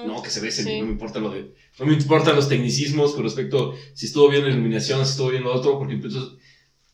no, 0.09 0.21
que 0.25 0.29
se 0.31 0.41
besen, 0.41 0.65
Sí. 0.67 0.73
y 0.73 0.81
no 0.81 0.87
me 0.87 0.93
importa 0.93 1.21
lo 1.21 1.31
de, 1.31 1.55
no 1.79 1.87
me 1.87 1.95
importan 1.95 2.35
los 2.37 2.49
tecnicismos 2.49 3.15
con 3.15 3.23
respecto 3.23 3.75
si 3.95 4.07
estuvo 4.07 4.29
bien 4.29 4.43
la 4.45 4.51
iluminación, 4.51 5.05
si 5.07 5.13
estuvo 5.13 5.29
bien 5.31 5.45
lo 5.45 5.53
otro, 5.55 5.79
porque 5.79 5.95
entonces 5.95 6.23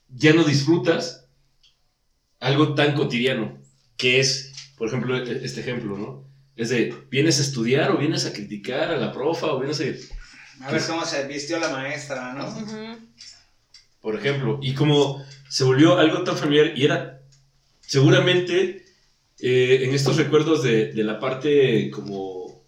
ya 0.09 0.35
no 0.35 0.45
disfrutas 0.45 1.29
algo 2.41 2.75
tan 2.75 2.95
cotidiano, 2.95 3.59
que 3.97 4.21
es, 4.21 4.53
por 4.77 4.89
ejemplo, 4.89 5.17
e- 5.17 5.45
este 5.45 5.61
ejemplo, 5.63 5.97
¿no? 5.97 6.29
Es 6.57 6.69
de, 6.69 6.95
¿vienes 7.11 7.39
a 7.41 7.43
estudiar 7.43 7.91
o 7.91 7.97
vienes 7.99 8.27
a 8.27 8.33
criticar 8.33 8.91
a 8.91 8.99
la 8.99 9.11
profa 9.13 9.47
o 9.53 9.59
vienes 9.59 9.81
a... 9.81 9.85
A 10.61 10.71
ver 10.71 10.83
cómo 10.87 11.05
se 11.05 11.27
vistió 11.27 11.59
la 11.59 11.69
maestra, 11.71 12.33
¿no? 12.33 12.47
Ujú. 12.49 12.99
por 14.01 14.17
ejemplo, 14.17 14.59
y 14.63 14.75
como 14.75 15.25
se 15.49 15.65
volvió 15.65 15.99
algo 15.99 16.23
tan 16.25 16.37
familiar 16.37 16.73
y 16.77 16.85
era 16.85 17.21
seguramente 17.81 18.85
eh, 19.41 19.81
en 19.85 19.95
estos 19.95 20.17
recuerdos 20.17 20.63
de, 20.63 20.93
de 20.93 21.05
la 21.05 21.19
parte 21.21 21.91
como 21.91 22.63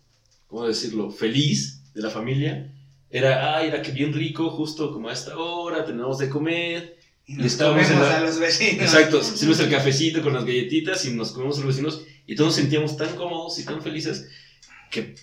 ¿cómo 0.47 0.67
decirlo?, 0.67 1.11
feliz 1.11 1.83
de 1.95 2.03
la 2.03 2.11
familia, 2.11 2.73
era, 3.11 3.57
ay, 3.57 3.69
era 3.69 3.83
que 3.83 3.91
bien 3.93 4.13
rico, 4.13 4.51
justo 4.51 4.93
como 4.93 5.09
a 5.09 5.13
esta 5.13 5.37
hora, 5.37 5.85
tenemos 5.85 6.19
de 6.19 6.29
comer. 6.29 6.97
Y 7.27 7.33
Y 7.33 7.37
nos 7.37 7.47
estábamos 7.47 7.83
en 7.83 7.89
comemos 7.95 8.09
la- 8.09 8.17
a 8.19 8.21
los 8.21 8.39
vecinos. 8.39 8.83
Exacto, 8.85 9.23
sirves 9.23 9.59
el 9.61 9.71
cafecito 9.77 10.23
con 10.23 10.33
las 10.35 10.45
galletitas 10.45 11.05
y 11.05 11.13
nos 11.13 11.33
comemos 11.33 11.57
a 11.57 11.61
los 11.61 11.69
vecinos 11.69 12.03
y 12.27 12.35
todos 12.37 12.49
nos 12.51 12.57
sentíamos 12.57 12.97
tan 12.97 13.15
cómodos 13.17 13.59
y 13.59 13.65
tan 13.65 13.83
felices 13.83 14.29
que 14.91 15.15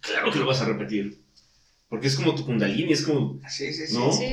claro 0.00 0.30
que 0.30 0.38
lo 0.38 0.46
vas 0.46 0.60
a 0.60 0.66
repetir. 0.66 1.18
Porque 1.88 2.08
es 2.08 2.16
como 2.16 2.34
tu 2.34 2.44
kundalini, 2.44 2.92
es 2.92 3.02
como, 3.02 3.40
Sí, 3.48 3.72
sí, 3.72 3.86
sí. 3.86 3.94
¿No? 3.94 4.12
Sí. 4.12 4.26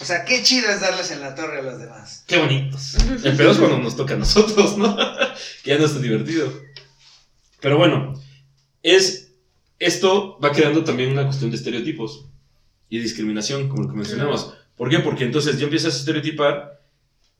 O 0.00 0.04
sea, 0.04 0.24
qué 0.24 0.42
chido 0.42 0.70
es 0.70 0.80
darles 0.80 1.10
en 1.10 1.20
la 1.20 1.34
torre 1.34 1.58
a 1.58 1.62
los 1.62 1.78
demás. 1.78 2.24
qué 2.26 2.38
bonitos. 2.38 2.94
El 3.22 3.36
peor 3.36 3.50
es 3.50 3.58
cuando 3.58 3.78
nos 3.78 3.96
toca 3.96 4.14
a 4.14 4.18
nosotros, 4.18 4.78
¿no? 4.78 4.96
que 5.62 5.70
ya 5.70 5.78
no 5.78 5.84
está 5.84 5.98
divertido. 5.98 6.50
Pero 7.60 7.76
bueno, 7.76 8.18
es, 8.82 9.32
esto 9.78 10.38
va 10.42 10.52
creando 10.52 10.84
también 10.84 11.10
una 11.10 11.24
cuestión 11.24 11.50
de 11.50 11.58
estereotipos 11.58 12.26
y 12.88 12.98
discriminación, 12.98 13.68
como 13.68 13.82
lo 13.82 13.90
que 13.90 13.96
mencionamos. 13.96 14.54
¿Por 14.74 14.88
qué? 14.88 15.00
Porque 15.00 15.24
entonces 15.24 15.58
ya 15.58 15.64
empiezas 15.64 15.94
a 15.94 15.98
estereotipar 15.98 16.80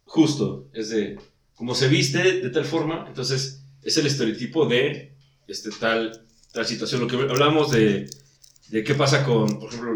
justo, 0.04 0.68
es 0.74 0.90
de, 0.90 1.18
como 1.54 1.74
se 1.74 1.88
viste 1.88 2.40
de 2.42 2.50
tal 2.50 2.66
forma, 2.66 3.06
entonces 3.08 3.62
es 3.82 3.96
el 3.96 4.06
estereotipo 4.06 4.66
de 4.66 5.14
este, 5.48 5.70
tal, 5.70 6.26
tal 6.52 6.66
situación. 6.66 7.00
Lo 7.00 7.06
que 7.06 7.16
hablamos 7.16 7.70
de, 7.70 8.10
de 8.70 8.84
qué 8.84 8.94
pasa 8.94 9.24
con, 9.24 9.58
por 9.58 9.68
ejemplo, 9.68 9.94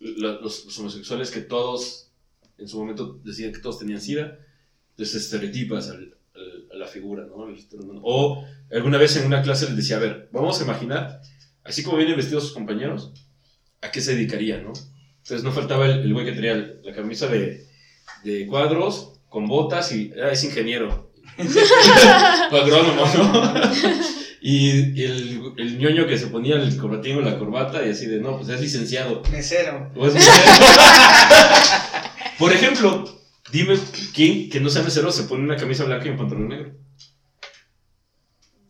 los, 0.00 0.64
los 0.64 0.78
homosexuales 0.78 1.30
que 1.30 1.40
todos 1.40 2.10
en 2.58 2.68
su 2.68 2.78
momento 2.78 3.20
decían 3.24 3.52
que 3.52 3.58
todos 3.60 3.78
tenían 3.78 4.00
SIDA, 4.00 4.38
entonces 4.90 5.14
estereotipas 5.24 5.90
al- 5.90 6.16
al- 6.34 6.68
a 6.72 6.76
la 6.76 6.86
figura, 6.86 7.24
¿no? 7.26 7.46
O 8.02 8.44
alguna 8.72 8.98
vez 8.98 9.16
en 9.16 9.26
una 9.26 9.42
clase 9.42 9.66
les 9.66 9.76
decía, 9.76 9.96
a 9.96 10.00
ver, 10.00 10.28
vamos 10.32 10.58
a 10.60 10.64
imaginar, 10.64 11.20
así 11.64 11.82
como 11.82 11.98
vienen 11.98 12.16
vestidos 12.16 12.44
sus 12.44 12.52
compañeros, 12.52 13.12
¿a 13.82 13.90
qué 13.90 14.00
se 14.00 14.14
dedicarían, 14.14 14.64
no? 14.64 14.72
Entonces 15.18 15.42
no 15.44 15.52
faltaba 15.52 15.86
el, 15.86 16.00
el 16.00 16.12
güey 16.14 16.24
que 16.24 16.32
tenía 16.32 16.54
la 16.82 16.94
camisa 16.94 17.26
de, 17.26 17.66
de 18.24 18.46
cuadros, 18.46 19.12
con 19.28 19.46
botas 19.48 19.92
y 19.92 20.12
ah, 20.22 20.30
es 20.30 20.44
ingeniero. 20.44 21.10
agrónomo, 22.52 23.04
¿no? 23.04 24.15
Y 24.48 25.02
el, 25.02 25.54
el 25.56 25.76
ñoño 25.76 26.06
que 26.06 26.16
se 26.16 26.28
ponía 26.28 26.54
el 26.54 26.76
corbatín 26.76 27.16
o 27.16 27.20
la 27.20 27.36
corbata 27.36 27.84
y 27.84 27.90
así 27.90 28.06
de, 28.06 28.20
no, 28.20 28.36
pues 28.36 28.48
es 28.48 28.60
licenciado. 28.60 29.20
Mesero. 29.32 29.90
O 29.96 30.06
es 30.06 30.14
mesero. 30.14 30.36
Por 32.38 32.52
ejemplo, 32.52 33.20
dime 33.50 33.76
quién 34.14 34.48
que 34.48 34.60
no 34.60 34.70
sea 34.70 34.84
mesero 34.84 35.10
se 35.10 35.24
pone 35.24 35.42
una 35.42 35.56
camisa 35.56 35.82
blanca 35.82 36.06
y 36.06 36.10
un 36.10 36.18
pantalón 36.18 36.46
negro. 36.46 36.74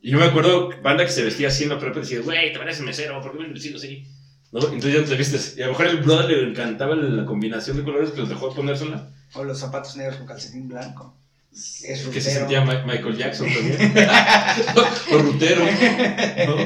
Y 0.01 0.13
yo 0.13 0.19
me 0.19 0.25
acuerdo, 0.25 0.71
banda 0.83 1.05
que 1.05 1.13
se 1.13 1.23
vestía 1.23 1.49
así 1.49 1.65
en 1.65 1.69
la 1.69 1.79
prepa 1.79 1.99
y 1.99 2.03
decía, 2.05 2.23
güey, 2.23 2.55
te 2.55 2.59
pareces 2.59 2.83
mesero, 2.83 3.21
¿por 3.21 3.33
qué 3.33 3.43
me 3.43 3.53
vestido 3.53 3.77
así? 3.77 4.07
¿No? 4.53 4.61
Entonces 4.61 4.95
ya 4.95 5.05
te 5.05 5.15
vistes. 5.15 5.59
Y 5.59 5.63
a 5.63 5.67
lo 5.67 5.73
mejor 5.73 5.89
el 5.89 5.99
brother 5.99 6.39
le 6.39 6.51
encantaba 6.53 6.97
la 6.97 7.27
combinación 7.27 7.77
de 7.77 7.85
colores 7.85 8.13
que 8.13 8.21
los 8.21 8.31
dejó 8.31 8.55
ponérsela. 8.55 9.11
O 9.35 9.45
los 9.45 9.59
zapatos 9.59 9.95
negros 9.97 10.17
con 10.17 10.27
calcetín 10.27 10.69
blanco. 10.69 11.19
Es 11.57 12.07
Que 12.13 12.21
se 12.21 12.31
sentía 12.33 12.65
Ma- 12.65 12.85
Michael 12.85 13.17
Jackson 13.17 13.49
también. 13.53 13.79
o 15.13 15.19
rutero. 15.19 15.65
¿no? 15.65 16.57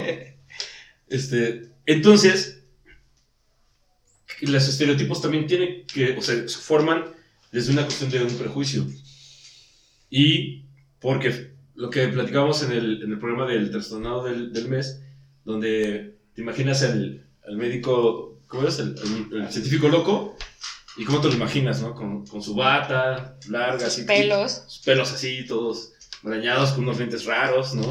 Este, 1.09 1.71
entonces, 1.87 2.63
los 4.41 4.69
estereotipos 4.69 5.21
también 5.23 5.47
tienen 5.47 5.87
que, 5.87 6.13
o 6.17 6.23
sea, 6.23 6.37
se 6.49 6.59
forman 6.59 7.05
desde 7.53 7.73
una 7.73 7.85
cuestión 7.85 8.11
de 8.11 8.23
un 8.23 8.35
prejuicio. 8.37 8.87
Y 10.09 10.65
porque 10.99 11.51
lo 11.75 11.91
que 11.91 12.09
platicábamos 12.09 12.63
en 12.63 12.73
el, 12.73 13.03
en 13.03 13.13
el 13.13 13.19
programa 13.19 13.47
del 13.51 13.71
trastornado 13.71 14.25
del, 14.25 14.53
del 14.53 14.69
mes, 14.69 15.01
donde 15.45 16.17
te 16.35 16.43
imaginas 16.43 16.83
al, 16.83 17.27
al 17.47 17.57
médico, 17.57 18.41
¿cómo 18.47 18.67
es? 18.69 18.79
El, 18.79 18.95
el- 19.33 19.43
el 19.43 19.51
científico 19.51 19.89
loco, 19.89 20.37
y 21.01 21.05
cómo 21.05 21.21
te 21.21 21.29
lo 21.29 21.35
imaginas, 21.35 21.81
¿no? 21.81 21.95
Con, 21.95 22.27
con 22.27 22.43
su 22.43 22.55
bata 22.55 23.39
larga, 23.49 23.87
así. 23.87 24.03
Pelos. 24.03 24.65
sus 24.69 24.83
pelos 24.85 25.11
así, 25.13 25.45
todos 25.47 25.93
arañados, 26.25 26.73
con 26.73 26.85
unos 26.85 26.99
lentes 26.99 27.25
raros, 27.25 27.75
¿no? 27.75 27.89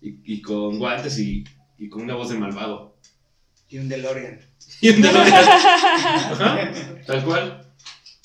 Y, 0.00 0.20
y 0.24 0.40
con 0.42 0.78
guantes 0.78 1.18
y, 1.18 1.44
y 1.78 1.88
con 1.88 2.02
una 2.02 2.14
voz 2.14 2.30
de 2.30 2.38
malvado. 2.38 2.96
Y 3.68 3.78
un 3.78 3.88
DeLorean. 3.88 4.40
Y 4.80 4.90
un 4.90 5.02
DeLorean. 5.02 5.34
Ajá, 5.44 6.72
tal 7.06 7.24
cual, 7.24 7.72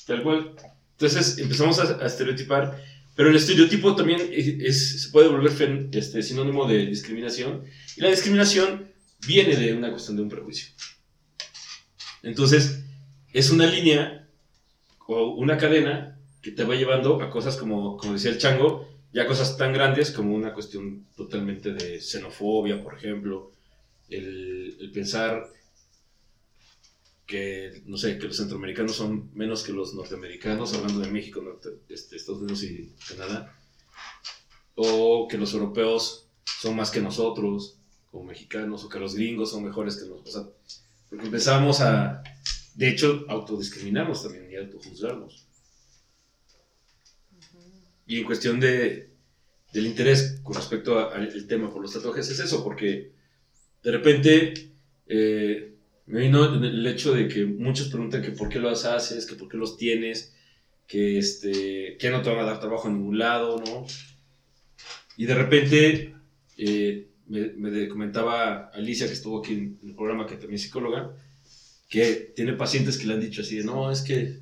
tal 0.06 0.22
cual. 0.22 0.54
Entonces 0.92 1.38
empezamos 1.38 1.78
a, 1.80 2.02
a 2.02 2.06
estereotipar, 2.06 2.80
pero 3.16 3.28
el 3.28 3.36
estereotipo 3.36 3.94
también 3.96 4.20
es, 4.32 4.46
es- 4.60 5.02
se 5.02 5.08
puede 5.10 5.28
volver 5.28 5.52
fen- 5.52 5.88
este, 5.94 6.22
sinónimo 6.22 6.66
de 6.66 6.86
discriminación, 6.86 7.64
y 7.96 8.00
la 8.00 8.08
discriminación 8.10 8.88
viene 9.26 9.56
de 9.56 9.74
una 9.74 9.90
cuestión 9.90 10.16
de 10.16 10.22
un 10.22 10.28
prejuicio. 10.28 10.68
Entonces, 12.22 12.83
es 13.34 13.50
una 13.50 13.66
línea 13.66 14.28
o 15.06 15.34
una 15.34 15.58
cadena 15.58 16.18
que 16.40 16.52
te 16.52 16.64
va 16.64 16.76
llevando 16.76 17.20
a 17.20 17.30
cosas 17.30 17.56
como, 17.56 17.96
como 17.98 18.14
decía 18.14 18.30
el 18.30 18.38
chango, 18.38 18.88
ya 19.12 19.26
cosas 19.26 19.56
tan 19.56 19.72
grandes 19.72 20.12
como 20.12 20.34
una 20.34 20.54
cuestión 20.54 21.06
totalmente 21.16 21.72
de 21.72 22.00
xenofobia, 22.00 22.82
por 22.82 22.94
ejemplo, 22.94 23.50
el, 24.08 24.90
pensar 24.94 25.48
que, 27.26 27.82
no 27.86 27.96
sé, 27.96 28.18
que 28.18 28.28
los 28.28 28.36
centroamericanos 28.36 28.94
son 28.94 29.30
menos 29.34 29.64
que 29.64 29.72
los 29.72 29.94
norteamericanos, 29.94 30.72
hablando 30.74 31.00
de 31.00 31.10
México, 31.10 31.42
este, 31.88 32.16
Estados 32.16 32.42
Unidos 32.42 32.62
y 32.62 32.92
Canadá, 33.08 33.58
o 34.76 35.26
que 35.28 35.38
los 35.38 35.54
europeos 35.54 36.28
son 36.60 36.76
más 36.76 36.92
que 36.92 37.00
nosotros, 37.00 37.78
como 38.12 38.24
mexicanos, 38.24 38.84
o 38.84 38.88
que 38.88 39.00
los 39.00 39.16
gringos 39.16 39.50
son 39.50 39.64
mejores 39.64 39.96
que 39.96 40.06
nosotros. 40.06 40.54
Porque 41.08 41.26
empezamos 41.26 41.80
a, 41.80 42.22
de 42.74 42.88
hecho, 42.88 43.24
autodiscriminarnos 43.28 44.22
también 44.22 44.50
y 44.50 44.56
autojuzgarnos. 44.56 45.46
Y 48.06 48.18
en 48.18 48.24
cuestión 48.24 48.60
de, 48.60 49.10
del 49.72 49.86
interés 49.86 50.40
con 50.42 50.54
respecto 50.54 50.98
al 50.98 51.46
tema 51.46 51.72
por 51.72 51.82
los 51.82 51.92
tatuajes 51.92 52.28
es 52.30 52.40
eso, 52.40 52.62
porque 52.62 53.12
de 53.82 53.90
repente 53.92 54.72
eh, 55.06 55.74
me 56.06 56.20
vino 56.20 56.44
el 56.44 56.86
hecho 56.86 57.14
de 57.14 57.28
que 57.28 57.46
muchos 57.46 57.88
preguntan 57.88 58.22
que 58.22 58.32
por 58.32 58.48
qué 58.48 58.58
los 58.58 58.84
haces, 58.84 59.24
que 59.26 59.36
por 59.36 59.48
qué 59.48 59.56
los 59.56 59.76
tienes, 59.76 60.34
que, 60.86 61.18
este, 61.18 61.96
que 61.98 62.10
no 62.10 62.22
te 62.22 62.30
van 62.30 62.40
a 62.40 62.44
dar 62.44 62.60
trabajo 62.60 62.88
en 62.88 62.98
ningún 62.98 63.18
lado, 63.18 63.62
¿no? 63.64 63.86
Y 65.16 65.26
de 65.26 65.34
repente 65.34 66.14
eh, 66.58 67.08
me, 67.26 67.48
me 67.52 67.88
comentaba 67.88 68.68
Alicia, 68.74 69.06
que 69.06 69.12
estuvo 69.12 69.38
aquí 69.38 69.54
en 69.54 69.78
el 69.82 69.94
programa, 69.94 70.26
que 70.26 70.34
también 70.34 70.56
es 70.56 70.62
psicóloga, 70.62 71.16
que 71.88 72.32
tiene 72.34 72.54
pacientes 72.54 72.98
que 72.98 73.06
le 73.06 73.14
han 73.14 73.20
dicho 73.20 73.42
así 73.42 73.56
de, 73.56 73.64
no, 73.64 73.90
es 73.90 74.02
que 74.02 74.40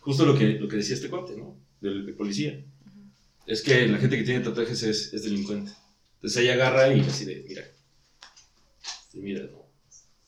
justo 0.00 0.26
lo 0.26 0.36
que, 0.36 0.58
lo 0.58 0.68
que 0.68 0.76
decía 0.76 0.94
este 0.94 1.08
cuate, 1.08 1.36
¿no? 1.36 1.56
Del, 1.80 2.06
del 2.06 2.14
policía. 2.14 2.62
Es 3.46 3.62
que 3.62 3.88
la 3.88 3.98
gente 3.98 4.16
que 4.16 4.22
tiene 4.22 4.44
tatuajes 4.44 4.82
es, 4.82 5.12
es 5.12 5.22
delincuente. 5.22 5.72
Entonces 6.16 6.42
ella 6.42 6.54
agarra 6.54 6.92
y 6.92 7.00
así 7.00 7.24
de, 7.24 7.44
mira. 7.48 7.64
Y 9.12 9.20
mira, 9.20 9.44
¿no? 9.44 9.66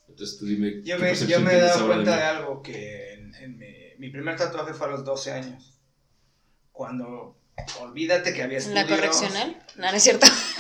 Entonces 0.08 0.38
tú 0.38 0.46
dime. 0.46 0.82
Yo 0.82 0.96
¿qué 0.96 1.02
me, 1.02 1.14
yo 1.14 1.40
me 1.40 1.52
he 1.54 1.60
dado 1.60 1.86
cuenta 1.86 2.10
mí? 2.10 2.16
de 2.16 2.22
algo 2.22 2.62
que 2.62 3.12
en, 3.12 3.34
en 3.34 3.58
mi, 3.58 3.66
mi 3.98 4.10
primer 4.10 4.36
tatuaje 4.36 4.74
fue 4.74 4.86
a 4.86 4.90
los 4.90 5.04
12 5.04 5.32
años. 5.32 5.78
Cuando 6.72 7.41
olvídate 7.80 8.32
que 8.32 8.42
había 8.42 8.58
¿En 8.58 8.74
la 8.74 8.80
estudios. 8.80 9.00
correccional? 9.00 9.62
No, 9.76 9.90
no 9.90 9.96
es 9.96 10.02
cierto. 10.02 10.26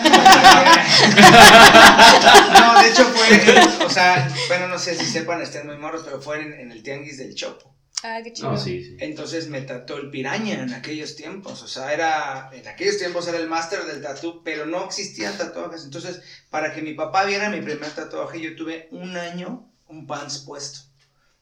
no, 2.60 2.82
de 2.82 2.88
hecho 2.88 3.04
fue, 3.04 3.84
o 3.84 3.90
sea, 3.90 4.28
bueno, 4.48 4.68
no 4.68 4.78
sé 4.78 4.94
si 4.94 5.04
sepan, 5.04 5.40
estén 5.42 5.66
muy 5.66 5.76
morros, 5.76 6.02
pero 6.04 6.20
fue 6.20 6.40
en, 6.40 6.52
en 6.52 6.72
el 6.72 6.82
tianguis 6.82 7.18
del 7.18 7.34
Chopo. 7.34 7.72
Ah, 8.04 8.20
qué 8.22 8.32
chido. 8.32 8.50
No, 8.50 8.58
sí, 8.58 8.82
sí. 8.84 8.96
Entonces 8.98 9.48
me 9.48 9.60
tatuó 9.62 9.96
el 9.98 10.10
piraña 10.10 10.62
en 10.62 10.74
aquellos 10.74 11.14
tiempos. 11.14 11.62
O 11.62 11.68
sea, 11.68 11.92
era. 11.92 12.50
En 12.52 12.66
aquellos 12.66 12.98
tiempos 12.98 13.28
era 13.28 13.38
el 13.38 13.48
máster 13.48 13.84
del 13.84 14.02
tatu, 14.02 14.42
pero 14.42 14.66
no 14.66 14.84
existían 14.86 15.38
tatuajes. 15.38 15.84
Entonces, 15.84 16.20
para 16.50 16.74
que 16.74 16.82
mi 16.82 16.94
papá 16.94 17.24
viera 17.24 17.48
mi 17.48 17.60
primer 17.60 17.90
tatuaje, 17.90 18.40
yo 18.40 18.56
tuve 18.56 18.88
un 18.90 19.16
año 19.16 19.70
un 19.86 20.06
pants 20.06 20.38
puesto. 20.38 20.80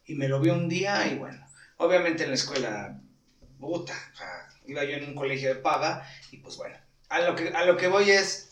Y 0.05 0.15
me 0.17 0.29
lo 0.29 0.41
vio 0.41 0.53
un 0.53 0.69
día 0.69 1.07
y 1.07 1.17
bueno. 1.17 1.47
Obviamente 1.79 2.25
en 2.25 2.31
la 2.31 2.35
escuela, 2.35 3.01
puta. 3.59 3.95
O 4.13 4.17
sea, 4.17 4.40
iba 4.71 4.85
yo 4.85 4.97
en 4.97 5.09
un 5.09 5.15
colegio 5.15 5.49
de 5.49 5.61
paga 5.61 6.07
y 6.31 6.39
pues 6.39 6.57
bueno. 6.57 6.77
A 7.09 7.21
lo 7.21 7.35
que, 7.35 7.49
a 7.49 7.65
lo 7.65 7.77
que 7.77 7.89
voy 7.89 8.11
es. 8.11 8.49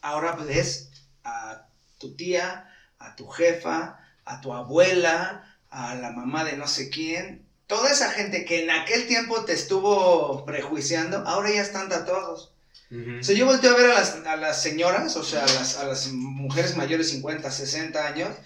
Ahora 0.00 0.32
ves 0.32 0.90
a 1.24 1.66
tu 1.98 2.14
tía, 2.14 2.70
a 2.98 3.16
tu 3.16 3.26
jefa, 3.26 3.98
a 4.24 4.40
tu 4.40 4.52
abuela, 4.52 5.56
a 5.70 5.94
la 5.96 6.10
mamá 6.12 6.44
de 6.44 6.56
no 6.56 6.68
sé 6.68 6.90
quién. 6.90 7.44
Toda 7.66 7.90
esa 7.90 8.10
gente 8.10 8.44
que 8.44 8.62
en 8.62 8.70
aquel 8.70 9.06
tiempo 9.06 9.44
te 9.44 9.54
estuvo 9.54 10.44
prejuiciando, 10.44 11.26
ahora 11.26 11.50
ya 11.50 11.62
están 11.62 11.88
tatuados. 11.88 12.50
O 12.90 13.24
sea, 13.24 13.34
yo 13.34 13.46
volteo 13.46 13.72
a 13.72 13.76
ver 13.76 13.90
a 13.90 13.94
las, 13.94 14.14
a 14.24 14.36
las 14.36 14.62
señoras, 14.62 15.16
o 15.16 15.24
sea, 15.24 15.42
a 15.42 15.46
las, 15.46 15.78
a 15.78 15.84
las 15.84 16.12
mujeres 16.12 16.76
mayores 16.76 17.10
50, 17.10 17.50
60 17.50 18.06
años, 18.06 18.36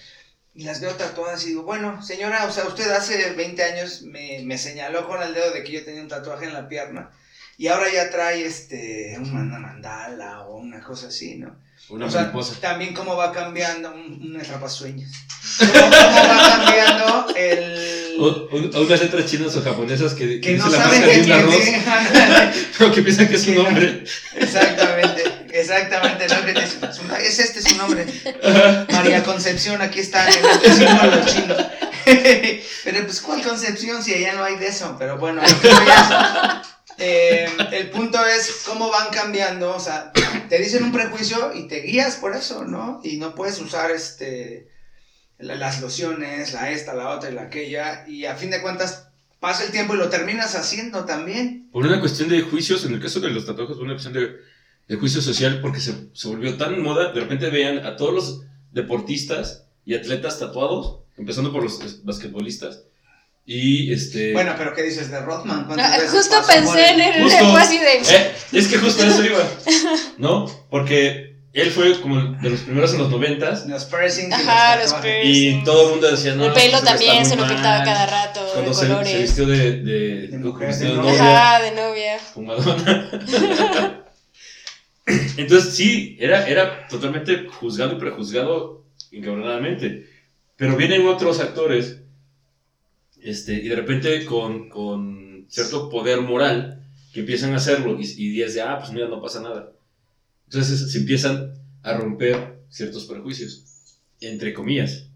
y 0.58 0.64
las 0.64 0.80
veo 0.80 0.90
tatuadas 0.94 1.44
y 1.44 1.50
digo, 1.50 1.62
bueno, 1.62 2.02
señora, 2.02 2.44
o 2.44 2.50
sea, 2.52 2.64
usted 2.64 2.90
hace 2.90 3.30
20 3.32 3.62
años 3.62 4.02
me, 4.02 4.40
me 4.44 4.58
señaló 4.58 5.06
con 5.06 5.22
el 5.22 5.32
dedo 5.32 5.52
de 5.52 5.62
que 5.62 5.72
yo 5.72 5.84
tenía 5.84 6.02
un 6.02 6.08
tatuaje 6.08 6.46
en 6.46 6.52
la 6.52 6.68
pierna, 6.68 7.10
y 7.56 7.68
ahora 7.68 7.86
ya 7.92 8.10
trae 8.10 8.44
este, 8.44 9.16
una 9.20 9.58
mandala 9.58 10.42
o 10.46 10.56
una 10.58 10.80
cosa 10.82 11.06
así, 11.08 11.36
¿no? 11.36 11.56
Una 11.90 12.06
o 12.06 12.10
sea, 12.10 12.22
mariposa. 12.22 12.54
también 12.60 12.92
cómo 12.92 13.16
va 13.16 13.32
cambiando 13.32 13.92
un, 13.94 14.20
un 14.34 14.40
atrapasueños. 14.40 15.10
¿Cómo, 15.58 15.72
cómo 15.72 15.90
va 15.90 16.64
cambiando 16.64 17.26
el... 17.36 18.16
O, 18.20 18.26
o- 18.26 18.78
o 18.78 18.82
unas 18.82 19.00
letras 19.00 19.26
chinas 19.26 19.56
o 19.56 19.62
japonesas 19.62 20.12
que, 20.14 20.40
que 20.40 20.56
no 20.56 20.64
dice 20.66 20.76
la 20.76 20.84
saben 20.84 21.02
qué 21.04 21.16
de 21.18 21.22
un 21.22 21.32
arroz, 21.32 21.54
pero 22.78 22.92
que 22.92 23.02
piensan 23.02 23.28
que 23.28 23.36
es 23.36 23.46
un 23.46 23.58
hombre. 23.66 24.04
Exactamente, 24.36 25.07
exactamente, 25.70 26.26
¿no? 26.28 26.44
Que 26.44 26.52
te 26.52 26.60
dicen, 26.62 26.92
"Su- 26.92 27.14
Es 27.14 27.38
este 27.38 27.62
su 27.62 27.76
nombre. 27.76 28.06
María 28.92 29.22
Concepción, 29.24 29.80
aquí 29.82 30.00
está 30.00 30.28
en 30.28 30.44
el 30.44 30.72
símbolo 30.72 31.26
chino. 31.26 31.54
Pero 32.84 33.04
pues, 33.04 33.20
¿cuál 33.20 33.42
Concepción 33.42 34.02
si 34.02 34.14
allá 34.14 34.32
no 34.34 34.44
hay 34.44 34.56
de 34.56 34.68
eso? 34.68 34.96
Pero 34.98 35.18
bueno, 35.18 35.42
eh, 36.98 37.48
el 37.72 37.90
punto 37.90 38.18
es 38.24 38.62
cómo 38.66 38.90
van 38.90 39.08
cambiando, 39.10 39.74
o 39.74 39.80
sea, 39.80 40.10
te 40.48 40.58
dicen 40.58 40.82
un 40.82 40.92
prejuicio 40.92 41.52
y 41.54 41.68
te 41.68 41.80
guías 41.82 42.16
por 42.16 42.34
eso, 42.34 42.64
¿no? 42.64 43.00
Y 43.04 43.18
no 43.18 43.34
puedes 43.34 43.58
usar 43.60 43.90
este 43.90 44.68
la- 45.38 45.54
las 45.54 45.80
lociones, 45.80 46.52
la 46.52 46.70
esta, 46.72 46.94
la 46.94 47.10
otra 47.10 47.30
y 47.30 47.34
la 47.34 47.42
aquella, 47.42 48.04
y 48.08 48.24
a 48.24 48.34
fin 48.34 48.50
de 48.50 48.60
cuentas 48.60 49.04
pasa 49.38 49.62
el 49.64 49.70
tiempo 49.70 49.94
y 49.94 49.98
lo 49.98 50.08
terminas 50.08 50.56
haciendo 50.56 51.04
también. 51.04 51.68
Por 51.70 51.86
una 51.86 52.00
cuestión 52.00 52.28
de 52.28 52.40
juicios, 52.42 52.84
en 52.84 52.94
el 52.94 53.00
caso 53.00 53.20
de 53.20 53.30
los 53.30 53.46
tatuajes, 53.46 53.76
por 53.76 53.84
una 53.84 53.94
cuestión 53.94 54.14
de, 54.14 54.32
de 54.88 54.96
juicio 54.96 55.20
social, 55.20 55.60
porque 55.60 55.80
se, 55.80 55.92
se 56.14 56.28
volvió 56.28 56.56
tan 56.56 56.80
moda, 56.82 57.12
de 57.12 57.20
repente 57.20 57.50
veían 57.50 57.84
a 57.86 57.96
todos 57.96 58.14
los 58.14 58.40
deportistas 58.72 59.66
y 59.84 59.94
atletas 59.94 60.38
tatuados, 60.38 61.00
empezando 61.16 61.52
por 61.52 61.62
los 61.62 62.04
basquetbolistas, 62.04 62.84
y 63.44 63.92
este... 63.92 64.32
Bueno, 64.34 64.54
pero 64.58 64.74
¿qué 64.74 64.82
dices 64.82 65.10
de 65.10 65.20
Rothman? 65.22 65.64
¿Cuántas 65.66 65.90
Ah, 65.90 65.96
veces 65.98 66.10
Justo 66.12 66.36
pensé 66.46 66.90
en 66.90 67.00
el 67.00 67.22
Justo. 67.22 67.56
así 67.56 67.78
de. 67.78 67.92
Eh, 67.96 68.32
es 68.52 68.68
que 68.68 68.76
justo 68.76 69.02
a 69.02 69.06
eso 69.06 69.24
iba, 69.24 69.38
¿no? 70.18 70.44
Porque 70.68 71.36
él 71.54 71.70
fue 71.70 71.98
como 72.02 72.20
de 72.42 72.50
los 72.50 72.60
primeros 72.60 72.92
en 72.92 72.98
los 72.98 73.08
noventas, 73.10 73.66
Los 73.66 73.86
piercings 73.86 74.28
y 74.30 74.32
Ajá, 74.34 74.76
los 74.76 74.92
los 74.92 75.00
y 75.24 75.62
todo 75.64 75.84
el 75.86 75.90
mundo 75.92 76.10
decía, 76.10 76.34
no, 76.34 76.44
el 76.44 76.52
pelo 76.52 76.72
pues, 76.72 76.84
también 76.84 77.24
se 77.24 77.36
lo 77.36 77.42
mal". 77.46 77.54
pintaba 77.54 77.84
cada 77.84 78.06
rato, 78.06 78.44
de 78.44 78.52
Cuando 78.52 78.74
se, 78.74 78.80
se 78.82 78.86
colores. 78.88 79.22
vistió 79.22 79.46
de, 79.46 79.72
de, 79.82 80.26
De 80.28 80.38
mujer, 80.38 80.74
de 80.74 80.84
de 80.86 80.92
novia. 80.94 81.10
novia. 81.12 81.46
Ajá, 81.48 81.62
de 81.62 81.70
novia. 81.72 82.18
fumadona. 82.34 83.10
Entonces 85.38 85.74
sí, 85.74 86.16
era, 86.18 86.48
era 86.48 86.88
totalmente 86.88 87.46
juzgado 87.46 87.96
y 87.96 88.00
prejuzgado 88.00 88.84
encabronadamente. 89.12 90.08
Pero 90.56 90.76
vienen 90.76 91.06
otros 91.06 91.38
actores 91.38 92.00
este, 93.22 93.52
y 93.54 93.68
de 93.68 93.76
repente 93.76 94.24
con, 94.24 94.68
con 94.68 95.46
cierto 95.48 95.88
poder 95.88 96.22
moral 96.22 96.84
que 97.12 97.20
empiezan 97.20 97.52
a 97.52 97.58
hacerlo 97.58 97.96
y, 98.00 98.02
y 98.02 98.30
días 98.30 98.54
de, 98.54 98.62
ah, 98.62 98.80
pues 98.80 98.90
mira, 98.90 99.06
no 99.06 99.22
pasa 99.22 99.40
nada. 99.40 99.72
Entonces 100.46 100.90
se 100.90 100.98
empiezan 100.98 101.54
a 101.84 101.96
romper 101.96 102.58
ciertos 102.68 103.04
prejuicios, 103.04 103.64
entre 104.20 104.52
comillas, 104.52 105.06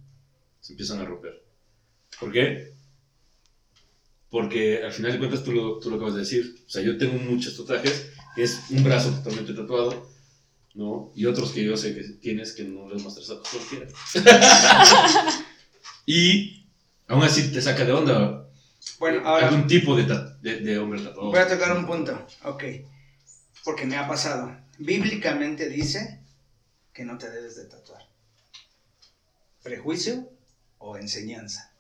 se 0.61 0.75
empiezan 0.75 1.01
a 1.01 1.05
romper. 1.05 1.43
¿Por 2.21 2.31
qué? 2.31 2.71
Porque 4.31 4.85
al 4.85 4.93
final 4.93 5.11
de 5.11 5.19
cuentas 5.19 5.43
tú 5.43 5.51
lo, 5.51 5.81
tú 5.81 5.91
lo 5.91 5.97
acabas 5.97 6.15
de 6.15 6.21
decir. 6.21 6.63
O 6.65 6.71
sea, 6.71 6.81
yo 6.81 6.97
tengo 6.97 7.15
muchos 7.15 7.57
tatuajes, 7.57 8.13
es 8.37 8.61
un 8.71 8.85
brazo 8.85 9.11
totalmente 9.11 9.53
tatuado, 9.53 10.12
¿no? 10.75 11.13
Y 11.15 11.27
otros 11.27 11.53
que 11.53 11.65
yo 11.65 11.77
sé 11.77 11.95
que 11.95 12.03
tienes 12.21 12.53
que 12.53 12.65
no 12.65 12.89
les 12.89 13.03
muestras 13.03 13.31
a 13.31 13.37
cualquiera. 13.51 13.87
y 16.07 16.67
aún 17.09 17.23
así 17.23 17.53
te 17.53 17.61
saca 17.61 17.85
de 17.85 17.93
onda 17.93 18.49
Bueno, 18.99 19.27
ahora 19.27 19.49
algún 19.49 19.67
tipo 19.67 19.95
de, 19.97 20.05
ta- 20.05 20.37
de, 20.41 20.61
de 20.61 20.79
hombre 20.79 21.01
tatuado. 21.01 21.31
voy 21.31 21.39
a 21.39 21.49
tocar 21.49 21.77
un 21.77 21.87
punto. 21.87 22.27
Ok. 22.45 22.65
Porque 23.65 23.85
me 23.87 23.97
ha 23.97 24.09
pasado. 24.09 24.57
Bíblicamente 24.79 25.69
dice 25.69 26.21
que 26.93 27.05
no 27.05 27.19
te 27.19 27.31
debes 27.31 27.57
de 27.57 27.67
tatuar. 27.67 28.09
¿Prejuicio 29.63 30.29
o 30.79 30.97
enseñanza? 30.97 31.73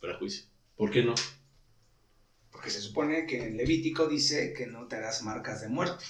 Prejuicio. 0.00 0.44
¿Por 0.76 0.90
qué 0.90 1.04
no? 1.04 1.14
Porque 2.50 2.70
se 2.70 2.80
supone 2.80 3.26
que 3.26 3.46
en 3.46 3.56
Levítico 3.56 4.06
dice 4.08 4.52
que 4.52 4.66
no 4.66 4.86
te 4.88 4.96
harás 4.96 5.22
marcas 5.22 5.60
de 5.60 5.68
muerte. 5.68 6.04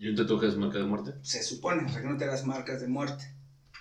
¿Y 0.00 0.08
un 0.08 0.16
tatuaje 0.16 0.48
es 0.48 0.56
marca 0.56 0.78
de 0.78 0.84
muerte? 0.84 1.12
Se 1.22 1.42
supone, 1.42 1.84
o 1.84 1.88
sea, 1.92 2.00
que 2.00 2.08
no 2.08 2.16
te 2.16 2.24
harás 2.24 2.44
marcas 2.46 2.80
de 2.80 2.88
muerte. 2.88 3.32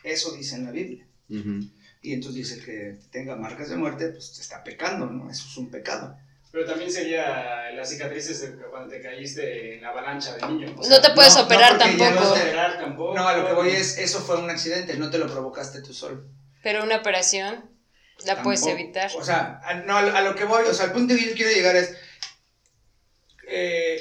Eso 0.03 0.31
dice 0.33 0.55
en 0.57 0.65
la 0.65 0.71
Biblia. 0.71 1.07
Ujú. 1.29 1.61
Y 2.01 2.13
entonces 2.13 2.35
dice 2.35 2.55
el 2.59 2.65
que 2.65 2.97
tenga 3.09 3.35
marcas 3.35 3.69
de 3.69 3.77
muerte, 3.77 4.09
pues 4.09 4.33
te 4.33 4.41
está 4.41 4.63
pecando, 4.63 5.05
¿no? 5.07 5.31
Eso 5.31 5.45
es 5.49 5.57
un 5.57 5.71
pecado. 5.71 6.15
Pero 6.51 6.65
también 6.65 6.91
sería 6.91 7.71
las 7.71 7.89
cicatrices 7.89 8.41
de 8.41 8.51
cuando 8.65 8.89
te 8.89 9.01
caíste 9.01 9.75
en 9.75 9.81
la 9.81 9.89
avalancha 9.89 10.35
de 10.35 10.45
niño. 10.47 10.75
o 10.77 10.89
No 10.89 11.01
te 11.01 11.09
puedes 11.11 11.33
no, 11.35 11.41
no, 11.41 11.45
operar 11.45 11.71
ya 11.73 11.77
tampoco. 11.77 12.11
no 12.11 12.33
te- 12.33 12.39
operar 12.41 12.79
tampoco. 12.79 13.15
No, 13.15 13.27
a 13.27 13.37
lo 13.37 13.47
que 13.47 13.53
voy 13.53 13.69
es, 13.69 13.97
eso 13.97 14.19
fue 14.19 14.37
un 14.41 14.49
accidente, 14.49 14.97
no 14.97 15.09
te 15.09 15.19
lo 15.19 15.27
provocaste 15.27 15.81
tú 15.81 15.93
solo. 15.93 16.23
Pero 16.63 16.83
una 16.83 16.97
operación 16.97 17.69
la 18.25 18.41
puedes 18.43 18.61
Tampoco. 18.61 18.81
evitar. 18.81 19.11
O 19.15 19.23
sea, 19.23 19.61
a, 19.63 19.75
no, 19.75 19.95
a 19.95 20.21
lo- 20.21 20.35
que 20.35 20.43
voy, 20.45 20.63
o 20.65 20.73
sea, 20.73 20.87
al 20.87 20.91
punto 20.91 21.15
que 21.15 21.29
yo 21.29 21.33
quiero 21.35 21.51
llegar 21.51 21.75
es, 21.75 21.95
eh, 23.47 23.98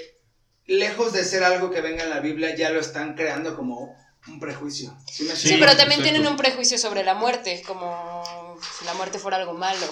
lejos 0.69 1.13
de 1.13 1.25
ser 1.25 1.43
algo 1.43 1.71
que 1.73 1.81
venga 1.81 2.05
en 2.05 2.11
la 2.11 2.21
Biblia, 2.21 2.55
ya 2.55 2.71
lo 2.71 2.79
están 2.79 3.15
creando 3.17 3.57
como 3.57 3.97
un 4.29 4.39
prejuicio. 4.39 4.97
¿Sí, 5.11 5.25
me 5.25 5.35
Sí, 5.35 5.49
Sí, 5.49 5.57
pero 5.59 5.71
también 5.77 6.01
exacto. 6.01 6.03
tienen 6.05 6.27
un 6.29 6.37
prejuicio 6.37 6.79
sobre 6.79 7.03
la 7.03 7.15
muerte, 7.15 7.63
como 7.67 8.57
si 8.79 8.85
la 8.85 8.95
muerte 8.95 9.19
fuera 9.19 9.39
algo 9.39 9.55
malo. 9.55 9.87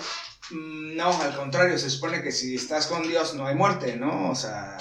Mm, 0.51 0.95
No, 0.97 1.21
al 1.23 1.35
contrario, 1.35 1.79
se 1.79 1.91
supone 1.91 2.23
que 2.23 2.31
si 2.31 2.55
estás 2.55 2.87
con 2.87 3.03
Dios 3.09 3.35
no 3.35 3.47
hay 3.47 3.55
muerte, 3.57 3.97
¿no? 3.97 4.31
O 4.31 4.35
sea, 4.35 4.77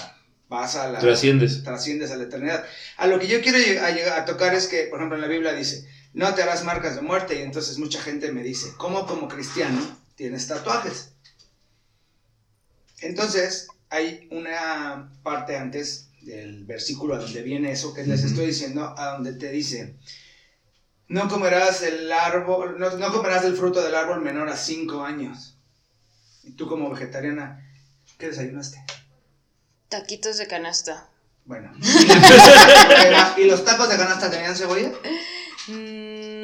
vas 0.48 0.76
a 0.76 0.88
la... 0.88 0.98
Trasciendes. 1.00 1.64
trasciendes 1.64 2.10
a 2.10 2.16
la 2.16 2.24
eternidad. 2.24 2.64
A 2.98 3.06
lo 3.06 3.18
que 3.18 3.26
yo 3.26 3.40
quiero 3.40 3.58
a, 3.84 3.90
llegar- 3.90 4.18
a 4.20 4.24
tocar 4.26 4.54
es 4.54 4.68
que, 4.68 4.84
por 4.84 4.98
ejemplo, 5.00 5.16
en 5.16 5.22
la 5.22 5.28
Biblia 5.28 5.52
dice, 5.54 5.88
no 6.12 6.34
te 6.34 6.42
harás 6.42 6.62
marcas 6.64 6.94
de 6.96 7.02
muerte, 7.02 7.36
y 7.38 7.42
entonces 7.42 7.78
mucha 7.78 8.00
gente 8.02 8.30
me 8.32 8.42
dice, 8.42 8.74
¿cómo 8.76 9.06
como 9.06 9.28
cristiano 9.28 9.80
tienes 10.14 10.46
tatuajes? 10.46 11.12
Entonces, 13.00 13.68
hay 13.90 14.28
una 14.30 15.10
parte 15.22 15.56
antes 15.56 16.08
del 16.22 16.64
versículo 16.64 17.14
a 17.14 17.18
donde 17.18 17.42
viene 17.42 17.70
eso 17.70 17.94
que 17.94 18.04
les 18.04 18.24
estoy 18.24 18.46
diciendo, 18.46 18.94
a 18.98 19.12
donde 19.12 19.32
te 19.34 19.50
dice, 19.50 19.94
no 21.08 21.28
comerás 21.28 21.82
el 21.82 22.10
árbol, 22.10 22.78
no, 22.78 22.90
no 22.96 23.12
comerás 23.12 23.42
del 23.44 23.56
fruto 23.56 23.80
del 23.82 23.94
árbol 23.94 24.22
menor 24.22 24.48
a 24.48 24.56
cinco 24.56 25.04
años. 25.04 25.56
Y 26.42 26.52
tú 26.52 26.68
como 26.68 26.90
vegetariana, 26.90 27.64
¿qué 28.18 28.28
desayunaste? 28.28 28.84
Taquitos 29.88 30.38
de 30.38 30.46
canasta. 30.48 31.08
Bueno. 31.44 31.72
¿Y, 31.80 33.10
la- 33.10 33.34
¿Y 33.38 33.44
los 33.44 33.64
tacos 33.64 33.88
de 33.88 33.96
canasta 33.96 34.30
tenían 34.30 34.56
cebolla? 34.56 34.90
Mm, 35.68 36.42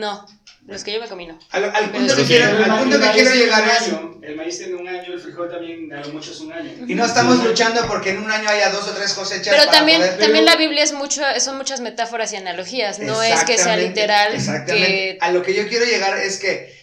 los 0.67 0.85
que 0.85 0.93
yo 0.93 1.01
me 1.01 1.09
comí 1.09 1.27
no. 1.27 1.39
Al, 1.51 1.65
al 1.65 1.91
punto, 1.91 2.15
que 2.27 2.37
El 2.37 2.43
al 2.43 2.79
punto 2.81 2.99
que 2.99 3.05
maíz 3.05 3.13
quiero 3.15 3.31
tiene 3.33 3.45
llegar 3.45 3.63
un 3.65 3.69
es... 3.71 3.83
año, 3.83 4.19
El 4.23 4.37
maíz 4.37 4.59
tiene 4.59 4.75
un 4.77 4.89
año, 4.89 5.13
el 5.13 5.21
frijol 5.21 5.51
también 5.51 5.93
a 5.93 6.01
lo 6.01 6.09
mucho 6.13 6.31
es 6.33 6.41
un 6.41 6.53
año. 6.53 6.71
Y 6.87 6.95
no 6.95 7.05
estamos 7.05 7.43
luchando 7.45 7.85
porque 7.89 8.11
en 8.11 8.19
un 8.23 8.31
año 8.31 8.49
haya 8.49 8.71
dos 8.71 8.87
o 8.89 8.93
tres 8.93 9.13
cosechas 9.15 9.49
Pero 9.55 9.67
para 9.67 9.79
también, 9.79 10.01
poder- 10.01 10.19
también 10.19 10.45
la 10.45 10.57
Biblia 10.57 10.85
es 10.85 10.93
mucho, 10.93 11.21
son 11.41 11.57
muchas 11.57 11.81
metáforas 11.81 12.33
y 12.33 12.37
analogías, 12.37 12.99
no 13.01 13.23
es 13.23 13.43
que 13.45 13.59
sea 13.59 13.77
literal. 13.77 14.35
Exactamente. 14.35 14.87
Que, 14.87 15.19
A 15.21 15.31
lo 15.33 15.43
que 15.43 15.55
yo 15.55 15.67
quiero 15.69 15.85
llegar 15.85 16.17
es 16.19 16.39
que 16.39 16.82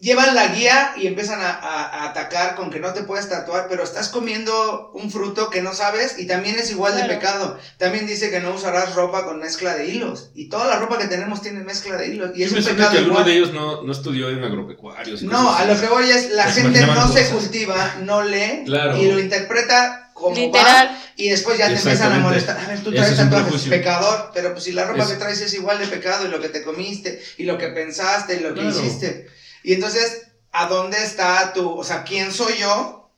llevan 0.00 0.34
la 0.34 0.48
guía 0.48 0.92
y 0.96 1.06
empiezan 1.06 1.40
a, 1.40 1.50
a- 1.50 1.84
a 1.84 2.04
atacar 2.10 2.54
con 2.54 2.70
que 2.70 2.80
no 2.80 2.92
te 2.92 3.02
puedes 3.02 3.28
tatuar, 3.28 3.66
pero 3.68 3.82
estás 3.82 4.08
comiendo 4.08 4.90
un 4.94 5.10
fruto 5.10 5.50
que 5.50 5.60
no 5.62 5.72
sabes 5.74 6.18
y 6.18 6.26
también 6.26 6.56
es 6.58 6.70
igual 6.70 6.96
de 6.96 7.04
pecado. 7.04 7.58
También 7.78 8.06
dice 8.06 8.30
que 8.30 8.40
no 8.40 8.54
usarás 8.54 8.94
ropa 8.94 9.24
con 9.24 9.40
mezcla 9.40 9.74
de 9.74 9.86
hilos. 9.88 10.30
Y 10.34 10.48
toda 10.48 10.66
la 10.66 10.78
ropa 10.78 10.98
que 10.98 11.06
tenemos 11.08 11.42
tiene 11.42 11.60
mezcla 11.60 11.96
de 11.96 12.08
hilos. 12.08 12.30
Y 12.36 12.42
es 12.44 12.52
un 12.52 12.62
pecado 12.64 12.92
que 12.92 12.98
alguno 12.98 13.14
igual. 13.20 13.24
de 13.26 13.36
ellos 13.36 13.52
no, 13.52 13.82
no 13.82 13.92
estudió 13.92 14.30
en 14.30 14.44
agropecuarios. 14.44 15.22
No, 15.22 15.52
a 15.54 15.64
lo 15.64 15.80
que 15.80 15.86
voy 15.88 16.08
es, 16.10 16.30
la 16.32 16.44
Pues 16.44 16.54
gente 16.56 16.86
no 16.86 17.08
se 17.08 17.28
cultiva, 17.30 17.96
no 18.02 18.22
lee 18.22 18.62
Claro. 18.66 18.96
y 18.96 19.10
lo 19.10 19.18
interpreta 19.18 20.04
como 20.14 20.34
va 20.34 20.40
literal. 20.40 20.98
y 21.16 21.28
después 21.28 21.58
ya 21.58 21.68
te 21.68 21.74
empiezan 21.74 22.12
a 22.12 22.18
molestar. 22.18 22.58
A 22.58 22.68
ver, 22.68 22.80
tú 22.82 22.92
traes 22.92 23.16
tatuajes, 23.16 23.62
pecador, 23.62 24.30
pero 24.34 24.52
pues 24.52 24.64
si 24.64 24.72
la 24.72 24.84
ropa 24.84 25.04
Es- 25.04 25.10
que 25.10 25.14
traes 25.16 25.40
es 25.40 25.54
igual 25.54 25.78
de 25.78 25.86
pecado 25.86 26.26
y 26.26 26.28
lo 26.28 26.40
que 26.40 26.48
te 26.48 26.62
comiste 26.64 27.22
y 27.36 27.44
lo 27.44 27.56
que 27.56 27.68
pensaste 27.68 28.34
y 28.36 28.40
lo 28.40 28.48
que 28.54 28.60
Claro. 28.62 28.80
hiciste. 28.80 29.28
Y 29.62 29.74
entonces, 29.74 30.28
¿a 30.52 30.66
dónde 30.66 30.96
está 31.02 31.52
tu, 31.52 31.70
o 31.70 31.84
sea, 31.84 32.04
quién 32.04 32.32
soy 32.32 32.54
yo 32.58 33.10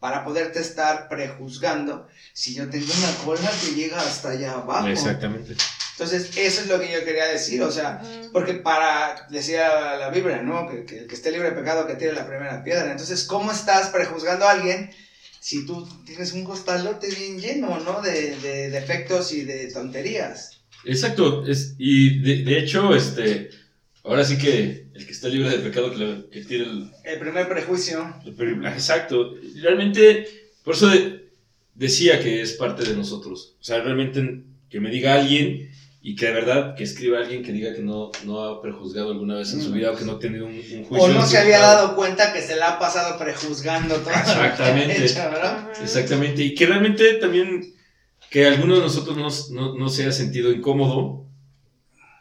para 0.00 0.24
poderte 0.24 0.60
estar 0.60 1.08
prejuzgando 1.08 2.06
si 2.32 2.54
yo 2.54 2.68
tengo 2.70 2.86
una 2.98 3.14
cola 3.24 3.50
que 3.60 3.74
llega 3.74 4.00
hasta 4.00 4.30
allá 4.30 4.52
abajo? 4.52 4.88
Exactamente. 4.88 5.56
Entonces, 5.92 6.36
eso 6.36 6.60
es 6.60 6.68
lo 6.68 6.78
que 6.78 6.92
yo 6.92 7.04
quería 7.04 7.26
decir, 7.26 7.60
o 7.62 7.72
sea, 7.72 8.00
porque 8.32 8.54
para, 8.54 9.26
decía 9.30 9.68
la, 9.68 9.96
la 9.96 10.10
Biblia, 10.10 10.42
¿no? 10.42 10.68
Que, 10.68 10.84
que 10.84 10.98
el 11.00 11.06
que 11.08 11.14
esté 11.16 11.32
libre 11.32 11.50
de 11.50 11.56
pecado 11.56 11.88
que 11.88 11.96
tire 11.96 12.12
la 12.12 12.26
primera 12.26 12.62
piedra. 12.62 12.90
Entonces, 12.90 13.24
¿cómo 13.24 13.50
estás 13.50 13.88
prejuzgando 13.88 14.46
a 14.46 14.52
alguien 14.52 14.92
si 15.40 15.66
tú 15.66 15.88
tienes 16.04 16.32
un 16.34 16.44
costalote 16.44 17.08
bien 17.08 17.40
lleno, 17.40 17.80
¿no? 17.80 18.00
De, 18.00 18.36
de 18.36 18.70
defectos 18.70 19.32
y 19.32 19.42
de 19.42 19.72
tonterías. 19.72 20.60
Exacto. 20.84 21.46
Es, 21.46 21.74
y 21.78 22.20
de, 22.20 22.44
de 22.44 22.58
hecho, 22.58 22.94
este, 22.94 23.50
ahora 24.08 24.24
sí 24.24 24.38
que 24.38 24.86
el 24.94 25.06
que 25.06 25.12
está 25.12 25.28
libre 25.28 25.50
de 25.50 25.58
pecado 25.58 25.90
que, 25.90 25.96
lo- 25.98 26.28
que 26.30 26.44
tiene 26.44 26.64
el, 26.64 26.90
El 27.04 27.18
primer 27.18 27.48
prejuicio. 27.48 28.14
el 28.24 28.32
per- 28.34 28.60
Exacto. 28.72 29.34
Realmente, 29.62 30.26
por 30.64 30.74
eso 30.74 30.88
de- 30.88 31.28
decía 31.74 32.20
que 32.20 32.40
es 32.42 32.52
parte 32.54 32.84
de 32.84 32.96
nosotros. 32.96 33.54
O 33.60 33.64
sea, 33.64 33.80
realmente 33.80 34.42
que 34.68 34.80
me 34.80 34.90
diga 34.90 35.14
alguien 35.14 35.70
y 36.02 36.14
que 36.16 36.26
de 36.26 36.32
verdad 36.32 36.74
que 36.76 36.84
escriba 36.84 37.18
alguien 37.18 37.42
que 37.42 37.52
diga 37.52 37.74
que 37.74 37.82
no, 37.82 38.10
no 38.24 38.40
ha 38.44 38.62
prejuzgado 38.62 39.10
alguna 39.10 39.36
vez 39.36 39.52
en 39.52 39.60
su 39.62 39.70
Mm. 39.70 39.74
vida 39.74 39.90
o 39.92 39.96
que 39.96 40.04
no 40.04 40.12
ha 40.12 40.18
tenido 40.18 40.46
un, 40.46 40.52
un 40.54 40.84
juicio. 40.84 40.96
O 40.96 41.08
no 41.08 41.26
se 41.26 41.38
había 41.38 41.58
dado 41.58 41.94
cuenta 41.96 42.32
que 42.32 42.40
se 42.40 42.56
la 42.56 42.70
ha 42.74 42.78
pasado 42.78 43.18
prejuzgando 43.18 43.96
todo. 43.96 44.10
Exactamente. 44.10 45.00
¿verdad? 45.00 45.70
Ajá. 45.70 45.82
Exactamente. 45.82 46.42
Y 46.42 46.54
que 46.54 46.66
realmente 46.66 47.14
también 47.14 47.74
que 48.30 48.46
alguno 48.46 48.76
de 48.76 48.80
nosotros 48.82 49.16
no, 49.16 49.28
no, 49.54 49.74
no 49.78 49.88
se 49.88 50.02
haya 50.02 50.12
sentido 50.12 50.52
incómodo 50.52 51.24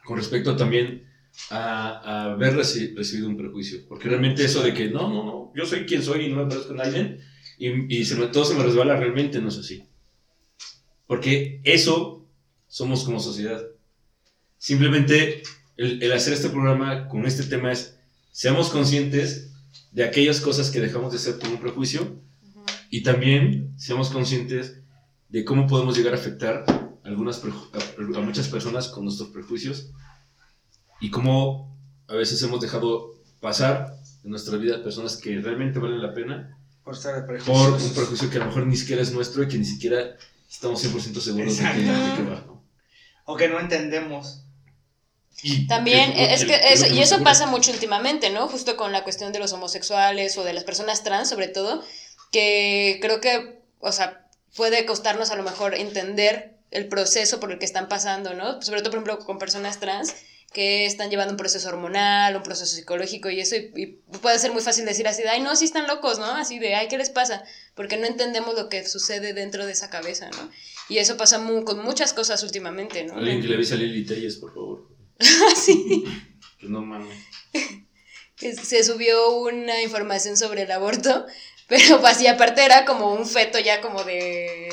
con 0.06 0.18
respecto 0.18 0.56
también 0.56 1.07
a, 1.50 1.90
a 2.04 2.24
haber 2.34 2.56
reci- 2.56 2.96
recibido 2.96 3.28
un 3.30 3.38
prejuicio. 3.38 3.80
Porque 3.88 4.08
realmente 4.10 4.44
eso 4.44 4.62
de 4.64 4.74
que 4.74 4.90
no, 4.90 5.10
no, 5.10 5.24
no, 5.24 5.52
yo 5.56 5.66
soy 5.66 5.86
quien 5.86 6.04
soy 6.04 6.26
y 6.26 6.30
no 6.30 6.38
me 6.44 6.50
parezco 6.50 6.74
a 6.74 6.78
nadie 6.78 7.20
y, 7.58 7.96
y 7.98 8.06
se 8.06 8.16
me- 8.16 8.28
todo 8.28 8.46
se 8.46 8.54
me 8.56 8.64
resbala, 8.64 8.98
realmente 8.98 9.40
no 9.42 9.50
es 9.50 9.58
así. 9.58 9.84
Porque 11.06 11.62
eso 11.64 12.26
somos 12.68 13.04
como 13.04 13.20
sociedad. 13.20 13.62
Simplemente 14.58 15.44
el, 15.78 16.02
el 16.04 16.12
hacer 16.12 16.34
este 16.34 16.50
programa 16.50 17.08
con 17.08 17.26
este 17.26 17.44
tema 17.44 17.72
es, 17.72 17.98
seamos 18.32 18.70
conscientes 18.70 19.52
de 19.92 20.04
aquellas 20.04 20.42
cosas 20.42 20.70
que 20.72 20.82
dejamos 20.82 21.12
de 21.12 21.18
hacer 21.18 21.40
por 21.40 21.50
un 21.50 21.60
prejuicio 21.60 22.02
Ujú. 22.02 22.66
y 22.90 23.02
también 23.04 23.74
seamos 23.78 24.10
conscientes 24.10 24.82
de 25.30 25.46
cómo 25.46 25.68
podemos 25.68 25.96
llegar 25.98 26.14
a 26.14 26.18
afectar 26.18 26.66
a, 26.68 27.08
algunas 27.08 27.42
a 27.44 28.20
muchas 28.22 28.48
personas 28.50 28.90
con 28.90 29.06
nuestros 29.06 29.30
prejuicios 29.30 29.92
y 31.00 31.10
cómo 31.12 31.76
a 32.08 32.14
veces 32.16 32.42
hemos 32.44 32.62
dejado 32.62 33.14
pasar 33.40 33.96
en 34.24 34.32
nuestra 34.32 34.58
vida 34.58 34.84
personas 34.84 35.18
que 35.18 35.40
realmente 35.40 35.80
valen 35.80 36.02
la 36.02 36.14
pena 36.14 36.58
Por 36.84 36.96
estar 36.96 37.16
de 37.16 37.40
por 37.44 37.72
un 37.74 37.94
prejuicio 37.94 38.30
que 38.30 38.38
a 38.38 38.40
lo 38.40 38.46
mejor 38.48 38.66
ni 38.68 38.76
siquiera 38.78 39.02
es 39.02 39.12
nuestro 39.12 39.44
y 39.44 39.48
que 39.48 39.58
ni 39.58 39.66
siquiera 39.66 40.16
estamos 40.50 40.84
100% 40.84 41.20
seguros 41.20 41.58
de 41.58 41.64
que, 41.64 41.80
de 41.80 41.84
que 42.16 42.24
va. 42.30 42.44
¿no? 42.48 42.64
O 43.26 43.36
que 43.36 43.48
no 43.50 43.60
entendemos. 43.60 44.44
Y 45.44 45.68
También, 45.68 46.14
que- 46.14 46.34
es 46.34 46.42
que 46.42 46.48
que- 46.48 46.74
eso, 46.74 46.88
lo 46.88 46.96
y 46.96 47.00
eso 47.02 47.16
ocurre. 47.16 47.26
pasa 47.26 47.46
mucho 47.46 47.72
últimamente, 47.72 48.30
¿no? 48.32 48.48
Justo 48.48 48.76
con 48.76 48.92
la 48.92 49.04
cuestión 49.04 49.32
de 49.34 49.40
los 49.40 49.54
homosexuales 49.54 50.36
o 50.38 50.44
de 50.44 50.54
las 50.54 50.64
personas 50.64 51.04
trans, 51.04 51.30
sobre 51.30 51.48
todo, 51.48 51.84
que 52.32 52.98
creo 53.02 53.22
que, 53.22 53.62
o 53.80 53.92
sea, 53.92 54.28
puede 54.56 54.86
costarnos 54.86 55.30
a 55.30 55.36
lo 55.36 55.44
mejor 55.44 55.76
entender 55.76 56.58
el 56.72 56.88
proceso 56.88 57.40
por 57.40 57.52
el 57.52 57.60
que 57.60 57.66
están 57.66 57.88
pasando, 57.88 58.34
¿no? 58.34 58.62
Sobre 58.62 58.82
todo, 58.82 58.90
por 58.92 59.00
ejemplo, 59.04 59.26
con 59.26 59.38
personas 59.38 59.80
trans 59.80 60.16
que 60.58 60.88
están 60.88 61.12
llevando 61.12 61.34
un 61.34 61.38
proceso 61.38 61.70
hormonal, 61.70 62.36
un 62.36 62.42
proceso 62.42 62.76
psicológico 62.76 63.30
y 63.30 63.40
eso, 63.40 63.56
y, 63.56 63.72
y 63.76 63.86
puede 64.22 64.40
ser 64.40 64.52
muy 64.54 64.64
fácil 64.64 64.86
decir 64.86 65.08
así 65.08 65.22
de, 65.22 65.30
ay, 65.30 65.40
no, 65.40 65.56
sí 65.56 65.66
están 65.66 65.86
locos, 65.86 66.18
¿no? 66.18 66.26
Así 66.26 66.58
de, 66.58 66.74
ay, 66.74 66.88
¿qué 66.88 66.98
les 66.98 67.12
pasa? 67.12 67.44
Porque 67.76 67.96
no 67.98 68.08
entendemos 68.08 68.56
lo 68.56 68.68
que 68.68 68.84
sucede 68.88 69.34
dentro 69.34 69.68
de 69.68 69.74
esa 69.74 69.92
cabeza, 69.92 70.32
¿no? 70.32 70.50
Y 70.90 70.98
eso 70.98 71.16
pasa 71.16 71.38
mu- 71.38 71.64
con 71.64 71.84
muchas 71.84 72.12
cosas 72.12 72.42
últimamente, 72.42 73.04
¿no? 73.04 73.14
Alguien 73.18 73.40
que 73.40 73.48
le 73.50 73.54
avise 73.54 73.76
a 73.76 73.78
Lili 73.78 74.04
Telles, 74.04 74.38
por 74.38 74.52
favor. 74.52 74.88
sí. 75.56 76.04
Que 76.60 76.66
no 76.68 76.82
mames. 76.82 77.16
se 78.36 78.84
subió 78.84 79.36
una 79.38 79.84
información 79.84 80.38
sobre 80.38 80.64
el 80.64 80.72
aborto, 80.72 81.28
pero 81.68 82.02
pues, 82.02 82.20
y 82.22 82.26
aparte 82.26 82.66
era 82.66 82.84
como 82.86 83.14
un 83.14 83.28
feto 83.28 83.60
ya 83.60 83.80
como 83.82 84.04
de 84.04 84.70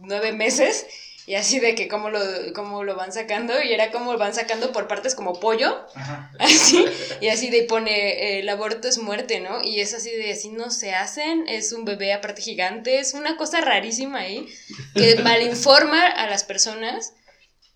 nueve 0.00 0.32
meses, 0.32 0.86
y 1.30 1.36
así 1.36 1.60
de 1.60 1.76
que 1.76 1.86
cómo 1.86 2.10
lo, 2.10 2.18
cómo 2.56 2.82
lo 2.82 2.96
van 2.96 3.12
sacando, 3.12 3.62
y 3.62 3.72
era 3.72 3.92
como 3.92 4.14
lo 4.14 4.18
van 4.18 4.34
sacando 4.34 4.72
por 4.72 4.88
partes 4.88 5.14
como 5.14 5.38
pollo, 5.38 5.86
Ajá. 5.94 6.32
así, 6.40 6.84
y 7.20 7.28
así 7.28 7.50
de 7.50 7.62
pone, 7.62 8.40
el 8.40 8.48
aborto 8.48 8.88
es 8.88 8.98
muerte, 8.98 9.38
¿no? 9.38 9.62
Y 9.62 9.78
es 9.78 9.94
así 9.94 10.10
de, 10.10 10.32
así 10.32 10.48
no 10.48 10.72
se 10.72 10.92
hacen, 10.92 11.44
es 11.46 11.72
un 11.72 11.84
bebé 11.84 12.14
aparte 12.14 12.42
gigante, 12.42 12.98
es 12.98 13.14
una 13.14 13.36
cosa 13.36 13.60
rarísima 13.60 14.18
ahí, 14.18 14.48
que 14.96 15.14
malinforma 15.22 16.04
a 16.04 16.28
las 16.28 16.42
personas. 16.42 17.12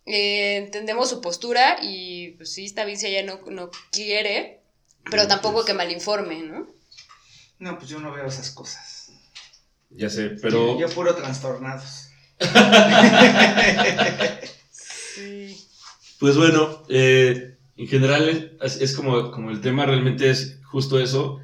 Eh, 0.05 0.57
entendemos 0.57 1.09
su 1.09 1.21
postura 1.21 1.77
y 1.81 2.33
pues 2.33 2.53
sí, 2.53 2.65
está 2.65 2.85
bien 2.85 2.99
si 2.99 3.07
ella 3.07 3.23
no, 3.23 3.41
no 3.53 3.71
quiere, 3.93 4.63
pero 5.09 5.29
tampoco 5.29 5.65
que 5.65 5.75
malinforme, 5.75 6.43
¿no? 6.43 6.67
No, 7.61 7.79
pues 7.79 7.89
yo 7.89 8.01
no 8.01 8.11
veo 8.11 8.27
esas 8.27 8.51
cosas. 8.51 9.13
Ya 9.91 10.11
sé, 10.11 10.31
pero 10.43 10.77
Yo 10.77 10.89
puro 10.89 11.15
trastornados. 11.15 12.04
Sí. 15.15 15.57
Pues 16.21 16.37
bueno, 16.39 16.83
eh, 16.89 17.57
en 17.77 17.87
general 17.87 18.57
es, 18.63 18.81
es 18.81 18.97
como, 18.97 19.31
como 19.31 19.51
el 19.51 19.61
tema 19.61 19.85
realmente 19.85 20.31
es 20.31 20.59
justo 20.63 20.99
eso, 20.99 21.41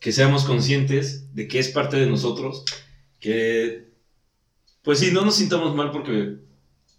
que 0.00 0.12
seamos 0.12 0.44
conscientes 0.44 1.34
de 1.34 1.46
que 1.46 1.58
es 1.60 1.68
parte 1.68 1.96
de 1.98 2.06
nosotros, 2.06 2.64
que 3.20 3.88
pues 4.82 4.98
sí, 4.98 5.10
no 5.12 5.24
nos 5.24 5.36
sintamos 5.36 5.74
mal 5.74 5.90
porque, 5.90 6.36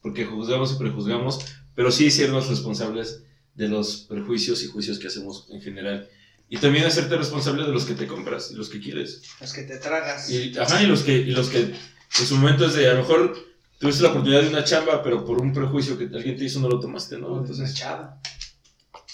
porque 0.01 0.25
juzgamos 0.25 0.73
y 0.73 0.77
prejuzgamos, 0.77 1.39
pero 1.75 1.91
sí 1.91 2.09
sernos 2.09 2.47
responsables 2.47 3.21
de 3.53 3.69
los 3.69 3.97
prejuicios 4.09 4.63
y 4.63 4.67
juicios 4.67 4.97
que 4.97 5.07
hacemos 5.07 5.47
en 5.51 5.61
general. 5.61 6.09
Y 6.49 6.57
también 6.57 6.85
hacerte 6.85 7.15
responsable 7.15 7.63
de 7.63 7.71
los 7.71 7.85
que 7.85 7.93
te 7.93 8.07
compras 8.07 8.49
y 8.51 8.55
los 8.55 8.69
que 8.69 8.79
quieres. 8.79 9.21
Los 9.39 9.53
que 9.53 9.63
te 9.63 9.77
tragas. 9.77 10.29
Y, 10.29 10.57
ajá, 10.57 10.81
y 10.81 10.87
los 10.87 11.03
que, 11.03 11.13
y 11.17 11.31
los 11.31 11.49
que 11.49 11.73
en 12.19 12.25
su 12.25 12.35
momento 12.37 12.65
es 12.65 12.73
de, 12.73 12.89
a 12.89 12.93
lo 12.93 12.99
mejor 13.01 13.35
tuviste 13.79 14.03
la 14.03 14.09
oportunidad 14.09 14.41
de 14.41 14.49
una 14.49 14.63
chamba, 14.63 15.01
pero 15.03 15.25
por 15.25 15.39
un 15.41 15.53
prejuicio 15.53 15.97
que 15.97 16.05
alguien 16.05 16.37
te 16.37 16.45
hizo 16.45 16.59
no 16.59 16.69
lo 16.69 16.79
tomaste, 16.79 17.17
¿no? 17.17 17.27
Entonces, 17.39 17.57
Entonces, 17.59 17.77
chava. 17.79 18.19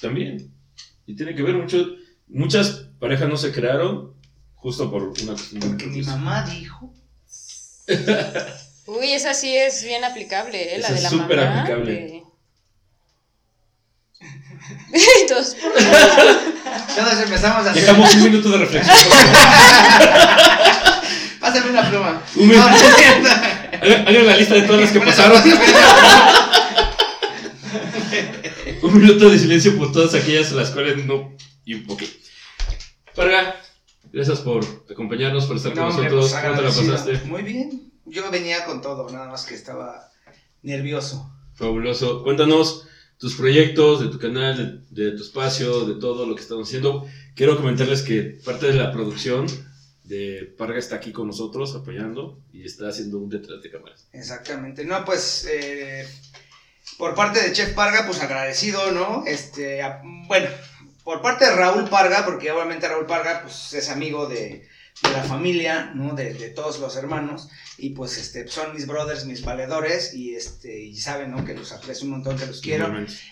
también. 0.02 0.52
Y 1.06 1.16
tiene 1.16 1.34
que 1.36 1.42
ver 1.44 1.56
mucho, 1.56 1.86
muchas 2.28 2.86
parejas 3.00 3.28
no 3.28 3.38
se 3.38 3.52
crearon 3.52 4.14
justo 4.56 4.90
por 4.92 5.04
una 5.04 5.34
cuestión 5.34 5.60
de 5.62 5.68
Porque 5.68 5.88
mi 5.88 6.02
mamá 6.04 6.44
dijo. 6.44 6.94
Uy, 8.86 9.12
esa 9.14 9.34
sí 9.34 9.56
es 9.56 9.84
bien 9.84 10.04
aplicable, 10.04 10.76
¿eh? 10.76 10.80
La 10.80 10.86
Esa 10.88 10.94
de 10.94 10.98
es 10.98 11.04
la 11.04 11.10
súper 11.10 11.38
mamá. 11.38 11.60
aplicable. 11.62 11.92
de- 11.92 12.22
Todos 15.28 15.56
empezamos 17.24 17.66
a 17.66 17.72
hacer. 17.72 17.82
Dejamos 17.82 18.14
un 18.16 18.24
minuto 18.24 18.50
de 18.50 18.58
reflexión. 18.60 18.96
Pásame 21.42 21.72
una 21.72 21.90
pluma. 21.90 22.22
Un 22.36 22.48
minuto. 22.48 22.70
No, 22.70 22.70
no 22.70 22.76
es 22.78 22.96
cierto. 22.96 23.30
Hagan 24.08 24.26
la 24.28 24.38
lista 24.38 24.54
de 24.56 24.62
todas 24.62 24.82
las 24.82 24.92
que 24.92 25.00
pasaron. 25.00 25.42
un 28.84 29.02
minuto 29.02 29.30
de 29.30 29.40
silencio 29.40 29.78
por 29.78 29.92
todas 29.92 30.14
aquellas 30.14 30.52
a 30.52 30.56
las 30.56 30.70
cuales 30.70 31.06
no. 31.06 31.36
Y 31.66 31.84
ok. 31.90 32.04
Parga, 33.16 33.56
gracias 34.14 34.40
por 34.40 34.64
acompañarnos, 34.90 35.46
por 35.46 35.58
estar 35.58 35.76
No, 35.76 35.88
con 35.88 35.98
nosotros. 35.98 36.32
pues, 36.32 36.42
¿Cómo 36.44 36.56
te 36.56 36.62
la 36.62 36.70
pasaste? 36.70 37.22
Muy 37.28 37.42
bien. 37.44 37.92
Yo 38.06 38.30
venía 38.32 38.66
con 38.66 38.82
todo, 38.82 39.10
nada 39.10 39.30
más 39.30 39.46
que 39.46 39.56
estaba 39.56 40.10
nervioso. 40.62 41.32
Fabuloso. 41.56 42.24
Cuéntanos 42.24 42.88
tus 43.18 43.36
proyectos, 43.36 44.02
de 44.02 44.08
tu 44.08 44.20
canal, 44.20 44.86
de, 44.90 45.06
de 45.06 45.12
tu 45.18 45.24
espacio, 45.24 45.86
de 45.86 46.00
todo 46.00 46.26
lo 46.26 46.36
que 46.36 46.42
estamos 46.42 46.68
haciendo. 46.68 47.06
Quiero 47.36 47.58
comentarles 47.58 48.02
que 48.02 48.40
parte 48.44 48.68
de 48.68 48.74
la 48.74 48.92
producción 48.92 49.46
de 50.12 50.54
Parga 50.58 50.78
está 50.78 50.96
aquí 50.98 51.12
con 51.12 51.28
nosotros 51.28 51.74
apoyando 51.76 52.38
y 52.54 52.66
está 52.66 52.90
haciendo 52.90 53.18
un 53.18 53.30
detrás 53.30 53.62
de 53.64 53.72
cámaras. 53.72 54.08
Exactamente. 54.14 54.84
No, 54.86 55.04
pues 55.06 55.48
eh, 55.50 56.06
por 56.98 57.16
parte 57.16 57.42
de 57.42 57.54
Chef 57.54 57.74
Parga, 57.74 58.06
pues 58.06 58.20
agradecido, 58.22 58.92
¿no? 58.92 59.24
Este, 59.26 59.82
a- 59.82 60.02
bueno, 60.28 60.48
por 61.04 61.22
parte 61.22 61.46
de 61.46 61.56
Raúl 61.56 61.90
Parga, 61.90 62.26
porque 62.26 62.52
obviamente 62.52 62.88
Raúl 62.88 63.06
Parga, 63.06 63.42
pues 63.44 63.74
es 63.74 63.90
amigo 63.90 64.28
de, 64.28 64.68
de 65.02 65.10
la 65.12 65.24
familia, 65.24 65.92
¿no? 65.96 66.14
De, 66.14 66.34
de 66.34 66.50
todos 66.50 66.80
los 66.80 66.96
hermanos. 66.98 67.50
Y 67.78 67.92
pues 67.92 68.18
este, 68.18 68.48
son 68.48 68.76
mis 68.76 68.86
brothers, 68.86 69.26
mis 69.26 69.44
valedores, 69.44 70.14
y 70.14 70.36
este, 70.36 70.80
y 70.84 70.98
saben, 70.98 71.32
¿no? 71.32 71.44
Que 71.46 71.56
los 71.56 71.72
aprecio 71.72 72.06
un 72.06 72.12
montón, 72.12 72.38
que 72.38 72.46
los 72.46 72.62
quiero. 72.62 72.86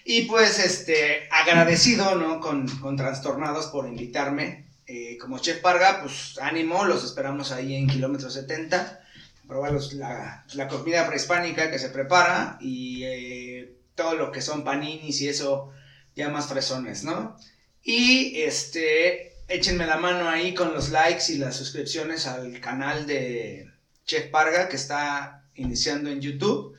Y 0.06 0.22
pues 0.24 0.58
este, 0.60 1.28
agradecido, 1.30 2.16
¿no? 2.16 2.40
Con, 2.40 2.68
con 2.80 2.96
Trastornados 2.96 3.68
por 3.68 3.88
invitarme. 3.88 4.69
Eh, 4.92 5.20
como 5.20 5.38
Chef 5.38 5.60
Parga, 5.60 6.02
pues 6.02 6.40
ánimo, 6.42 6.84
los 6.84 7.04
esperamos 7.04 7.52
ahí 7.52 7.76
en 7.76 7.86
kilómetro 7.86 8.32
70. 8.32 9.00
Probar 9.48 9.74
la, 9.94 10.44
la 10.54 10.68
comida 10.68 11.06
prehispánica 11.06 11.70
que 11.70 11.78
se 11.78 11.90
prepara 11.90 12.58
y 12.60 13.04
eh, 13.04 13.76
todo 13.94 14.16
lo 14.16 14.32
que 14.32 14.42
son 14.42 14.64
paninis 14.64 15.22
y 15.22 15.28
eso, 15.28 15.72
ya 16.16 16.30
más 16.30 16.48
fresones, 16.48 17.04
¿no? 17.04 17.38
Y 17.84 18.42
este, 18.42 19.36
échenme 19.48 19.86
la 19.86 19.98
mano 19.98 20.28
ahí 20.28 20.56
con 20.56 20.74
los 20.74 20.90
likes 20.90 21.34
y 21.34 21.38
las 21.38 21.56
suscripciones 21.56 22.26
al 22.26 22.60
canal 22.60 23.06
de 23.06 23.72
Chef 24.08 24.32
Parga 24.32 24.70
que 24.70 24.76
está 24.76 25.44
iniciando 25.54 26.10
en 26.10 26.20
YouTube. 26.20 26.76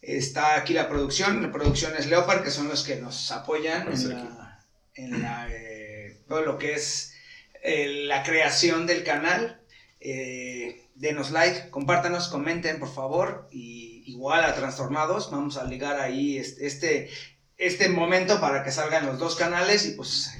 Está 0.00 0.54
aquí 0.54 0.72
la 0.72 0.88
producción, 0.88 1.42
la 1.42 1.52
producción 1.52 1.92
es 1.98 2.06
Leopard, 2.06 2.42
que 2.42 2.50
son 2.50 2.68
los 2.68 2.84
que 2.84 2.96
nos 2.96 3.30
apoyan 3.32 3.92
en, 3.92 4.08
la, 4.08 4.64
en 4.94 5.22
la, 5.22 5.46
eh, 5.50 6.22
todo 6.26 6.40
lo 6.40 6.56
que 6.56 6.72
es 6.72 7.10
eh, 7.62 8.04
la 8.06 8.22
creación 8.22 8.86
del 8.86 9.04
canal. 9.04 9.60
Eh, 10.00 10.86
denos 10.94 11.30
like, 11.30 11.70
compártanos, 11.70 12.28
comenten 12.28 12.78
por 12.78 12.92
favor. 12.92 13.48
Y 13.50 14.02
igual 14.06 14.44
a 14.44 14.54
Trastornados, 14.54 15.30
vamos 15.30 15.56
a 15.56 15.64
ligar 15.64 16.00
ahí 16.00 16.36
este, 16.36 16.66
este, 16.66 17.10
este 17.56 17.88
momento 17.88 18.40
para 18.40 18.64
que 18.64 18.70
salgan 18.70 19.06
los 19.06 19.18
dos 19.18 19.36
canales 19.36 19.86
y 19.86 19.92
pues 19.92 20.30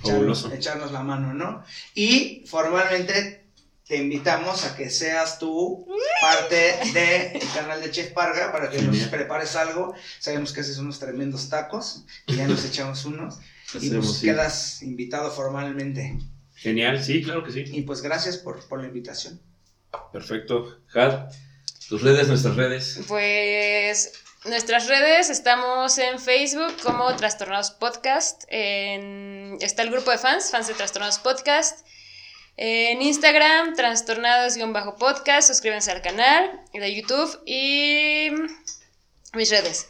echarnos, 0.52 0.92
la 0.92 1.02
mano, 1.02 1.34
¿no? 1.34 1.62
Y 1.94 2.44
formalmente 2.46 3.44
te 3.86 3.96
invitamos 3.96 4.64
a 4.64 4.76
que 4.76 4.88
seas 4.88 5.38
tú 5.38 5.86
parte 6.20 6.78
del 6.94 7.42
canal 7.54 7.80
de 7.80 7.90
Chef 7.90 8.12
Parga 8.12 8.52
para 8.52 8.70
que 8.70 8.80
nos 8.82 8.96
prepares 9.08 9.56
algo. 9.56 9.94
Sabemos 10.18 10.52
que 10.52 10.60
haces 10.60 10.78
unos 10.78 10.98
tremendos 10.98 11.48
tacos, 11.48 12.04
que 12.26 12.36
ya 12.36 12.46
nos 12.46 12.64
echamos 12.64 13.04
unos. 13.04 13.38
Y 13.72 13.76
Hacemos, 13.76 14.06
pues 14.06 14.18
quedas 14.18 14.82
invitado 14.82 15.30
formalmente. 15.30 16.18
Genial, 16.61 17.02
sí, 17.02 17.22
claro 17.22 17.42
que 17.42 17.52
sí. 17.52 17.64
Y 17.66 17.82
pues 17.82 18.02
gracias 18.02 18.36
por, 18.36 18.62
por 18.68 18.80
la 18.80 18.86
invitación. 18.86 19.40
Perfecto. 20.12 20.78
Had, 20.94 21.30
tus 21.88 22.02
redes, 22.02 22.28
nuestras 22.28 22.54
redes. 22.56 23.00
Pues 23.08 24.12
nuestras 24.44 24.86
redes 24.86 25.30
estamos 25.30 25.96
en 25.96 26.18
Facebook 26.18 26.76
como 26.82 27.16
Trastornados 27.16 27.70
Podcast. 27.70 28.44
En, 28.48 29.56
está 29.62 29.82
el 29.82 29.90
grupo 29.90 30.11
de 30.11 30.18
fans, 30.18 30.50
fans 30.50 30.66
de 30.66 30.74
Trastornados 30.74 31.18
Podcast. 31.18 31.86
En 32.58 33.00
Instagram, 33.00 33.74
Trastornados-podcast. 33.74 35.48
Suscríbanse 35.48 35.92
al 35.92 36.02
canal 36.02 36.61
de 36.74 36.94
YouTube. 36.94 37.40
Y 37.46 38.28
mis 39.32 39.48
redes. 39.48 39.88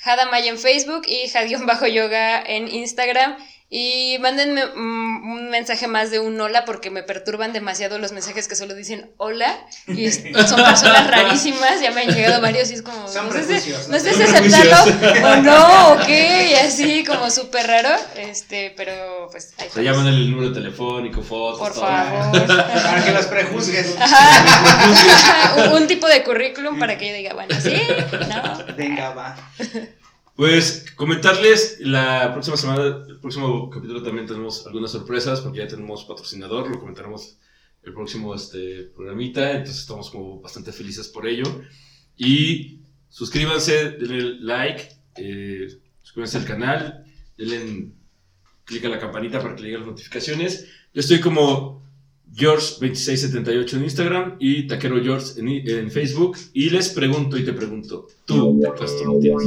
Jada 0.00 0.26
Maya 0.26 0.50
en 0.50 0.58
Facebook 0.58 1.04
y 1.06 1.28
Jadión-yoga 1.28 2.42
en 2.42 2.68
Instagram. 2.68 3.38
Y 3.74 4.18
mándenme 4.20 4.66
mm, 4.66 5.32
un 5.32 5.48
mensaje 5.48 5.86
más 5.88 6.10
de 6.10 6.18
un 6.18 6.38
hola 6.38 6.66
porque 6.66 6.90
me 6.90 7.02
perturban 7.02 7.54
demasiado 7.54 7.98
los 7.98 8.12
mensajes 8.12 8.46
que 8.46 8.54
solo 8.54 8.74
dicen 8.74 9.10
hola. 9.16 9.56
Y 9.86 10.10
son 10.12 10.62
personas 10.62 11.06
rarísimas, 11.10 11.80
ya 11.80 11.90
me 11.90 12.02
han 12.02 12.08
llegado 12.14 12.42
varios 12.42 12.70
y 12.70 12.74
es 12.74 12.82
como, 12.82 13.08
Son 13.08 13.28
no 13.28 13.32
sé, 13.32 13.60
si- 13.62 13.72
aceptarlo 13.72 15.26
o 15.26 15.36
no, 15.36 15.92
o 15.92 15.98
qué, 16.06 16.50
y 16.50 16.54
así 16.54 17.02
como 17.02 17.30
súper 17.30 17.66
raro. 17.66 17.88
Este, 18.14 18.74
pero 18.76 19.28
pues 19.32 19.54
ahí 19.56 19.68
O 19.68 19.72
sea, 19.72 19.82
ya 19.82 19.90
estamos. 19.92 20.04
mandan 20.04 20.14
el 20.22 20.30
número 20.30 20.52
telefónico, 20.52 21.22
fotos. 21.22 21.60
Por 21.60 21.72
todo. 21.72 21.86
favor. 21.86 22.46
Para 22.46 23.04
que 23.06 23.10
los 23.12 23.24
prejuzgues. 23.26 23.94
Ajá, 23.98 25.54
un, 25.72 25.82
un 25.82 25.86
tipo 25.86 26.06
de 26.08 26.22
currículum 26.22 26.78
para 26.78 26.98
que 26.98 27.08
yo 27.08 27.14
diga, 27.14 27.32
bueno, 27.32 27.58
sí, 27.58 27.72
no. 28.28 28.74
Venga, 28.76 29.14
va. 29.14 29.34
Pues 30.34 30.86
comentarles, 30.96 31.78
la 31.80 32.32
próxima 32.32 32.56
semana, 32.56 33.04
el 33.06 33.20
próximo 33.20 33.68
capítulo 33.68 34.02
también 34.02 34.26
tenemos 34.26 34.66
algunas 34.66 34.90
sorpresas 34.90 35.42
porque 35.42 35.58
ya 35.58 35.68
tenemos 35.68 36.04
patrocinador, 36.04 36.70
lo 36.70 36.80
comentaremos 36.80 37.36
el 37.82 37.92
próximo 37.92 38.34
este, 38.34 38.84
programita, 38.94 39.50
entonces 39.50 39.80
estamos 39.80 40.10
como 40.10 40.40
bastante 40.40 40.72
felices 40.72 41.08
por 41.08 41.26
ello. 41.26 41.44
Y 42.16 42.80
suscríbanse, 43.10 43.90
denle 43.90 44.36
like, 44.40 44.88
eh, 45.16 45.68
suscríbanse 46.00 46.38
al 46.38 46.44
canal, 46.46 47.04
denle 47.36 47.92
clic 48.64 48.86
a 48.86 48.88
la 48.88 48.98
campanita 48.98 49.38
para 49.38 49.54
que 49.54 49.60
le 49.60 49.68
lleguen 49.68 49.80
las 49.80 49.90
notificaciones. 49.90 50.66
Yo 50.94 51.00
estoy 51.00 51.20
como 51.20 51.81
George2678 52.34 53.74
en 53.74 53.84
Instagram 53.84 54.36
y 54.38 54.66
Taquero 54.66 55.02
George 55.02 55.38
en, 55.38 55.90
Facebook. 55.90 56.36
Y 56.52 56.70
les 56.70 56.88
pregunto 56.88 57.36
y 57.36 57.44
te 57.44 57.52
pregunto, 57.52 58.06
¿tú 58.24 58.60
qué 58.60 58.70
trastorno 58.76 59.18
tienes? 59.18 59.42